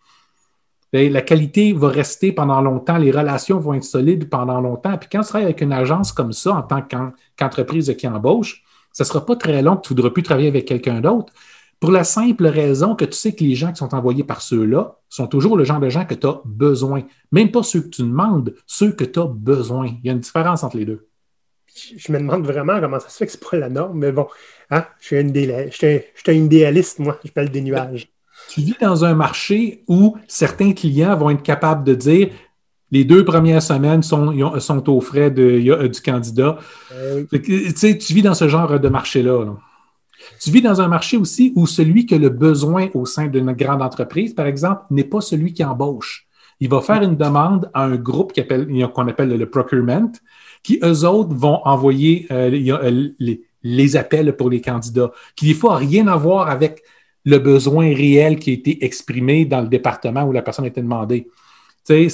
La 0.93 1.21
qualité 1.21 1.73
va 1.73 1.89
rester 1.89 2.31
pendant 2.31 2.61
longtemps, 2.61 2.97
les 2.97 3.11
relations 3.11 3.59
vont 3.59 3.73
être 3.73 3.83
solides 3.83 4.29
pendant 4.29 4.59
longtemps. 4.59 4.97
Puis 4.97 5.09
quand 5.11 5.21
tu 5.21 5.27
travailles 5.29 5.45
avec 5.45 5.61
une 5.61 5.73
agence 5.73 6.11
comme 6.11 6.33
ça, 6.33 6.53
en 6.53 6.61
tant 6.63 6.81
qu'entreprise 6.81 7.95
qui 7.97 8.07
embauche, 8.07 8.63
ce 8.91 9.03
ne 9.03 9.07
sera 9.07 9.25
pas 9.25 9.35
très 9.35 9.61
long 9.61 9.77
que 9.77 9.87
tu 9.87 9.93
ne 9.93 9.97
voudras 9.97 10.11
plus 10.11 10.23
travailler 10.23 10.49
avec 10.49 10.65
quelqu'un 10.65 10.99
d'autre. 10.99 11.31
Pour 11.79 11.91
la 11.91 12.03
simple 12.03 12.45
raison 12.45 12.95
que 12.95 13.05
tu 13.05 13.13
sais 13.13 13.33
que 13.33 13.43
les 13.43 13.55
gens 13.55 13.71
qui 13.71 13.77
sont 13.77 13.95
envoyés 13.95 14.23
par 14.23 14.41
ceux-là 14.41 14.97
sont 15.09 15.27
toujours 15.27 15.57
le 15.57 15.63
genre 15.63 15.79
de 15.79 15.89
gens 15.89 16.05
que 16.05 16.13
tu 16.13 16.27
as 16.27 16.41
besoin. 16.45 17.03
Même 17.31 17.51
pas 17.51 17.63
ceux 17.63 17.81
que 17.81 17.89
tu 17.89 18.03
demandes, 18.03 18.53
ceux 18.67 18.91
que 18.91 19.05
tu 19.05 19.19
as 19.19 19.25
besoin. 19.25 19.87
Il 19.87 20.07
y 20.07 20.09
a 20.09 20.13
une 20.13 20.19
différence 20.19 20.63
entre 20.63 20.77
les 20.77 20.85
deux 20.85 21.07
je 21.97 22.11
me 22.11 22.19
demande 22.19 22.45
vraiment 22.45 22.79
comment 22.79 22.99
ça 22.99 23.09
se 23.09 23.17
fait 23.17 23.25
que 23.25 23.31
c'est 23.31 23.49
pas 23.49 23.57
la 23.57 23.69
norme, 23.69 23.97
mais 23.97 24.11
bon, 24.11 24.27
hein, 24.69 24.85
je 24.99 25.07
suis 25.07 25.17
un, 25.17 26.33
idéaliste, 26.33 26.99
moi, 26.99 27.19
je 27.23 27.31
parle 27.31 27.49
des 27.49 27.61
nuages. 27.61 28.09
Tu 28.53 28.59
vis 28.59 28.75
dans 28.81 29.05
un 29.05 29.15
marché 29.15 29.83
où 29.87 30.17
certains 30.27 30.73
clients 30.73 31.15
vont 31.15 31.29
être 31.29 31.41
capables 31.41 31.85
de 31.85 31.95
dire 31.95 32.29
les 32.91 33.05
deux 33.05 33.23
premières 33.23 33.63
semaines 33.63 34.03
sont, 34.03 34.59
sont 34.59 34.89
aux 34.89 34.99
frais 34.99 35.31
de, 35.31 35.87
du 35.87 36.01
candidat. 36.01 36.57
Euh, 36.91 37.23
tu 37.31 38.13
vis 38.13 38.21
dans 38.21 38.33
ce 38.33 38.49
genre 38.49 38.77
de 38.77 38.89
marché-là. 38.89 39.55
Tu 40.41 40.51
vis 40.51 40.61
dans 40.61 40.81
un 40.81 40.89
marché 40.89 41.15
aussi 41.15 41.53
où 41.55 41.65
celui 41.65 42.05
qui 42.05 42.15
a 42.15 42.17
le 42.17 42.27
besoin 42.27 42.89
au 42.93 43.05
sein 43.05 43.27
d'une 43.27 43.53
grande 43.53 43.81
entreprise, 43.81 44.33
par 44.33 44.47
exemple, 44.47 44.81
n'est 44.91 45.05
pas 45.05 45.21
celui 45.21 45.53
qui 45.53 45.63
embauche. 45.63 46.27
Il 46.59 46.67
va 46.67 46.81
faire 46.81 47.01
une 47.03 47.15
demande 47.15 47.71
à 47.73 47.85
un 47.85 47.95
groupe 47.95 48.33
qu'on 48.33 49.07
appelle 49.07 49.29
le 49.29 49.49
procurement, 49.49 50.11
qui, 50.61 50.77
eux 50.83 51.05
autres, 51.05 51.33
vont 51.33 51.61
envoyer 51.63 52.27
euh, 52.31 52.51
euh, 52.83 53.09
les, 53.63 53.95
appels 53.95 54.35
pour 54.35 54.49
les 54.49 54.59
candidats, 54.59 55.11
qui 55.37 55.47
des 55.47 55.53
fois 55.53 55.79
n'ont 55.79 55.87
rien 55.87 56.07
à 56.07 56.17
voir 56.17 56.49
avec 56.49 56.83
le 57.25 57.37
besoin 57.37 57.93
réel 57.93 58.39
qui 58.39 58.51
a 58.51 58.53
été 58.53 58.83
exprimé 58.83 59.45
dans 59.45 59.61
le 59.61 59.67
département 59.67 60.23
où 60.23 60.31
la 60.31 60.41
personne 60.41 60.65
a 60.65 60.69
été 60.69 60.81
demandée. 60.81 61.27
il 61.89 62.09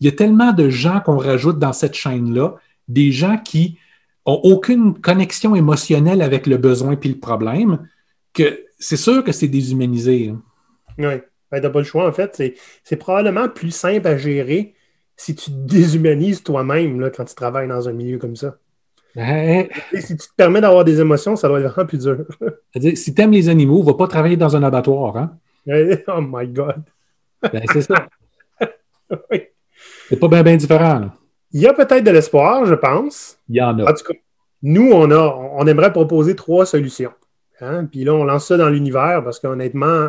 y 0.00 0.08
a 0.08 0.12
tellement 0.12 0.52
de 0.52 0.68
gens 0.68 1.00
qu'on 1.00 1.18
rajoute 1.18 1.58
dans 1.58 1.72
cette 1.72 1.94
chaîne-là, 1.94 2.54
des 2.88 3.12
gens 3.12 3.38
qui 3.38 3.78
n'ont 4.26 4.40
aucune 4.42 4.94
connexion 5.00 5.54
émotionnelle 5.54 6.22
avec 6.22 6.46
le 6.46 6.56
besoin 6.56 6.96
puis 6.96 7.10
le 7.10 7.18
problème, 7.18 7.88
que 8.32 8.64
c'est 8.78 8.96
sûr 8.96 9.24
que 9.24 9.32
c'est 9.32 9.48
déshumanisé. 9.48 10.28
Hein. 10.28 10.42
Oui, 10.98 11.20
ben, 11.50 11.60
tu 11.60 11.62
n'as 11.62 11.70
pas 11.70 11.78
le 11.78 11.84
choix, 11.84 12.08
en 12.08 12.12
fait. 12.12 12.54
C'est 12.84 12.96
probablement 12.96 13.48
plus 13.48 13.70
simple 13.70 14.06
à 14.06 14.16
gérer 14.16 14.74
si 15.16 15.34
tu 15.34 15.50
déshumanises 15.50 16.42
toi-même 16.42 17.10
quand 17.14 17.24
tu 17.24 17.34
travailles 17.34 17.68
dans 17.68 17.88
un 17.88 17.92
milieu 17.92 18.18
comme 18.18 18.36
ça. 18.36 18.58
Ben, 19.14 19.68
si 19.92 20.16
tu 20.16 20.26
te 20.28 20.34
permets 20.36 20.60
d'avoir 20.60 20.84
des 20.84 21.00
émotions, 21.00 21.36
ça 21.36 21.46
doit 21.48 21.60
être 21.60 21.72
vraiment 21.72 21.86
plus 21.86 21.98
dur. 21.98 22.24
si 22.94 23.14
tu 23.14 23.22
aimes 23.22 23.30
les 23.30 23.48
animaux, 23.48 23.82
va 23.82 23.94
pas 23.94 24.08
travailler 24.08 24.36
dans 24.36 24.56
un 24.56 24.62
abattoir. 24.62 25.16
Hein? 25.16 25.38
oh 26.08 26.20
my 26.20 26.48
God! 26.48 26.82
Ben, 27.40 27.62
c'est 27.72 27.82
ça. 27.82 28.08
C'est 30.08 30.18
pas 30.18 30.28
bien 30.28 30.42
ben 30.42 30.56
différent. 30.56 31.10
Il 31.52 31.60
y 31.60 31.66
a 31.66 31.72
peut-être 31.72 32.04
de 32.04 32.10
l'espoir, 32.10 32.66
je 32.66 32.74
pense. 32.74 33.38
Il 33.48 33.56
y 33.56 33.62
en 33.62 33.78
a. 33.78 33.90
En 33.90 33.94
tout 33.94 34.04
cas, 34.04 34.14
nous, 34.62 34.90
on, 34.92 35.10
a, 35.10 35.50
on 35.52 35.66
aimerait 35.66 35.92
proposer 35.92 36.34
trois 36.34 36.66
solutions. 36.66 37.12
Hein? 37.60 37.86
Puis 37.86 38.04
là, 38.04 38.14
on 38.14 38.24
lance 38.24 38.48
ça 38.48 38.56
dans 38.56 38.68
l'univers 38.68 39.22
parce 39.24 39.38
qu'honnêtement, 39.38 40.08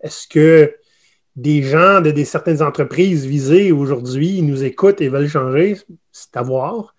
est-ce 0.00 0.28
que 0.28 0.74
des 1.36 1.62
gens 1.62 2.00
de 2.00 2.10
des, 2.10 2.24
certaines 2.24 2.62
entreprises 2.62 3.26
visées 3.26 3.72
aujourd'hui 3.72 4.42
nous 4.42 4.62
écoutent 4.64 5.00
et 5.00 5.08
veulent 5.08 5.28
changer, 5.28 5.76
c'est 6.12 6.36
à 6.36 6.42
voir. 6.42 6.94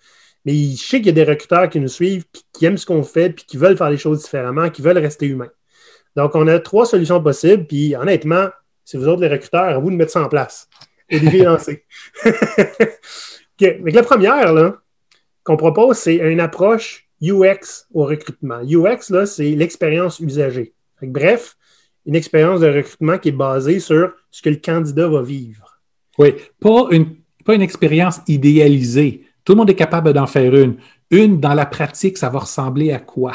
Mais 0.45 0.53
je 0.53 0.83
sais 0.83 0.97
qu'il 0.97 1.07
y 1.07 1.09
a 1.09 1.13
des 1.13 1.23
recruteurs 1.23 1.69
qui 1.69 1.79
nous 1.79 1.87
suivent, 1.87 2.23
qui 2.53 2.65
aiment 2.65 2.77
ce 2.77 2.85
qu'on 2.85 3.03
fait, 3.03 3.31
puis 3.31 3.45
qui 3.45 3.57
veulent 3.57 3.77
faire 3.77 3.89
les 3.89 3.97
choses 3.97 4.23
différemment, 4.23 4.69
qui 4.69 4.81
veulent 4.81 4.97
rester 4.97 5.25
humains. 5.25 5.51
Donc, 6.15 6.35
on 6.35 6.47
a 6.47 6.59
trois 6.59 6.85
solutions 6.85 7.21
possibles, 7.21 7.65
puis 7.65 7.95
honnêtement, 7.95 8.49
si 8.85 8.97
vous 8.97 9.07
autres 9.07 9.21
les 9.21 9.27
recruteurs, 9.27 9.63
à 9.63 9.77
vous 9.79 9.89
de 9.89 9.95
mettre 9.95 10.11
ça 10.11 10.23
en 10.23 10.29
place 10.29 10.69
et 11.09 11.19
de 11.19 11.29
financer. 11.29 11.83
okay. 13.55 13.81
la 13.83 14.03
première 14.03 14.77
qu'on 15.43 15.57
propose, 15.57 15.97
c'est 15.97 16.15
une 16.15 16.39
approche 16.39 17.07
UX 17.21 17.87
au 17.93 18.05
recrutement. 18.05 18.61
UX, 18.63 19.09
là, 19.09 19.25
c'est 19.25 19.51
l'expérience 19.51 20.19
usagée. 20.19 20.73
Bref, 21.01 21.57
une 22.05 22.15
expérience 22.15 22.61
de 22.61 22.67
recrutement 22.67 23.17
qui 23.17 23.29
est 23.29 23.33
basée 23.33 23.79
sur 23.79 24.13
ce 24.31 24.41
que 24.41 24.49
le 24.49 24.57
candidat 24.57 25.07
va 25.07 25.21
vivre. 25.21 25.79
Oui, 26.17 26.35
pas 26.59 26.87
une, 26.91 27.15
pas 27.43 27.55
une 27.55 27.61
expérience 27.61 28.21
idéalisée. 28.27 29.24
Tout 29.45 29.53
le 29.53 29.57
monde 29.57 29.69
est 29.69 29.75
capable 29.75 30.11
d'en 30.11 30.27
faire 30.27 30.53
une. 30.55 30.75
Une, 31.11 31.39
dans 31.39 31.53
la 31.53 31.67
pratique, 31.67 32.17
ça 32.17 32.29
va 32.29 32.39
ressembler 32.39 32.91
à 32.91 32.99
quoi? 32.99 33.33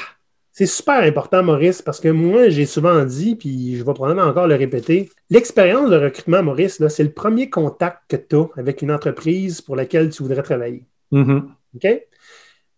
C'est 0.52 0.66
super 0.66 1.02
important, 1.04 1.42
Maurice, 1.44 1.80
parce 1.80 2.00
que 2.00 2.08
moi, 2.08 2.48
j'ai 2.48 2.66
souvent 2.66 3.04
dit, 3.04 3.36
puis 3.36 3.76
je 3.76 3.84
vais 3.84 3.94
probablement 3.94 4.28
encore 4.28 4.48
le 4.48 4.56
répéter, 4.56 5.08
l'expérience 5.30 5.88
de 5.88 5.96
recrutement, 5.96 6.42
Maurice, 6.42 6.82
c'est 6.88 7.04
le 7.04 7.12
premier 7.12 7.48
contact 7.48 7.98
que 8.08 8.16
tu 8.16 8.36
as 8.36 8.46
avec 8.58 8.82
une 8.82 8.90
entreprise 8.90 9.60
pour 9.60 9.76
laquelle 9.76 10.10
tu 10.10 10.24
voudrais 10.24 10.42
travailler. 10.42 10.84
Mm-hmm. 11.12 11.42
OK? 11.76 11.80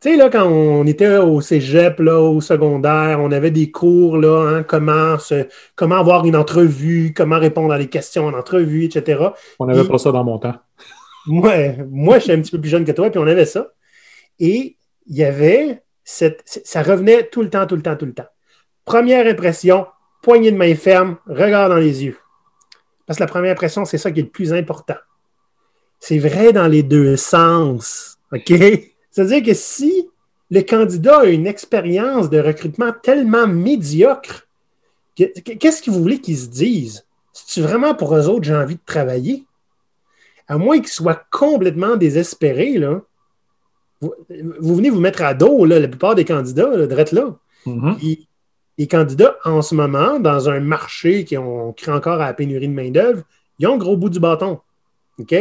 Tu 0.02 0.10
sais, 0.10 0.16
là, 0.16 0.28
quand 0.28 0.46
on 0.46 0.84
était 0.86 1.16
au 1.16 1.40
cégep, 1.40 2.00
là, 2.00 2.20
au 2.20 2.40
secondaire, 2.40 3.18
on 3.20 3.30
avait 3.30 3.52
des 3.52 3.70
cours, 3.70 4.16
là, 4.18 4.48
hein, 4.48 4.62
comment, 4.64 5.16
comment 5.76 5.96
avoir 5.96 6.26
une 6.26 6.36
entrevue, 6.36 7.14
comment 7.16 7.38
répondre 7.38 7.72
à 7.72 7.78
des 7.78 7.88
questions 7.88 8.26
en 8.26 8.34
entrevue, 8.34 8.84
etc. 8.84 9.28
On 9.60 9.66
n'avait 9.66 9.88
pas 9.88 9.98
ça 9.98 10.12
dans 10.12 10.24
mon 10.24 10.38
temps. 10.38 10.56
Moi, 11.26 11.72
moi, 11.88 12.18
je 12.18 12.24
suis 12.24 12.32
un 12.32 12.40
petit 12.40 12.50
peu 12.50 12.60
plus 12.60 12.70
jeune 12.70 12.84
que 12.84 12.92
toi, 12.92 13.10
puis 13.10 13.18
on 13.18 13.26
avait 13.26 13.46
ça. 13.46 13.72
Et 14.38 14.76
il 15.06 15.16
y 15.16 15.24
avait 15.24 15.82
cette. 16.04 16.42
Ça 16.44 16.82
revenait 16.82 17.28
tout 17.28 17.42
le 17.42 17.50
temps, 17.50 17.66
tout 17.66 17.76
le 17.76 17.82
temps, 17.82 17.96
tout 17.96 18.06
le 18.06 18.14
temps. 18.14 18.28
Première 18.84 19.26
impression, 19.26 19.86
poignée 20.22 20.50
de 20.50 20.56
main 20.56 20.74
ferme, 20.74 21.16
regard 21.26 21.68
dans 21.68 21.76
les 21.76 22.04
yeux. 22.04 22.18
Parce 23.06 23.18
que 23.18 23.22
la 23.22 23.28
première 23.28 23.52
impression, 23.52 23.84
c'est 23.84 23.98
ça 23.98 24.10
qui 24.10 24.20
est 24.20 24.24
le 24.24 24.28
plus 24.28 24.52
important. 24.52 24.96
C'est 26.00 26.18
vrai 26.18 26.52
dans 26.52 26.66
les 26.66 26.82
deux 26.82 27.16
sens. 27.16 28.18
OK? 28.32 28.52
C'est-à-dire 29.10 29.42
que 29.42 29.54
si 29.54 30.08
le 30.52 30.60
candidat 30.60 31.20
a 31.20 31.24
une 31.24 31.46
expérience 31.46 32.28
de 32.28 32.38
recrutement 32.38 32.92
tellement 32.92 33.46
médiocre. 33.46 34.46
Qu'est-ce 35.16 35.82
que 35.82 35.90
vous 35.90 36.02
voulez 36.02 36.20
qu'ils 36.20 36.36
se 36.36 36.48
disent? 36.48 37.06
C'est-tu 37.32 37.62
vraiment 37.62 37.94
pour 37.94 38.14
eux 38.14 38.28
autres, 38.28 38.44
j'ai 38.44 38.54
envie 38.54 38.74
de 38.74 38.80
travailler? 38.84 39.46
À 40.52 40.58
moins 40.58 40.80
qu'ils 40.80 40.88
soient 40.88 41.22
complètement 41.30 41.96
désespérés, 41.96 42.76
là, 42.76 43.00
vous, 44.02 44.76
venez 44.76 44.90
vous 44.90 45.00
mettre 45.00 45.22
à 45.22 45.32
dos, 45.32 45.64
la 45.64 45.88
plupart 45.88 46.14
des 46.14 46.26
candidats, 46.26 46.76
là, 46.76 46.86
de 46.86 46.94
là. 46.94 47.36
Mm-hmm. 47.66 48.26
les 48.76 48.86
candidats, 48.86 49.38
en 49.44 49.62
ce 49.62 49.74
moment, 49.74 50.20
dans 50.20 50.50
un 50.50 50.60
marché 50.60 51.24
qui 51.24 51.38
on 51.38 51.72
crée 51.72 51.92
encore 51.92 52.20
à 52.20 52.26
la 52.26 52.34
pénurie 52.34 52.68
de 52.68 52.74
main-d'œuvre, 52.74 53.22
ils 53.58 53.66
ont 53.66 53.72
le 53.72 53.78
gros 53.78 53.96
bout 53.96 54.10
du 54.10 54.20
bâton. 54.20 54.60
OK? 55.18 55.34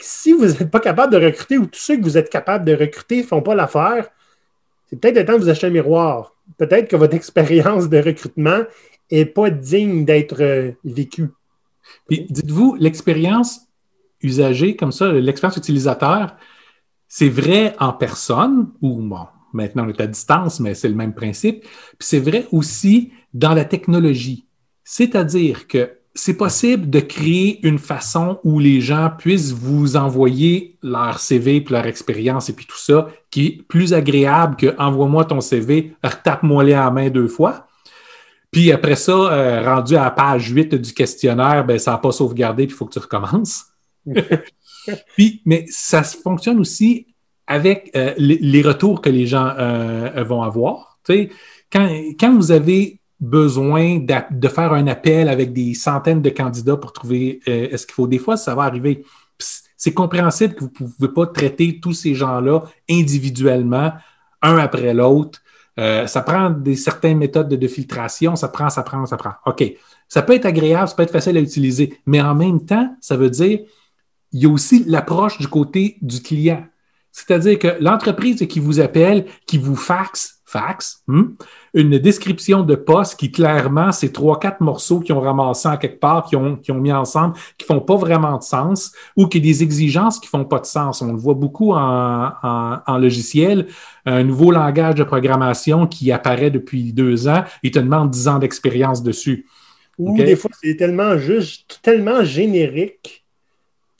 si 0.00 0.32
vous 0.32 0.46
n'êtes 0.46 0.70
pas 0.70 0.78
capable 0.78 1.12
de 1.12 1.18
recruter 1.18 1.58
ou 1.58 1.66
tous 1.66 1.80
ceux 1.80 1.96
que 1.96 2.02
vous 2.02 2.16
êtes 2.16 2.30
capable 2.30 2.64
de 2.64 2.76
recruter 2.76 3.18
ne 3.18 3.22
font 3.24 3.42
pas 3.42 3.56
l'affaire, 3.56 4.08
c'est 4.88 5.00
peut-être 5.00 5.16
le 5.16 5.24
temps 5.24 5.32
de 5.32 5.38
vous 5.38 5.48
acheter 5.48 5.66
un 5.66 5.70
miroir. 5.70 6.36
Peut-être 6.58 6.88
que 6.88 6.94
votre 6.94 7.14
expérience 7.22 7.88
de 7.88 7.98
recrutement 7.98 8.60
n'est 9.10 9.26
pas 9.26 9.50
digne 9.50 10.04
d'être 10.04 10.40
euh, 10.40 10.70
vécue. 10.84 11.30
Puis 12.06 12.28
dites-vous, 12.30 12.76
l'expérience 12.78 13.66
usagée 14.22 14.76
comme 14.76 14.92
ça, 14.92 15.12
l'expérience 15.12 15.56
utilisateur, 15.56 16.36
c'est 17.08 17.28
vrai 17.28 17.74
en 17.78 17.92
personne 17.92 18.68
ou 18.80 19.02
bon, 19.02 19.26
maintenant 19.52 19.84
on 19.86 19.88
est 19.88 20.00
à 20.00 20.06
distance, 20.06 20.60
mais 20.60 20.74
c'est 20.74 20.88
le 20.88 20.94
même 20.94 21.14
principe. 21.14 21.62
Puis 21.62 21.98
c'est 22.00 22.20
vrai 22.20 22.46
aussi 22.52 23.12
dans 23.34 23.54
la 23.54 23.64
technologie. 23.64 24.46
C'est-à-dire 24.84 25.68
que 25.68 25.90
c'est 26.14 26.36
possible 26.36 26.90
de 26.90 27.00
créer 27.00 27.66
une 27.66 27.78
façon 27.78 28.38
où 28.44 28.58
les 28.58 28.80
gens 28.80 29.10
puissent 29.16 29.52
vous 29.52 29.96
envoyer 29.96 30.78
leur 30.82 31.18
CV 31.18 31.62
puis 31.62 31.74
leur 31.74 31.86
expérience 31.86 32.50
et 32.50 32.52
puis 32.52 32.66
tout 32.66 32.76
ça, 32.76 33.08
qui 33.30 33.46
est 33.46 33.62
plus 33.62 33.94
agréable 33.94 34.56
que 34.56 34.74
envoie-moi 34.78 35.24
ton 35.24 35.40
CV, 35.40 35.96
retape-moi 36.04 36.64
les 36.64 36.74
à 36.74 36.84
la 36.84 36.90
main 36.90 37.08
deux 37.08 37.28
fois. 37.28 37.66
Puis 38.50 38.70
après 38.70 38.96
ça, 38.96 39.12
euh, 39.12 39.62
rendu 39.62 39.96
à 39.96 40.04
la 40.04 40.10
page 40.10 40.50
8 40.50 40.74
du 40.74 40.92
questionnaire, 40.92 41.64
ben, 41.64 41.78
ça 41.78 41.92
n'a 41.92 41.98
pas 41.98 42.12
sauvegardé, 42.12 42.66
puis 42.66 42.74
il 42.74 42.76
faut 42.76 42.84
que 42.84 42.92
tu 42.92 42.98
recommences. 42.98 43.71
mais 45.44 45.64
ça 45.68 46.02
fonctionne 46.02 46.58
aussi 46.58 47.06
avec 47.46 47.90
euh, 47.96 48.14
les, 48.16 48.62
retours 48.62 49.00
que 49.00 49.10
les 49.10 49.26
gens 49.26 49.52
euh, 49.58 50.24
vont 50.24 50.42
avoir. 50.42 50.98
quand, 51.70 51.88
quand 52.18 52.34
vous 52.34 52.52
avez 52.52 53.00
besoin 53.22 54.00
de 54.00 54.48
faire 54.48 54.72
un 54.72 54.88
appel 54.88 55.28
avec 55.28 55.52
des 55.52 55.74
centaines 55.74 56.20
de 56.20 56.30
candidats 56.30 56.76
pour 56.76 56.92
trouver 56.92 57.40
euh, 57.48 57.68
est-ce 57.70 57.86
qu'il 57.86 57.94
faut. 57.94 58.08
Des 58.08 58.18
fois, 58.18 58.36
ça 58.36 58.54
va 58.56 58.64
arriver. 58.64 59.04
C'est 59.76 59.94
compréhensible 59.94 60.54
que 60.54 60.60
vous 60.60 60.70
ne 60.80 60.90
pouvez 60.90 61.08
pas 61.08 61.26
traiter 61.28 61.78
tous 61.80 61.92
ces 61.92 62.14
gens-là 62.14 62.62
individuellement, 62.90 63.92
un 64.42 64.58
après 64.58 64.92
l'autre. 64.92 65.40
Euh, 65.78 66.06
ça 66.08 66.20
prend 66.22 66.50
des 66.50 66.74
certaines 66.74 67.16
méthodes 67.16 67.48
de, 67.48 67.68
filtration, 67.68 68.34
ça 68.34 68.48
prend, 68.48 68.68
ça 68.68 68.82
prend, 68.82 69.06
ça 69.06 69.16
prend. 69.16 69.34
OK. 69.46 69.64
Ça 70.08 70.22
peut 70.22 70.34
être 70.34 70.44
agréable, 70.44 70.88
ça 70.88 70.96
peut 70.96 71.04
être 71.04 71.12
facile 71.12 71.36
à 71.36 71.40
utiliser, 71.40 71.98
mais 72.04 72.20
en 72.20 72.34
même 72.34 72.64
temps, 72.66 72.94
ça 73.00 73.16
veut 73.16 73.30
dire 73.30 73.60
il 74.32 74.42
y 74.42 74.46
a 74.46 74.48
aussi 74.48 74.84
l'approche 74.86 75.38
du 75.38 75.48
côté 75.48 75.96
du 76.02 76.20
client. 76.20 76.64
C'est-à-dire 77.12 77.58
que 77.58 77.76
l'entreprise 77.78 78.46
qui 78.48 78.58
vous 78.58 78.80
appelle, 78.80 79.26
qui 79.46 79.58
vous 79.58 79.76
faxe, 79.76 80.40
fax, 80.46 81.02
hmm, 81.06 81.34
une 81.74 81.98
description 81.98 82.62
de 82.62 82.74
poste 82.74 83.18
qui 83.18 83.30
clairement, 83.30 83.92
c'est 83.92 84.12
trois, 84.12 84.38
quatre 84.38 84.60
morceaux 84.60 85.00
qui 85.00 85.12
ont 85.12 85.20
ramassé 85.20 85.68
en 85.68 85.76
quelque 85.76 86.00
part, 86.00 86.24
qui 86.24 86.36
ont, 86.36 86.56
qui 86.56 86.72
ont 86.72 86.80
mis 86.80 86.92
ensemble, 86.92 87.34
qui 87.58 87.66
font 87.66 87.80
pas 87.80 87.96
vraiment 87.96 88.38
de 88.38 88.42
sens, 88.42 88.92
ou 89.16 89.26
qui 89.26 89.38
ont 89.38 89.42
des 89.42 89.62
exigences 89.62 90.18
qui 90.18 90.26
font 90.26 90.44
pas 90.44 90.58
de 90.58 90.66
sens. 90.66 91.02
On 91.02 91.12
le 91.12 91.18
voit 91.18 91.34
beaucoup 91.34 91.72
en, 91.72 92.32
en, 92.42 92.98
logiciel, 92.98 93.66
un 94.06 94.24
nouveau 94.24 94.50
langage 94.50 94.94
de 94.94 95.04
programmation 95.04 95.86
qui 95.86 96.12
apparaît 96.12 96.50
depuis 96.50 96.94
deux 96.94 97.28
ans, 97.28 97.44
il 97.62 97.70
te 97.70 97.78
demande 97.78 98.10
dix 98.10 98.28
ans 98.28 98.38
d'expérience 98.38 99.02
dessus. 99.02 99.46
Ou 99.98 100.16
des 100.16 100.36
fois, 100.36 100.50
c'est 100.60 100.76
tellement 100.76 101.18
juste, 101.18 101.80
tellement 101.82 102.24
générique 102.24 103.21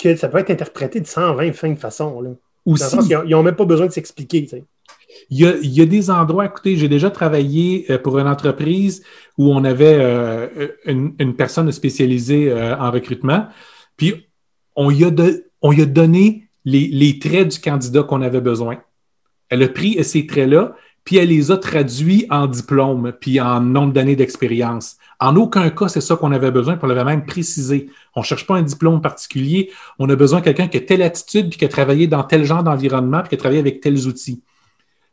que 0.03 0.17
ça 0.17 0.29
peut 0.29 0.39
être 0.39 0.51
interprété 0.51 1.01
de 1.01 1.07
120 1.07 1.77
façons. 1.77 2.21
Là. 2.21 2.31
Aussi, 2.67 2.97
ils 3.11 3.31
n'ont 3.31 3.43
même 3.43 3.57
pas 3.57 3.65
besoin 3.65 3.87
de 3.87 3.93
s'expliquer. 3.93 4.49
Il 5.31 5.41
y, 5.41 5.81
a, 5.81 5.87
des 5.87 6.11
endroits, 6.11 6.47
écoutez, 6.47 6.77
j'ai 6.77 6.89
déjà 6.89 7.11
travaillé 7.11 7.87
euh, 7.91 7.99
pour 7.99 8.19
une 8.19 8.27
entreprise 8.27 9.03
où 9.39 9.53
on 9.53 9.65
avait 9.65 9.99
euh, 9.99 10.69
une, 10.87 11.35
personne 11.37 11.71
spécialisée 11.71 12.51
euh, 12.51 12.77
en 12.77 12.91
recrutement, 12.91 13.47
puis 13.97 14.27
on 14.75 14.91
y 14.91 15.05
a, 15.05 15.11
on 15.61 15.79
a 15.79 15.85
donné 15.85 16.49
les, 16.65 17.19
traits 17.19 17.49
du 17.49 17.61
candidat 17.61 18.03
qu'on 18.03 18.23
avait 18.23 18.41
besoin. 18.41 18.79
Elle 19.49 19.63
a 19.63 19.69
pris 19.69 20.03
ces 20.03 20.27
traits-là, 20.27 20.75
puis 21.05 21.17
elle 21.17 21.29
les 21.29 21.51
a 21.51 21.57
traduits 21.57 22.27
en 22.31 22.47
diplôme, 22.47 23.13
puis 23.21 23.41
en 23.41 23.61
nombre 23.61 23.93
d'années 23.93 24.17
d'expérience. 24.17 24.97
En 25.23 25.37
aucun 25.37 25.71
cas, 25.71 25.87
c'est 25.87 26.01
ça 26.01 26.17
qu'on 26.17 26.33
avait 26.33 26.51
besoin, 26.51 26.75
puis 26.75 26.85
on 26.85 26.89
l'avait 26.89 27.05
même 27.05 27.25
précisé. 27.25 27.89
On 28.17 28.21
ne 28.21 28.25
cherche 28.25 28.45
pas 28.45 28.57
un 28.57 28.63
diplôme 28.63 29.01
particulier, 29.01 29.71
on 30.01 30.09
a 30.11 30.17
besoin 30.17 30.41
de 30.41 30.45
quelqu'un 30.45 30.67
qui 30.67 30.79
a 30.79 30.81
telle 30.81 31.01
attitude, 31.01 31.49
puis 31.49 31.61
qui 31.61 31.65
a 31.65 31.69
travaillé 31.69 32.09
dans 32.09 32.25
tel 32.25 32.45
genre 32.45 32.65
d'environnement, 32.65 33.21
puis 33.21 33.29
qui 33.29 33.35
a 33.37 33.39
travaillé 33.39 33.61
avec 33.61 33.81
tels 33.81 34.09
outils. 34.09 34.43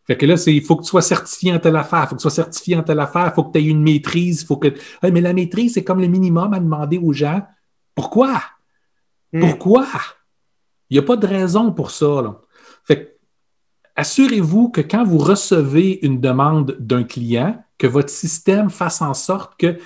Fait 0.08 0.18
que 0.18 0.26
là, 0.26 0.36
c'est, 0.36 0.52
il 0.52 0.64
faut 0.64 0.78
que 0.78 0.82
tu 0.82 0.90
sois 0.90 1.04
certifié 1.04 1.54
en 1.54 1.60
telle 1.60 1.76
affaire, 1.76 2.06
il 2.06 2.08
faut 2.08 2.16
que 2.16 2.22
tu 2.22 2.24
sois 2.24 2.32
certifié 2.32 2.76
en 2.76 2.82
telle 2.82 3.00
affaire, 3.00 3.28
il 3.28 3.36
faut 3.36 3.44
que 3.44 3.52
tu 3.52 3.60
aies 3.60 3.68
une 3.68 3.84
maîtrise, 3.84 4.44
faut 4.44 4.58
que. 4.58 4.74
mais 5.04 5.22
la 5.22 5.32
maîtrise, 5.34 5.76
c'est 5.76 5.84
comme 5.84 6.02
le 6.02 6.08
minimum 6.08 6.56
à 6.56 6.60
demander 6.60 6.98
aux 6.98 7.14
gens. 7.14 7.44
Pourquoi? 7.94 8.42
Hmm. 9.32 9.42
Pourquoi? 9.42 9.86
Il 10.90 10.96
n'y 10.96 11.00
a 11.00 11.04
pas 11.04 11.18
de 11.18 11.28
raison 11.28 11.72
pour 11.72 11.92
ça. 11.92 12.24
Là. 12.24 12.42
Fait 12.84 13.20
assurez-vous 13.96 14.70
que 14.70 14.82
quand 14.82 15.04
vous 15.04 15.20
recevez 15.20 16.04
une 16.04 16.20
demande 16.20 16.76
d'un 16.80 17.04
client, 17.04 17.64
que 17.78 17.86
votre 17.86 18.10
système 18.10 18.72
fasse 18.72 19.04
en 19.04 19.14
sorte 19.14 19.54
que 19.60 19.78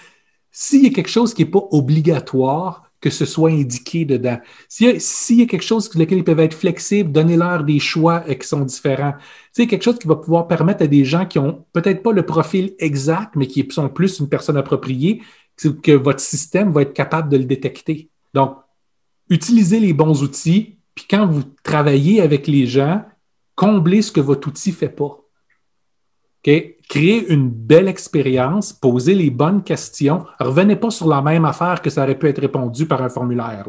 s'il 0.56 0.84
y 0.84 0.88
a 0.88 0.92
quelque 0.92 1.10
chose 1.10 1.34
qui 1.34 1.44
n'est 1.44 1.50
pas 1.50 1.68
obligatoire, 1.72 2.84
que 3.02 3.10
ce 3.10 3.26
soit 3.26 3.50
indiqué 3.50 4.06
dedans. 4.06 4.40
S'il 4.70 5.40
y, 5.40 5.42
a, 5.42 5.46
quelque 5.46 5.64
chose 5.64 5.90
sur 5.90 6.00
lequel 6.00 6.20
ils 6.20 6.24
peuvent 6.24 6.40
être 6.40 6.54
flexibles, 6.54 7.12
donnez-leur 7.12 7.66
des 7.66 7.80
choix 7.80 8.22
qui 8.22 8.48
sont 8.48 8.62
différents. 8.62 9.16
C'est 9.52 9.68
quelque 9.68 9.82
chose 9.82 10.00
qui 10.00 10.08
va 10.08 10.16
pouvoir 10.16 10.48
permettre 10.48 10.84
à 10.84 10.88
des 10.88 11.04
gens 11.04 11.26
qui 11.26 11.40
ont 11.40 11.66
peut-être 11.74 12.02
pas 12.02 12.14
le 12.14 12.26
profil 12.26 12.76
exact, 12.80 13.36
mais 13.36 13.48
qui 13.48 13.68
sont 13.72 13.90
plus 13.90 14.20
une 14.20 14.30
personne 14.30 14.56
appropriée, 14.56 15.22
que 15.58 15.92
votre 15.92 16.22
système 16.22 16.72
va 16.72 16.84
être 16.84 16.94
capable 16.94 17.30
de 17.30 17.38
le 17.38 17.46
détecter. 17.46 18.10
Donc, 18.34 18.56
utilisez 19.30 19.80
les 19.80 19.94
bons 19.94 20.24
outils, 20.24 20.78
puis 20.96 21.06
quand 21.10 21.28
vous 21.28 21.44
travaillez 21.64 22.22
avec 22.22 22.48
les 22.48 22.68
gens, 22.68 23.04
comblez 23.56 24.04
ce 24.04 24.12
que 24.12 24.22
votre 24.22 24.48
outil 24.48 24.70
ne 24.70 24.76
fait 24.76 24.90
pas. 24.90 25.20
Créez 26.90 27.32
une 27.32 27.50
belle 27.50 27.88
expérience, 27.88 28.74
posez 28.74 29.16
les 29.16 29.30
bonnes 29.30 29.64
questions. 29.64 30.26
Revenez 30.40 30.76
pas 30.76 30.92
sur 30.92 31.08
la 31.08 31.22
même 31.22 31.46
affaire 31.46 31.82
que 31.82 31.90
ça 31.90 32.04
aurait 32.04 32.18
pu 32.18 32.28
être 32.28 32.42
répondu 32.42 32.86
par 32.86 33.02
un 33.02 33.10
formulaire. 33.10 33.68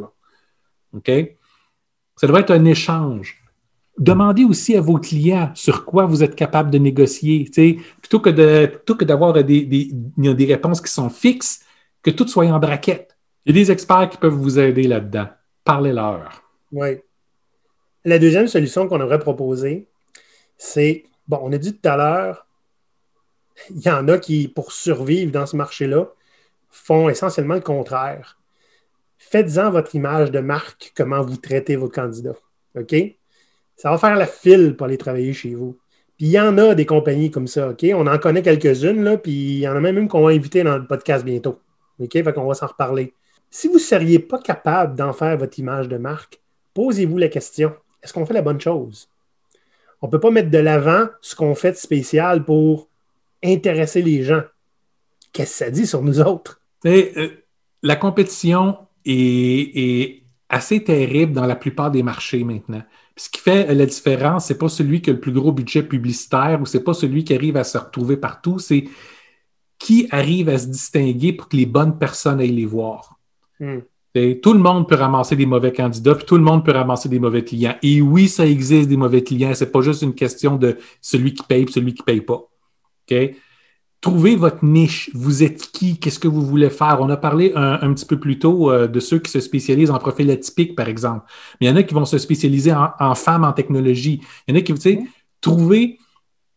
Ça 2.17 2.27
devrait 2.27 2.43
être 2.43 2.51
un 2.53 2.65
échange. 2.65 3.41
Demandez 3.97 4.45
aussi 4.45 4.77
à 4.77 4.81
vos 4.81 4.99
clients 4.99 5.53
sur 5.55 5.85
quoi 5.85 6.05
vous 6.05 6.23
êtes 6.23 6.35
capable 6.35 6.71
de 6.71 6.79
négocier. 6.79 7.45
Plutôt 8.01 8.21
que, 8.21 8.31
que 8.31 9.05
d'avoir 9.05 9.33
des, 9.33 9.65
des, 9.65 9.91
des 10.17 10.47
réponses 10.47 10.81
qui 10.81 10.93
sont 10.93 11.11
fixes, 11.11 11.65
que 12.03 12.11
tout 12.11 12.27
soit 12.27 12.47
en 12.47 12.59
braquette. 12.59 13.17
Il 13.47 13.55
y 13.55 13.61
a 13.61 13.63
des 13.63 13.71
experts 13.71 14.11
qui 14.11 14.19
peuvent 14.19 14.35
vous 14.35 14.59
aider 14.59 14.85
là-dedans. 14.85 15.29
Parlez-leur. 15.65 16.43
Oui. 16.73 16.99
La 18.05 18.19
deuxième 18.19 18.49
solution 18.49 18.89
qu'on 18.89 19.01
aurait 19.01 19.19
proposée, 19.19 19.87
c'est, 20.59 21.05
bon, 21.27 21.39
on 21.43 21.53
a 21.53 21.59
dit 21.59 21.75
tout 21.75 21.89
à 21.89 21.97
l'heure, 21.97 22.47
il 23.71 23.83
y 23.83 23.91
en 23.91 24.09
a 24.09 24.19
qui, 24.19 24.49
pour 24.49 24.73
survivre 24.73 25.33
dans 25.33 25.47
ce 25.47 25.57
marché-là, 25.57 26.09
font 26.71 27.09
essentiellement 27.09 27.55
le 27.55 27.61
contraire. 27.61 28.39
Faites-en 29.19 29.71
votre 29.71 29.95
image 29.95 30.31
de 30.31 30.41
marque, 30.41 30.93
comment 30.97 31.23
vous 31.23 31.37
traitez 31.37 31.77
vos 31.77 31.89
candidats. 31.89 32.37
OK? 32.79 32.95
Ça 33.77 33.91
va 33.91 33.99
faire 33.99 34.17
la 34.17 34.27
file 34.27 34.77
pour 34.77 34.87
aller 34.87 34.99
travailler 34.99 35.33
chez 35.33 35.55
vous. 35.55 35.79
Puis 36.17 36.27
il 36.27 36.33
y 36.33 36.41
en 36.41 36.59
a 36.59 36.75
des 36.75 36.87
compagnies 36.87 37.31
comme 37.31 37.49
ça, 37.49 37.71
OK? 37.71 37.85
On 37.95 38.07
en 38.07 38.19
connaît 38.19 38.43
quelques-unes, 38.43 39.03
là, 39.03 39.17
puis 39.17 39.33
il 39.33 39.59
y 39.61 39.69
en 39.69 39.75
a 39.75 39.81
même 39.81 39.99
une 39.99 40.09
qu'on 40.09 40.25
va 40.25 40.31
inviter 40.31 40.63
dans 40.63 40.79
le 40.79 40.87
podcast 40.87 41.25
bientôt. 41.25 41.61
OK? 42.01 42.33
Qu'on 42.33 42.47
va 42.47 42.55
s'en 42.55 42.67
reparler. 42.67 43.15
Si 43.51 43.69
vous 43.69 43.75
ne 43.75 43.79
seriez 43.79 44.19
pas 44.19 44.39
capable 44.39 44.97
d'en 44.97 45.13
faire 45.13 45.37
votre 45.37 45.59
image 45.59 45.89
de 45.89 45.97
marque, 45.97 46.41
posez-vous 46.75 47.19
la 47.19 47.29
question 47.29 47.73
est-ce 48.05 48.13
qu'on 48.13 48.27
fait 48.27 48.35
la 48.35 48.43
bonne 48.43 48.61
chose? 48.61 49.09
On 50.03 50.07
ne 50.09 50.11
peut 50.13 50.21
pas 50.21 50.31
mettre 50.31 50.51
de 50.51 50.59
l'avant 50.59 51.09
ce 51.23 51.35
qu'on 51.35 51.55
fait 51.55 51.73
de 51.73 51.77
spécial 51.77 52.45
pour 52.45 52.89
intéresser 53.45 54.03
les 54.03 54.23
gens. 54.23 54.43
Qu'est-ce 55.33 55.51
que 55.51 55.65
ça 55.65 55.71
dit 55.71 55.87
sur 55.87 56.03
nous 56.03 56.21
autres? 56.21 56.61
Euh, 56.87 57.29
la 57.83 57.97
compétition 57.97 58.79
est, 59.05 60.23
assez 60.49 60.85
terrible 60.85 61.33
dans 61.33 61.47
la 61.47 61.57
plupart 61.57 61.91
des 61.91 62.03
marchés 62.03 62.45
maintenant. 62.45 62.83
ce 63.17 63.29
qui 63.29 63.41
fait 63.41 63.75
la 63.75 63.87
différence, 63.87 64.47
c'est 64.47 64.59
pas 64.59 64.69
celui 64.69 65.01
qui 65.01 65.11
a 65.11 65.13
le 65.13 65.19
plus 65.19 65.33
gros 65.33 65.51
budget 65.51 65.83
publicitaire 65.83 66.61
ou 66.61 66.67
c'est 66.67 66.85
pas 66.85 66.95
celui 66.95 67.25
qui 67.25 67.35
arrive 67.35 67.57
à 67.57 67.65
se 67.65 67.79
retrouver 67.79 68.17
partout, 68.17 68.59
c'est 68.59 68.85
qui 69.79 70.07
arrive 70.11 70.49
à 70.49 70.59
se 70.59 70.67
distinguer 70.67 71.33
pour 71.33 71.49
que 71.49 71.57
les 71.57 71.67
bonnes 71.67 71.99
personnes 71.99 72.41
aillent 72.41 72.53
les 72.53 72.67
voir. 72.67 73.19
Hmm. 73.59 73.81
tout 74.43 74.53
le 74.53 74.59
monde 74.59 74.89
peut 74.89 74.97
ramasser 74.97 75.35
des 75.35 75.47
mauvais 75.47 75.73
candidats, 75.73 76.15
puis 76.15 76.27
tout 76.27 76.37
le 76.37 76.43
monde 76.43 76.65
peut 76.65 76.73
ramasser 76.73 77.09
des 77.09 77.19
mauvais 77.19 77.43
clients. 77.43 77.77
Et 77.83 78.01
oui, 78.01 78.29
ça 78.29 78.47
existe 78.47 78.89
des 78.89 78.97
mauvais 78.97 79.23
clients. 79.23 79.55
C'est 79.55 79.73
pas 79.73 79.81
juste 79.81 80.03
une 80.03 80.15
question 80.15 80.57
de 80.57 80.77
celui 81.01 81.35
qui 81.35 81.43
paye 81.43 81.65
et 81.65 81.71
celui 81.71 81.95
qui 81.95 82.03
paye 82.03 82.21
pas. 82.21 82.49
Trouvez 84.05 84.37
votre 84.37 84.63
niche. 84.63 85.09
Vous 85.15 85.43
êtes 85.43 85.71
qui? 85.73 85.99
Qu'est-ce 85.99 86.19
que 86.19 86.29
vous 86.29 86.43
voulez 86.43 86.69
faire? 86.69 86.99
On 87.01 87.09
a 87.09 87.17
parlé 87.17 87.53
un, 87.55 87.95
petit 87.95 88.05
peu 88.05 88.21
plus 88.21 88.39
tôt 88.39 88.71
euh, 88.71 88.87
de 88.87 89.01
ceux 89.01 89.19
qui 89.19 89.31
se 89.31 89.41
spécialisent 89.41 89.91
en 89.91 89.99
profil 89.99 90.31
atypique, 90.31 90.77
par 90.77 90.89
exemple. 90.89 91.25
Mais 91.59 91.67
il 91.67 91.71
y 91.71 91.73
en 91.73 91.77
a 91.77 91.83
qui 91.83 91.95
vont 91.95 92.05
se 92.05 92.19
spécialiser 92.19 92.71
en, 92.75 93.15
femmes 93.15 93.45
en 93.45 93.55
technologie. 93.55 94.21
Il 94.47 94.55
y 94.55 94.59
en 94.59 94.61
a 94.61 94.63
qui, 94.63 94.73
vous 94.73 94.81
savez, 94.81 95.01
trouvez 95.41 95.99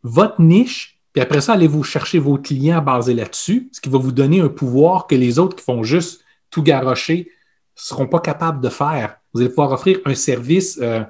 votre 0.03 0.41
niche, 0.41 0.99
puis 1.13 1.21
après 1.21 1.39
ça, 1.39 1.53
allez-vous 1.53 1.83
chercher 1.83 2.19
vos 2.19 2.37
clients 2.37 2.81
basés 2.81 3.13
là-dessus, 3.13 3.69
ce 3.71 3.79
qui 3.79 3.87
va 3.87 3.97
vous 3.97 4.11
donner 4.11 4.41
un 4.41 4.49
pouvoir 4.49 5.07
que 5.07 5.15
les 5.15 5.39
autres 5.39 5.55
qui 5.55 5.63
font 5.63 5.83
juste 5.83 6.25
tout 6.49 6.63
garrocher 6.63 7.29
ne 7.29 7.81
seront 7.81 8.07
pas 8.07 8.19
capables 8.19 8.61
de 8.61 8.67
faire. 8.67 9.19
Vous 9.33 9.39
allez 9.39 9.49
pouvoir 9.49 9.71
offrir 9.71 9.99
un 10.03 10.15
service 10.15 10.79
euh, 10.81 11.03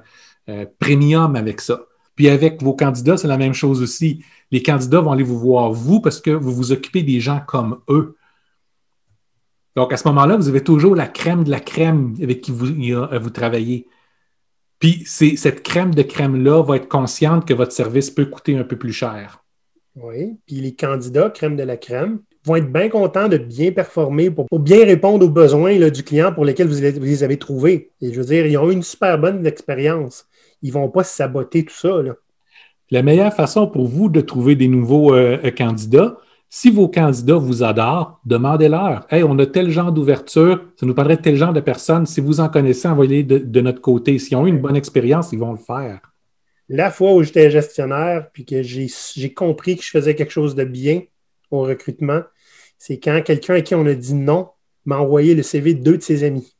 euh, 0.48 0.66
premium 0.78 1.34
avec 1.34 1.60
ça. 1.60 1.80
Puis 2.18 2.28
avec 2.28 2.60
vos 2.64 2.74
candidats, 2.74 3.16
c'est 3.16 3.28
la 3.28 3.38
même 3.38 3.54
chose 3.54 3.80
aussi. 3.80 4.24
Les 4.50 4.60
candidats 4.60 4.98
vont 4.98 5.12
aller 5.12 5.22
vous 5.22 5.38
voir, 5.38 5.70
vous, 5.70 6.00
parce 6.00 6.20
que 6.20 6.32
vous 6.32 6.52
vous 6.52 6.72
occupez 6.72 7.04
des 7.04 7.20
gens 7.20 7.40
comme 7.46 7.78
eux. 7.88 8.16
Donc, 9.76 9.92
à 9.92 9.96
ce 9.96 10.08
moment-là, 10.08 10.36
vous 10.36 10.48
avez 10.48 10.64
toujours 10.64 10.96
la 10.96 11.06
crème 11.06 11.44
de 11.44 11.50
la 11.50 11.60
crème 11.60 12.16
avec 12.20 12.40
qui 12.40 12.50
vous, 12.50 12.66
vous 12.74 13.30
travaillez. 13.30 13.86
Puis, 14.80 15.04
cette 15.06 15.62
crème 15.62 15.94
de 15.94 16.02
crème-là 16.02 16.60
va 16.60 16.74
être 16.74 16.88
consciente 16.88 17.46
que 17.46 17.54
votre 17.54 17.70
service 17.70 18.10
peut 18.10 18.26
coûter 18.26 18.56
un 18.56 18.64
peu 18.64 18.74
plus 18.74 18.92
cher. 18.92 19.44
Oui, 19.94 20.38
puis 20.44 20.56
les 20.56 20.74
candidats, 20.74 21.30
crème 21.30 21.54
de 21.54 21.62
la 21.62 21.76
crème, 21.76 22.18
vont 22.44 22.56
être 22.56 22.72
bien 22.72 22.88
contents 22.88 23.28
de 23.28 23.38
bien 23.38 23.70
performer 23.70 24.32
pour, 24.32 24.46
bien 24.58 24.84
répondre 24.84 25.24
aux 25.24 25.30
besoins 25.30 25.88
du 25.88 26.02
client 26.02 26.32
pour 26.32 26.44
lesquels 26.44 26.66
vous 26.66 26.80
les, 26.80 27.22
avez 27.22 27.38
trouvés. 27.38 27.92
Et 28.00 28.12
je 28.12 28.18
veux 28.18 28.26
dire, 28.26 28.44
ils 28.44 28.58
ont 28.58 28.68
eu 28.70 28.72
une 28.72 28.82
super 28.82 29.20
bonne 29.20 29.46
expérience 29.46 30.27
ils 30.62 30.68
ne 30.68 30.74
vont 30.74 30.88
pas 30.88 31.04
saboter 31.04 31.64
tout 31.64 31.74
ça. 31.74 32.00
La 32.90 33.02
meilleure 33.02 33.32
façon 33.32 33.66
pour 33.66 33.86
vous 33.86 34.08
de 34.08 34.20
trouver 34.20 34.56
des 34.56 34.68
nouveaux 34.68 35.14
euh, 35.14 35.38
euh, 35.44 35.50
candidats, 35.50 36.16
si 36.50 36.70
vos 36.70 36.88
candidats 36.88 37.36
vous 37.36 37.62
adorent, 37.62 38.20
demandez-leur. 38.24 39.06
Hey, 39.10 39.22
on 39.22 39.38
a 39.38 39.44
tel 39.44 39.70
genre 39.70 39.92
d'ouverture, 39.92 40.64
ça 40.76 40.86
nous 40.86 40.94
parlerait 40.94 41.18
de 41.18 41.22
tel 41.22 41.36
genre 41.36 41.52
de 41.52 41.60
personnes. 41.60 42.06
Si 42.06 42.22
vous 42.22 42.40
en 42.40 42.48
connaissez, 42.48 42.88
envoyez-les 42.88 43.22
de, 43.22 43.60
notre 43.60 43.82
côté. 43.82 44.18
S'ils 44.18 44.36
ont 44.36 44.46
eu 44.46 44.48
une 44.48 44.60
bonne 44.60 44.76
expérience, 44.76 45.30
ils 45.32 45.38
vont 45.38 45.52
le 45.52 45.58
faire. 45.58 46.00
La 46.70 46.90
fois 46.90 47.12
où 47.12 47.22
j'étais 47.22 47.50
gestionnaire, 47.50 48.30
puis 48.32 48.46
que 48.46 48.62
j'ai 48.62 49.34
compris 49.34 49.76
que 49.76 49.82
je 49.82 49.90
faisais 49.90 50.14
quelque 50.14 50.32
chose 50.32 50.54
de 50.54 50.64
bien 50.64 51.02
au 51.50 51.60
recrutement, 51.62 52.22
c'est 52.78 52.98
quand 52.98 53.20
quelqu'un 53.22 53.54
à 53.54 53.60
qui 53.60 53.74
on 53.74 53.84
a 53.84 53.94
dit 53.94 54.14
non 54.14 54.48
m'a 54.86 54.98
envoyé 54.98 55.34
le 55.34 55.42
CV 55.42 55.74
de 55.74 55.82
deux 55.82 55.98
de 55.98 56.02
ses 56.02 56.24
amis. 56.24 56.54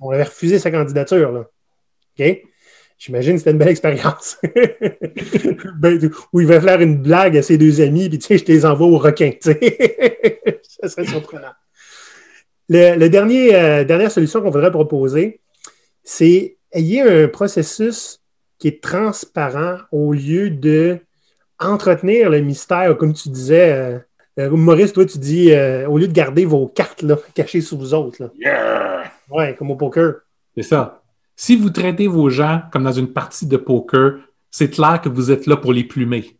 On 0.00 0.10
avait 0.10 0.24
refusé 0.24 0.58
sa 0.58 0.70
candidature. 0.70 1.32
Là. 1.32 1.46
OK? 2.18 2.42
J'imagine 3.00 3.32
que 3.32 3.38
c'était 3.38 3.52
une 3.52 3.58
belle 3.58 3.68
expérience. 3.68 4.38
Ben, 5.78 6.10
où 6.32 6.40
il 6.40 6.46
va 6.46 6.60
faire 6.60 6.82
une 6.82 6.98
blague 6.98 7.38
à 7.38 7.42
ses 7.42 7.56
deux 7.56 7.80
amis, 7.80 8.10
puis 8.10 8.18
tu 8.18 8.26
sais, 8.26 8.38
je 8.38 8.44
te 8.44 8.52
les 8.52 8.66
envoie 8.66 8.86
au 8.86 8.98
requin. 8.98 9.32
ça 9.40 10.88
serait 10.88 11.06
surprenant. 11.06 11.52
Le, 12.68 13.08
dernier, 13.08 13.54
euh, 13.54 13.84
dernière 13.84 14.10
solution 14.10 14.42
qu'on 14.42 14.50
voudrait 14.50 14.70
proposer, 14.70 15.40
c'est 16.04 16.58
ayez 16.72 17.00
un 17.00 17.28
processus 17.28 18.20
qui 18.58 18.68
est 18.68 18.82
transparent 18.82 19.78
au 19.90 20.12
lieu 20.12 20.50
de 20.50 20.98
entretenir 21.58 22.28
le 22.28 22.40
mystère, 22.40 22.94
comme 22.98 23.14
tu 23.14 23.30
disais. 23.30 23.72
Euh, 23.72 23.98
euh, 24.38 24.50
Maurice, 24.50 24.92
toi, 24.92 25.06
tu 25.06 25.16
dis, 25.16 25.52
au 25.88 25.96
lieu 25.96 26.06
de 26.06 26.12
garder 26.12 26.44
vos 26.44 26.66
cartes 26.66 27.02
là, 27.02 27.16
cachées 27.34 27.62
sous 27.62 27.78
vous 27.78 27.94
autres. 27.94 28.22
Là. 28.22 28.30
Yeah! 28.38 29.10
Ouais, 29.30 29.54
comme 29.54 29.70
au 29.70 29.76
poker. 29.76 30.16
C'est 30.54 30.64
ça. 30.64 30.99
Si 31.42 31.56
vous 31.56 31.70
traitez 31.70 32.06
vos 32.06 32.28
gens 32.28 32.60
comme 32.70 32.84
dans 32.84 32.92
une 32.92 33.14
partie 33.14 33.46
de 33.46 33.56
poker, 33.56 34.18
c'est 34.50 34.68
clair 34.68 35.00
que 35.00 35.08
vous 35.08 35.30
êtes 35.30 35.46
là 35.46 35.56
pour 35.56 35.72
les 35.72 35.84
plumer. 35.84 36.38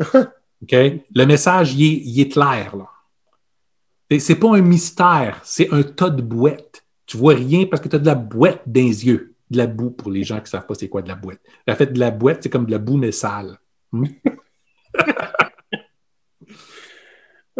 OK? 0.02 0.72
Le 0.72 1.24
message, 1.24 1.74
il 1.74 2.20
est, 2.20 2.28
clair. 2.28 2.74
Là. 2.74 4.18
C'est 4.18 4.34
pas 4.34 4.56
un 4.56 4.60
mystère, 4.60 5.40
c'est 5.44 5.72
un 5.72 5.84
tas 5.84 6.10
de 6.10 6.20
boîtes. 6.20 6.84
Tu 7.06 7.16
vois 7.16 7.34
rien 7.34 7.66
parce 7.66 7.80
que 7.80 7.86
tu 7.86 7.94
as 7.94 8.00
de 8.00 8.06
la 8.06 8.16
boîte 8.16 8.62
dans 8.66 8.80
les 8.80 9.06
yeux. 9.06 9.36
De 9.50 9.58
la 9.58 9.68
boue 9.68 9.90
pour 9.90 10.10
les 10.10 10.24
gens 10.24 10.38
qui 10.38 10.42
ne 10.42 10.48
savent 10.48 10.66
pas 10.66 10.74
c'est 10.74 10.88
quoi 10.88 11.02
de 11.02 11.08
la 11.08 11.14
boîte. 11.14 11.38
La 11.68 11.76
fait, 11.76 11.86
de 11.86 12.00
la 12.00 12.10
boîte, 12.10 12.42
c'est 12.42 12.50
comme 12.50 12.66
de 12.66 12.72
la 12.72 12.78
boue 12.78 12.96
mais 12.96 13.12
sale. 13.12 13.56
Hmm? 13.92 14.06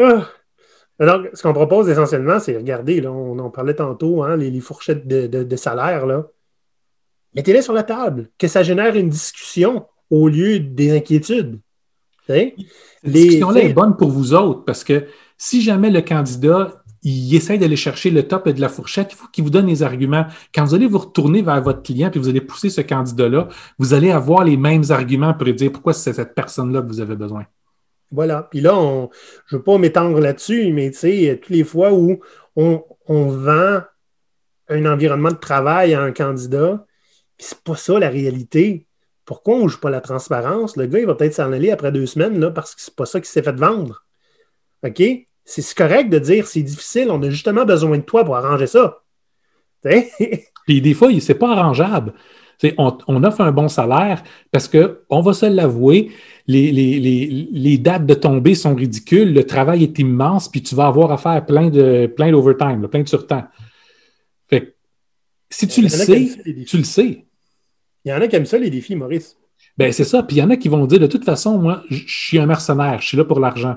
Ah. 0.00 0.28
Donc, 0.98 1.28
ce 1.34 1.42
qu'on 1.42 1.52
propose 1.52 1.88
essentiellement, 1.88 2.40
c'est, 2.40 2.56
regardez, 2.56 3.00
là, 3.00 3.12
on 3.12 3.38
en 3.38 3.50
parlait 3.50 3.74
tantôt, 3.74 4.22
hein, 4.24 4.36
les, 4.36 4.60
fourchettes 4.60 5.06
de, 5.06 5.26
de 5.26 5.56
salaire, 5.56 6.06
là 6.06 6.28
mettez-les 7.38 7.62
sur 7.62 7.72
la 7.72 7.84
table, 7.84 8.30
que 8.36 8.48
ça 8.48 8.64
génère 8.64 8.96
une 8.96 9.10
discussion 9.10 9.86
au 10.10 10.28
lieu 10.28 10.58
des 10.58 10.96
inquiétudes. 10.96 11.60
Cette 12.26 12.56
discussion-là 13.04 13.60
est 13.60 13.72
bonne 13.72 13.96
pour 13.96 14.10
vous 14.10 14.34
autres 14.34 14.64
parce 14.64 14.82
que 14.82 15.06
si 15.36 15.62
jamais 15.62 15.90
le 15.90 16.02
candidat 16.02 16.82
il 17.04 17.32
essaie 17.36 17.56
d'aller 17.58 17.76
chercher 17.76 18.10
le 18.10 18.24
top 18.24 18.48
de 18.48 18.60
la 18.60 18.68
fourchette, 18.68 19.12
il 19.12 19.14
faut 19.14 19.28
qu'il 19.28 19.44
vous 19.44 19.50
donne 19.50 19.66
les 19.66 19.84
arguments. 19.84 20.26
Quand 20.52 20.64
vous 20.64 20.74
allez 20.74 20.88
vous 20.88 20.98
retourner 20.98 21.42
vers 21.42 21.62
votre 21.62 21.80
client 21.80 22.10
puis 22.10 22.18
vous 22.18 22.28
allez 22.28 22.40
pousser 22.40 22.70
ce 22.70 22.80
candidat-là, 22.80 23.46
vous 23.78 23.94
allez 23.94 24.10
avoir 24.10 24.42
les 24.42 24.56
mêmes 24.56 24.82
arguments 24.90 25.32
pour 25.32 25.44
lui 25.44 25.54
dire 25.54 25.70
pourquoi 25.70 25.92
c'est 25.92 26.12
cette 26.12 26.34
personne-là 26.34 26.82
que 26.82 26.88
vous 26.88 27.00
avez 27.00 27.14
besoin. 27.14 27.46
Voilà. 28.10 28.48
Puis 28.50 28.60
là, 28.60 28.72
je 29.46 29.54
ne 29.54 29.58
veux 29.58 29.62
pas 29.62 29.78
m'étendre 29.78 30.18
là-dessus, 30.18 30.72
mais 30.72 30.90
tu 30.90 30.98
sais, 30.98 31.38
toutes 31.40 31.54
les 31.54 31.62
fois 31.62 31.92
où 31.92 32.18
on, 32.56 32.82
on 33.06 33.26
vend 33.26 33.82
un 34.68 34.86
environnement 34.86 35.30
de 35.30 35.36
travail 35.36 35.94
à 35.94 36.02
un 36.02 36.10
candidat, 36.10 36.84
c'est 37.38 37.62
pas 37.62 37.76
ça 37.76 37.98
la 37.98 38.08
réalité. 38.08 38.86
Pourquoi 39.24 39.56
on 39.56 39.64
ne 39.64 39.68
joue 39.68 39.80
pas 39.80 39.90
la 39.90 40.00
transparence? 40.00 40.76
Le 40.76 40.86
gars, 40.86 40.98
il 40.98 41.06
va 41.06 41.14
peut-être 41.14 41.34
s'en 41.34 41.52
aller 41.52 41.70
après 41.70 41.92
deux 41.92 42.06
semaines 42.06 42.38
là, 42.38 42.50
parce 42.50 42.74
que 42.74 42.80
c'est 42.80 42.94
pas 42.94 43.06
ça 43.06 43.20
qui 43.20 43.30
s'est 43.30 43.42
fait 43.42 43.56
vendre. 43.56 44.04
OK? 44.84 45.02
C'est 45.44 45.74
correct 45.74 46.10
de 46.10 46.18
dire 46.18 46.46
c'est 46.46 46.62
difficile, 46.62 47.10
on 47.10 47.22
a 47.22 47.30
justement 47.30 47.64
besoin 47.64 47.96
de 47.98 48.02
toi 48.02 48.24
pour 48.24 48.36
arranger 48.36 48.66
ça. 48.66 49.02
Puis 50.66 50.80
des 50.80 50.94
fois, 50.94 51.08
c'est 51.20 51.34
pas 51.34 51.52
arrangeable. 51.52 52.12
On, 52.76 52.98
on, 53.06 53.22
offre 53.22 53.40
un 53.40 53.52
bon 53.52 53.68
salaire 53.68 54.24
parce 54.50 54.68
qu'on 54.68 55.20
va 55.20 55.32
se 55.32 55.46
l'avouer, 55.46 56.10
les, 56.48 56.72
les, 56.72 57.78
dates 57.78 58.04
de 58.04 58.14
tombée 58.14 58.56
sont 58.56 58.74
ridicules, 58.74 59.32
le 59.32 59.44
travail 59.44 59.84
est 59.84 59.96
immense, 60.00 60.48
puis 60.48 60.60
tu 60.60 60.74
vas 60.74 60.88
avoir 60.88 61.12
à 61.12 61.18
faire 61.18 61.46
plein 61.46 61.70
de 61.70 62.06
plein 62.06 62.32
d'overtime, 62.32 62.88
plein 62.88 63.02
de 63.02 63.08
surtemps. 63.08 63.44
Fait 64.48 64.74
si 65.50 65.68
tu 65.68 65.82
le 65.82 65.88
sais, 65.88 66.30
tu 66.66 66.78
le 66.78 66.84
sais. 66.84 67.27
Il 68.08 68.12
y 68.12 68.14
en 68.14 68.22
a 68.22 68.26
qui 68.26 68.36
aiment 68.36 68.46
ça, 68.46 68.56
les 68.56 68.70
défis, 68.70 68.96
Maurice. 68.96 69.36
Ben, 69.76 69.92
c'est 69.92 70.04
ça. 70.04 70.22
Puis 70.22 70.36
il 70.36 70.38
y 70.38 70.42
en 70.42 70.48
a 70.48 70.56
qui 70.56 70.68
vont 70.68 70.86
dire 70.86 70.98
de 70.98 71.06
toute 71.06 71.26
façon, 71.26 71.58
moi, 71.58 71.82
je 71.90 72.04
suis 72.06 72.38
un 72.38 72.46
mercenaire, 72.46 73.02
je 73.02 73.06
suis 73.06 73.18
là 73.18 73.24
pour 73.24 73.38
l'argent. 73.38 73.76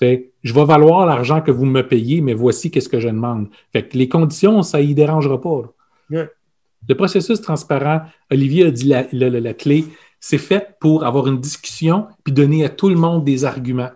Je 0.00 0.54
vais 0.54 0.64
valoir 0.64 1.04
l'argent 1.04 1.42
que 1.42 1.50
vous 1.50 1.66
me 1.66 1.86
payez, 1.86 2.22
mais 2.22 2.32
voici 2.32 2.70
qu'est-ce 2.70 2.88
que 2.88 2.98
je 2.98 3.08
demande. 3.08 3.48
Fait 3.70 3.86
que 3.86 3.98
les 3.98 4.08
conditions, 4.08 4.62
ça 4.62 4.80
y 4.80 4.94
dérangera 4.94 5.38
pas. 5.38 5.64
Le 6.08 6.94
processus 6.94 7.42
transparent, 7.42 8.00
Olivier 8.30 8.66
a 8.66 8.70
dit 8.70 8.86
la, 8.86 9.04
la, 9.12 9.52
clé, 9.52 9.84
c'est 10.18 10.38
fait 10.38 10.76
pour 10.80 11.04
avoir 11.04 11.26
une 11.26 11.38
discussion 11.38 12.06
puis 12.24 12.32
donner 12.32 12.64
à 12.64 12.70
tout 12.70 12.88
le 12.88 12.94
monde 12.94 13.22
des 13.22 13.44
arguments. 13.44 13.90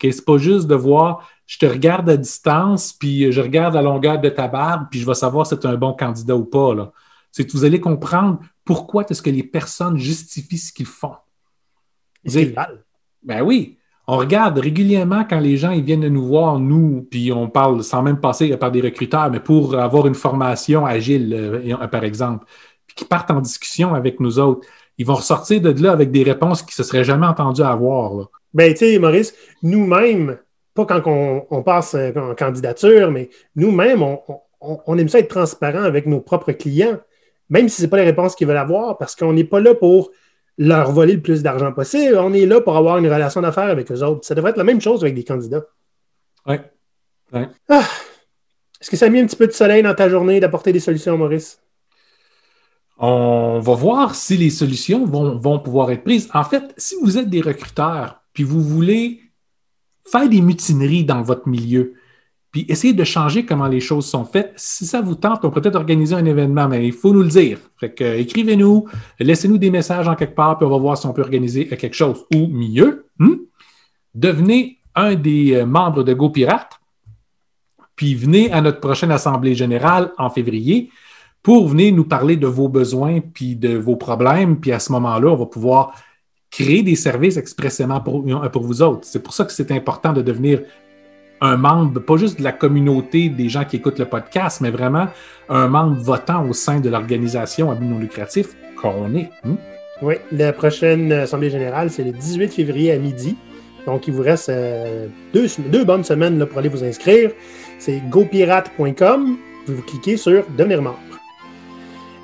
Ce 0.00 0.10
C'est 0.12 0.24
pas 0.24 0.38
juste 0.38 0.66
de 0.66 0.74
voir, 0.74 1.28
je 1.44 1.58
te 1.58 1.66
regarde 1.66 2.08
à 2.08 2.16
distance, 2.16 2.94
puis 2.94 3.30
je 3.30 3.40
regarde 3.42 3.74
la 3.74 3.82
longueur 3.82 4.18
de 4.18 4.30
ta 4.30 4.48
barbe, 4.48 4.86
puis 4.90 4.98
je 4.98 5.06
vais 5.06 5.12
savoir 5.12 5.46
si 5.46 5.58
tu 5.58 5.66
es 5.66 5.70
un 5.70 5.76
bon 5.76 5.92
candidat 5.92 6.36
ou 6.36 6.46
pas. 6.46 6.90
C'est 7.32 7.46
que 7.46 7.52
vous 7.52 7.64
allez 7.64 7.80
comprendre 7.80 8.40
pourquoi 8.70 9.04
est-ce 9.10 9.20
que 9.20 9.30
les 9.30 9.42
personnes 9.42 9.98
justifient 9.98 10.56
ce 10.56 10.72
qu'ils 10.72 10.86
font? 10.86 11.16
Vous 12.24 12.38
ben 13.20 13.42
oui. 13.42 13.78
On 14.06 14.16
regarde 14.16 14.60
régulièrement 14.60 15.24
quand 15.28 15.40
les 15.40 15.56
gens 15.56 15.72
ils 15.72 15.82
viennent 15.82 16.06
nous 16.06 16.24
voir, 16.24 16.60
nous, 16.60 17.04
puis 17.10 17.32
on 17.32 17.48
parle 17.48 17.82
sans 17.82 18.00
même 18.00 18.20
passer 18.20 18.56
par 18.56 18.70
des 18.70 18.80
recruteurs, 18.80 19.28
mais 19.28 19.40
pour 19.40 19.74
avoir 19.74 20.06
une 20.06 20.14
formation 20.14 20.86
agile, 20.86 21.34
euh, 21.34 21.86
par 21.88 22.04
exemple, 22.04 22.44
puis 22.86 22.94
qui 22.94 23.04
partent 23.04 23.32
en 23.32 23.40
discussion 23.40 23.92
avec 23.92 24.20
nous 24.20 24.38
autres. 24.38 24.64
Ils 24.98 25.06
vont 25.06 25.16
ressortir 25.16 25.60
de 25.60 25.70
là 25.82 25.90
avec 25.90 26.12
des 26.12 26.22
réponses 26.22 26.62
qu'ils 26.62 26.80
ne 26.80 26.84
se 26.84 26.88
seraient 26.88 27.02
jamais 27.02 27.26
entendus 27.26 27.62
avoir. 27.62 28.28
Ben, 28.54 28.72
tu 28.72 28.78
sais, 28.78 29.00
Maurice, 29.00 29.34
nous-mêmes, 29.64 30.38
pas 30.74 30.84
quand 30.84 31.02
on, 31.50 31.62
passe 31.64 31.96
en 32.14 32.36
candidature, 32.36 33.10
mais 33.10 33.30
nous-mêmes, 33.56 34.04
on, 34.04 34.20
on, 34.60 34.96
aime 34.96 35.08
ça 35.08 35.18
être 35.18 35.26
transparent 35.26 35.82
avec 35.82 36.06
nos 36.06 36.20
propres 36.20 36.52
clients 36.52 37.00
même 37.50 37.68
si 37.68 37.76
ce 37.76 37.82
n'est 37.82 37.88
pas 37.88 37.98
les 37.98 38.04
réponses 38.04 38.34
qu'ils 38.34 38.46
veulent 38.46 38.56
avoir, 38.56 38.96
parce 38.96 39.14
qu'on 39.14 39.32
n'est 39.32 39.44
pas 39.44 39.60
là 39.60 39.74
pour 39.74 40.10
leur 40.56 40.92
voler 40.92 41.14
le 41.14 41.22
plus 41.22 41.42
d'argent 41.42 41.72
possible. 41.72 42.16
On 42.16 42.32
est 42.32 42.46
là 42.46 42.60
pour 42.60 42.76
avoir 42.76 42.98
une 42.98 43.06
relation 43.06 43.40
d'affaires 43.40 43.70
avec 43.70 43.90
eux 43.90 44.02
autres. 44.02 44.26
Ça 44.26 44.34
devrait 44.34 44.50
être 44.50 44.56
la 44.56 44.64
même 44.64 44.80
chose 44.80 45.02
avec 45.02 45.14
des 45.14 45.24
candidats. 45.24 45.64
Oui. 46.46 46.56
Ah! 47.32 47.84
Est-ce 48.80 48.90
que 48.90 48.96
ça 48.96 49.06
a 49.06 49.08
mis 49.08 49.20
un 49.20 49.26
petit 49.26 49.36
peu 49.36 49.46
de 49.46 49.52
soleil 49.52 49.82
dans 49.82 49.94
ta 49.94 50.08
journée 50.08 50.40
d'apporter 50.40 50.72
des 50.72 50.80
solutions, 50.80 51.16
Maurice? 51.18 51.60
On 52.98 53.58
va 53.60 53.74
voir 53.74 54.14
si 54.14 54.36
les 54.36 54.50
solutions 54.50 55.06
vont, 55.06 55.36
vont 55.38 55.58
pouvoir 55.58 55.90
être 55.90 56.04
prises. 56.04 56.28
En 56.34 56.44
fait, 56.44 56.74
si 56.76 56.94
vous 57.02 57.18
êtes 57.18 57.30
des 57.30 57.40
recruteurs, 57.40 58.22
puis 58.32 58.44
vous 58.44 58.60
voulez 58.60 59.20
faire 60.06 60.28
des 60.28 60.40
mutineries 60.40 61.04
dans 61.04 61.22
votre 61.22 61.48
milieu, 61.48 61.94
puis 62.50 62.66
essayez 62.68 62.94
de 62.94 63.04
changer 63.04 63.44
comment 63.44 63.68
les 63.68 63.80
choses 63.80 64.06
sont 64.06 64.24
faites. 64.24 64.52
Si 64.56 64.84
ça 64.84 65.00
vous 65.00 65.14
tente, 65.14 65.44
on 65.44 65.50
peut 65.50 65.60
peut-être 65.60 65.76
organiser 65.76 66.16
un 66.16 66.24
événement, 66.24 66.66
mais 66.66 66.84
il 66.84 66.92
faut 66.92 67.12
nous 67.12 67.22
le 67.22 67.28
dire. 67.28 67.58
Fait 67.76 67.94
que, 67.94 68.16
écrivez-nous, 68.18 68.86
laissez-nous 69.20 69.58
des 69.58 69.70
messages 69.70 70.08
en 70.08 70.16
quelque 70.16 70.34
part, 70.34 70.58
puis 70.58 70.66
on 70.66 70.70
va 70.70 70.78
voir 70.78 70.98
si 70.98 71.06
on 71.06 71.12
peut 71.12 71.22
organiser 71.22 71.68
quelque 71.68 71.94
chose. 71.94 72.24
Ou 72.34 72.48
mieux, 72.48 73.06
hmm, 73.18 73.36
devenez 74.14 74.78
un 74.96 75.14
des 75.14 75.54
euh, 75.54 75.66
membres 75.66 76.02
de 76.02 76.12
GoPirate, 76.12 76.80
puis 77.94 78.16
venez 78.16 78.50
à 78.50 78.60
notre 78.60 78.80
prochaine 78.80 79.12
Assemblée 79.12 79.54
générale 79.54 80.12
en 80.18 80.28
février 80.28 80.90
pour 81.42 81.68
venir 81.68 81.94
nous 81.94 82.04
parler 82.04 82.36
de 82.36 82.46
vos 82.46 82.68
besoins 82.68 83.20
puis 83.20 83.54
de 83.54 83.76
vos 83.76 83.96
problèmes. 83.96 84.58
Puis 84.58 84.72
à 84.72 84.80
ce 84.80 84.90
moment-là, 84.92 85.28
on 85.28 85.36
va 85.36 85.46
pouvoir 85.46 85.94
créer 86.50 86.82
des 86.82 86.96
services 86.96 87.36
expressément 87.36 88.00
pour, 88.00 88.24
pour 88.50 88.62
vous 88.62 88.82
autres. 88.82 89.02
C'est 89.04 89.22
pour 89.22 89.34
ça 89.34 89.44
que 89.44 89.52
c'est 89.52 89.70
important 89.70 90.12
de 90.12 90.22
devenir 90.22 90.62
un 91.40 91.56
membre, 91.56 92.00
pas 92.00 92.16
juste 92.16 92.38
de 92.38 92.44
la 92.44 92.52
communauté 92.52 93.28
des 93.28 93.48
gens 93.48 93.64
qui 93.64 93.76
écoutent 93.76 93.98
le 93.98 94.04
podcast, 94.04 94.60
mais 94.60 94.70
vraiment 94.70 95.06
un 95.48 95.68
membre 95.68 95.96
votant 96.00 96.46
au 96.46 96.52
sein 96.52 96.80
de 96.80 96.88
l'organisation 96.88 97.70
à 97.70 97.74
but 97.74 97.86
non 97.86 97.98
lucratif 97.98 98.48
qu'on 98.80 99.14
est. 99.14 99.30
Hmm? 99.44 99.56
Oui, 100.02 100.14
la 100.32 100.52
prochaine 100.52 101.12
Assemblée 101.12 101.50
générale, 101.50 101.90
c'est 101.90 102.04
le 102.04 102.12
18 102.12 102.52
février 102.52 102.92
à 102.92 102.98
midi. 102.98 103.36
Donc, 103.86 104.06
il 104.08 104.14
vous 104.14 104.22
reste 104.22 104.48
euh, 104.48 105.06
deux, 105.34 105.46
deux, 105.70 105.84
bonnes 105.84 106.04
semaines 106.04 106.38
là, 106.38 106.46
pour 106.46 106.58
aller 106.58 106.68
vous 106.68 106.84
inscrire. 106.84 107.30
C'est 107.78 108.00
gopirate.com. 108.08 109.36
Vous 109.66 109.82
cliquez 109.82 110.16
sur 110.16 110.44
Devenir 110.56 110.82
membre. 110.82 110.98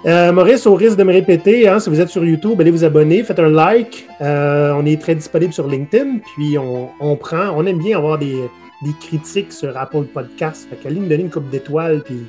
Euh, 0.07 0.33
Maurice, 0.33 0.67
au 0.67 0.75
risque 0.75 0.97
de 0.97 1.03
me 1.03 1.13
répéter, 1.13 1.69
hein, 1.69 1.81
si 1.81 1.91
vous 1.91 2.01
êtes 2.01 2.11
sur 2.11 2.25
YouTube, 2.25 2.61
allez 2.61 2.71
vous 2.71 2.85
abonner, 2.85 3.25
faites 3.25 3.41
un 3.41 3.49
like. 3.49 4.07
Euh, 4.21 4.73
on 4.75 4.87
est 4.87 5.01
très 5.01 5.15
disponible 5.15 5.53
sur 5.53 5.67
LinkedIn. 5.67 6.19
Puis, 6.35 6.57
on, 6.59 6.91
on, 7.01 7.17
prend, 7.17 7.51
on 7.57 7.67
aime 7.67 7.79
bien 7.79 7.99
avoir 7.99 8.19
des, 8.19 8.37
des 8.83 8.93
critiques 9.01 9.53
sur 9.53 9.77
Apple 9.77 10.05
Podcast. 10.05 10.69
Fait 10.69 10.77
qu'allez 10.77 10.97
nous 10.97 11.09
donner 11.09 11.23
une 11.23 11.31
coupe 11.31 11.49
d'étoiles, 11.51 12.03
puis 12.05 12.27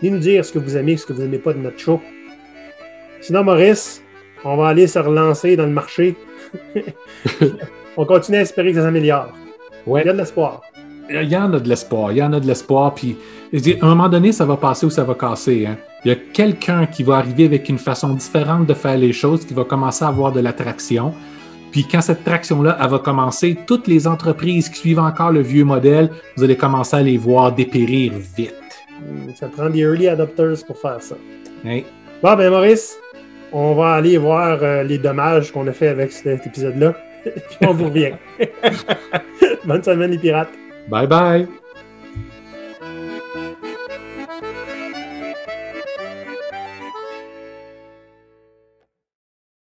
allez 0.00 0.10
nous 0.10 0.18
dire 0.18 0.44
ce 0.44 0.52
que 0.52 0.58
vous 0.58 0.76
aimez, 0.76 0.96
ce 0.96 1.06
que 1.06 1.12
vous 1.12 1.22
n'aimez 1.22 1.38
pas 1.38 1.52
de 1.52 1.58
notre 1.58 1.78
show. 1.78 2.00
Sinon, 3.20 3.44
Maurice, 3.44 4.02
on 4.44 4.56
va 4.56 4.68
aller 4.68 4.86
se 4.86 4.98
relancer 4.98 5.56
dans 5.56 5.66
le 5.66 5.72
marché. 5.72 6.14
on 7.96 8.04
continue 8.04 8.38
à 8.38 8.42
espérer 8.42 8.70
que 8.70 8.78
ça 8.78 8.84
s'améliore. 8.84 9.32
Ouais. 9.86 10.02
Il 10.02 10.06
y 10.06 10.10
a 10.10 10.12
de 10.12 10.18
l'espoir. 10.18 10.62
Il 11.08 11.30
y 11.30 11.36
en 11.36 11.52
a 11.52 11.60
de 11.60 11.68
l'espoir. 11.68 12.12
Il 12.12 12.18
y 12.18 12.22
en 12.22 12.32
a 12.32 12.40
de 12.40 12.46
l'espoir. 12.46 12.94
Puis, 12.94 13.16
à 13.80 13.86
un 13.86 13.88
moment 13.88 14.08
donné, 14.08 14.32
ça 14.32 14.44
va 14.44 14.56
passer 14.56 14.86
ou 14.86 14.90
ça 14.90 15.04
va 15.04 15.14
casser. 15.14 15.66
Hein. 15.66 15.76
Il 16.04 16.08
y 16.08 16.12
a 16.12 16.16
quelqu'un 16.16 16.86
qui 16.86 17.02
va 17.02 17.16
arriver 17.16 17.44
avec 17.44 17.68
une 17.68 17.78
façon 17.78 18.14
différente 18.14 18.66
de 18.66 18.74
faire 18.74 18.96
les 18.96 19.12
choses, 19.12 19.44
qui 19.44 19.54
va 19.54 19.64
commencer 19.64 20.04
à 20.04 20.08
avoir 20.08 20.32
de 20.32 20.40
l'attraction. 20.40 21.14
Puis 21.76 21.84
quand 21.84 22.00
cette 22.00 22.24
traction-là 22.24 22.78
va 22.88 22.98
commencer, 23.00 23.54
toutes 23.66 23.86
les 23.86 24.06
entreprises 24.06 24.70
qui 24.70 24.78
suivent 24.78 24.98
encore 24.98 25.30
le 25.30 25.42
vieux 25.42 25.66
modèle, 25.66 26.08
vous 26.34 26.42
allez 26.42 26.56
commencer 26.56 26.96
à 26.96 27.02
les 27.02 27.18
voir 27.18 27.52
dépérir 27.52 28.14
vite. 28.34 28.54
Hmm, 28.98 29.28
ça 29.34 29.48
prend 29.48 29.68
des 29.68 29.80
early 29.80 30.08
adopters 30.08 30.64
pour 30.66 30.78
faire 30.78 31.02
ça. 31.02 31.16
Bon, 31.62 32.34
ben 32.34 32.48
Maurice, 32.48 32.96
on 33.52 33.74
va 33.74 33.92
aller 33.92 34.16
voir 34.16 34.58
euh, 34.62 34.84
les 34.84 34.96
dommages 34.96 35.52
qu'on 35.52 35.66
a 35.66 35.72
fait 35.72 35.88
avec 35.88 36.12
cet 36.12 36.46
épisode-là. 36.46 36.94
Puis 37.24 37.68
on 37.68 37.74
vous 37.74 37.90
revient. 37.90 38.12
Bonne 39.66 39.82
semaine 39.82 40.12
les 40.12 40.18
pirates. 40.18 40.52
Bye 40.88 41.06
bye. 41.06 41.46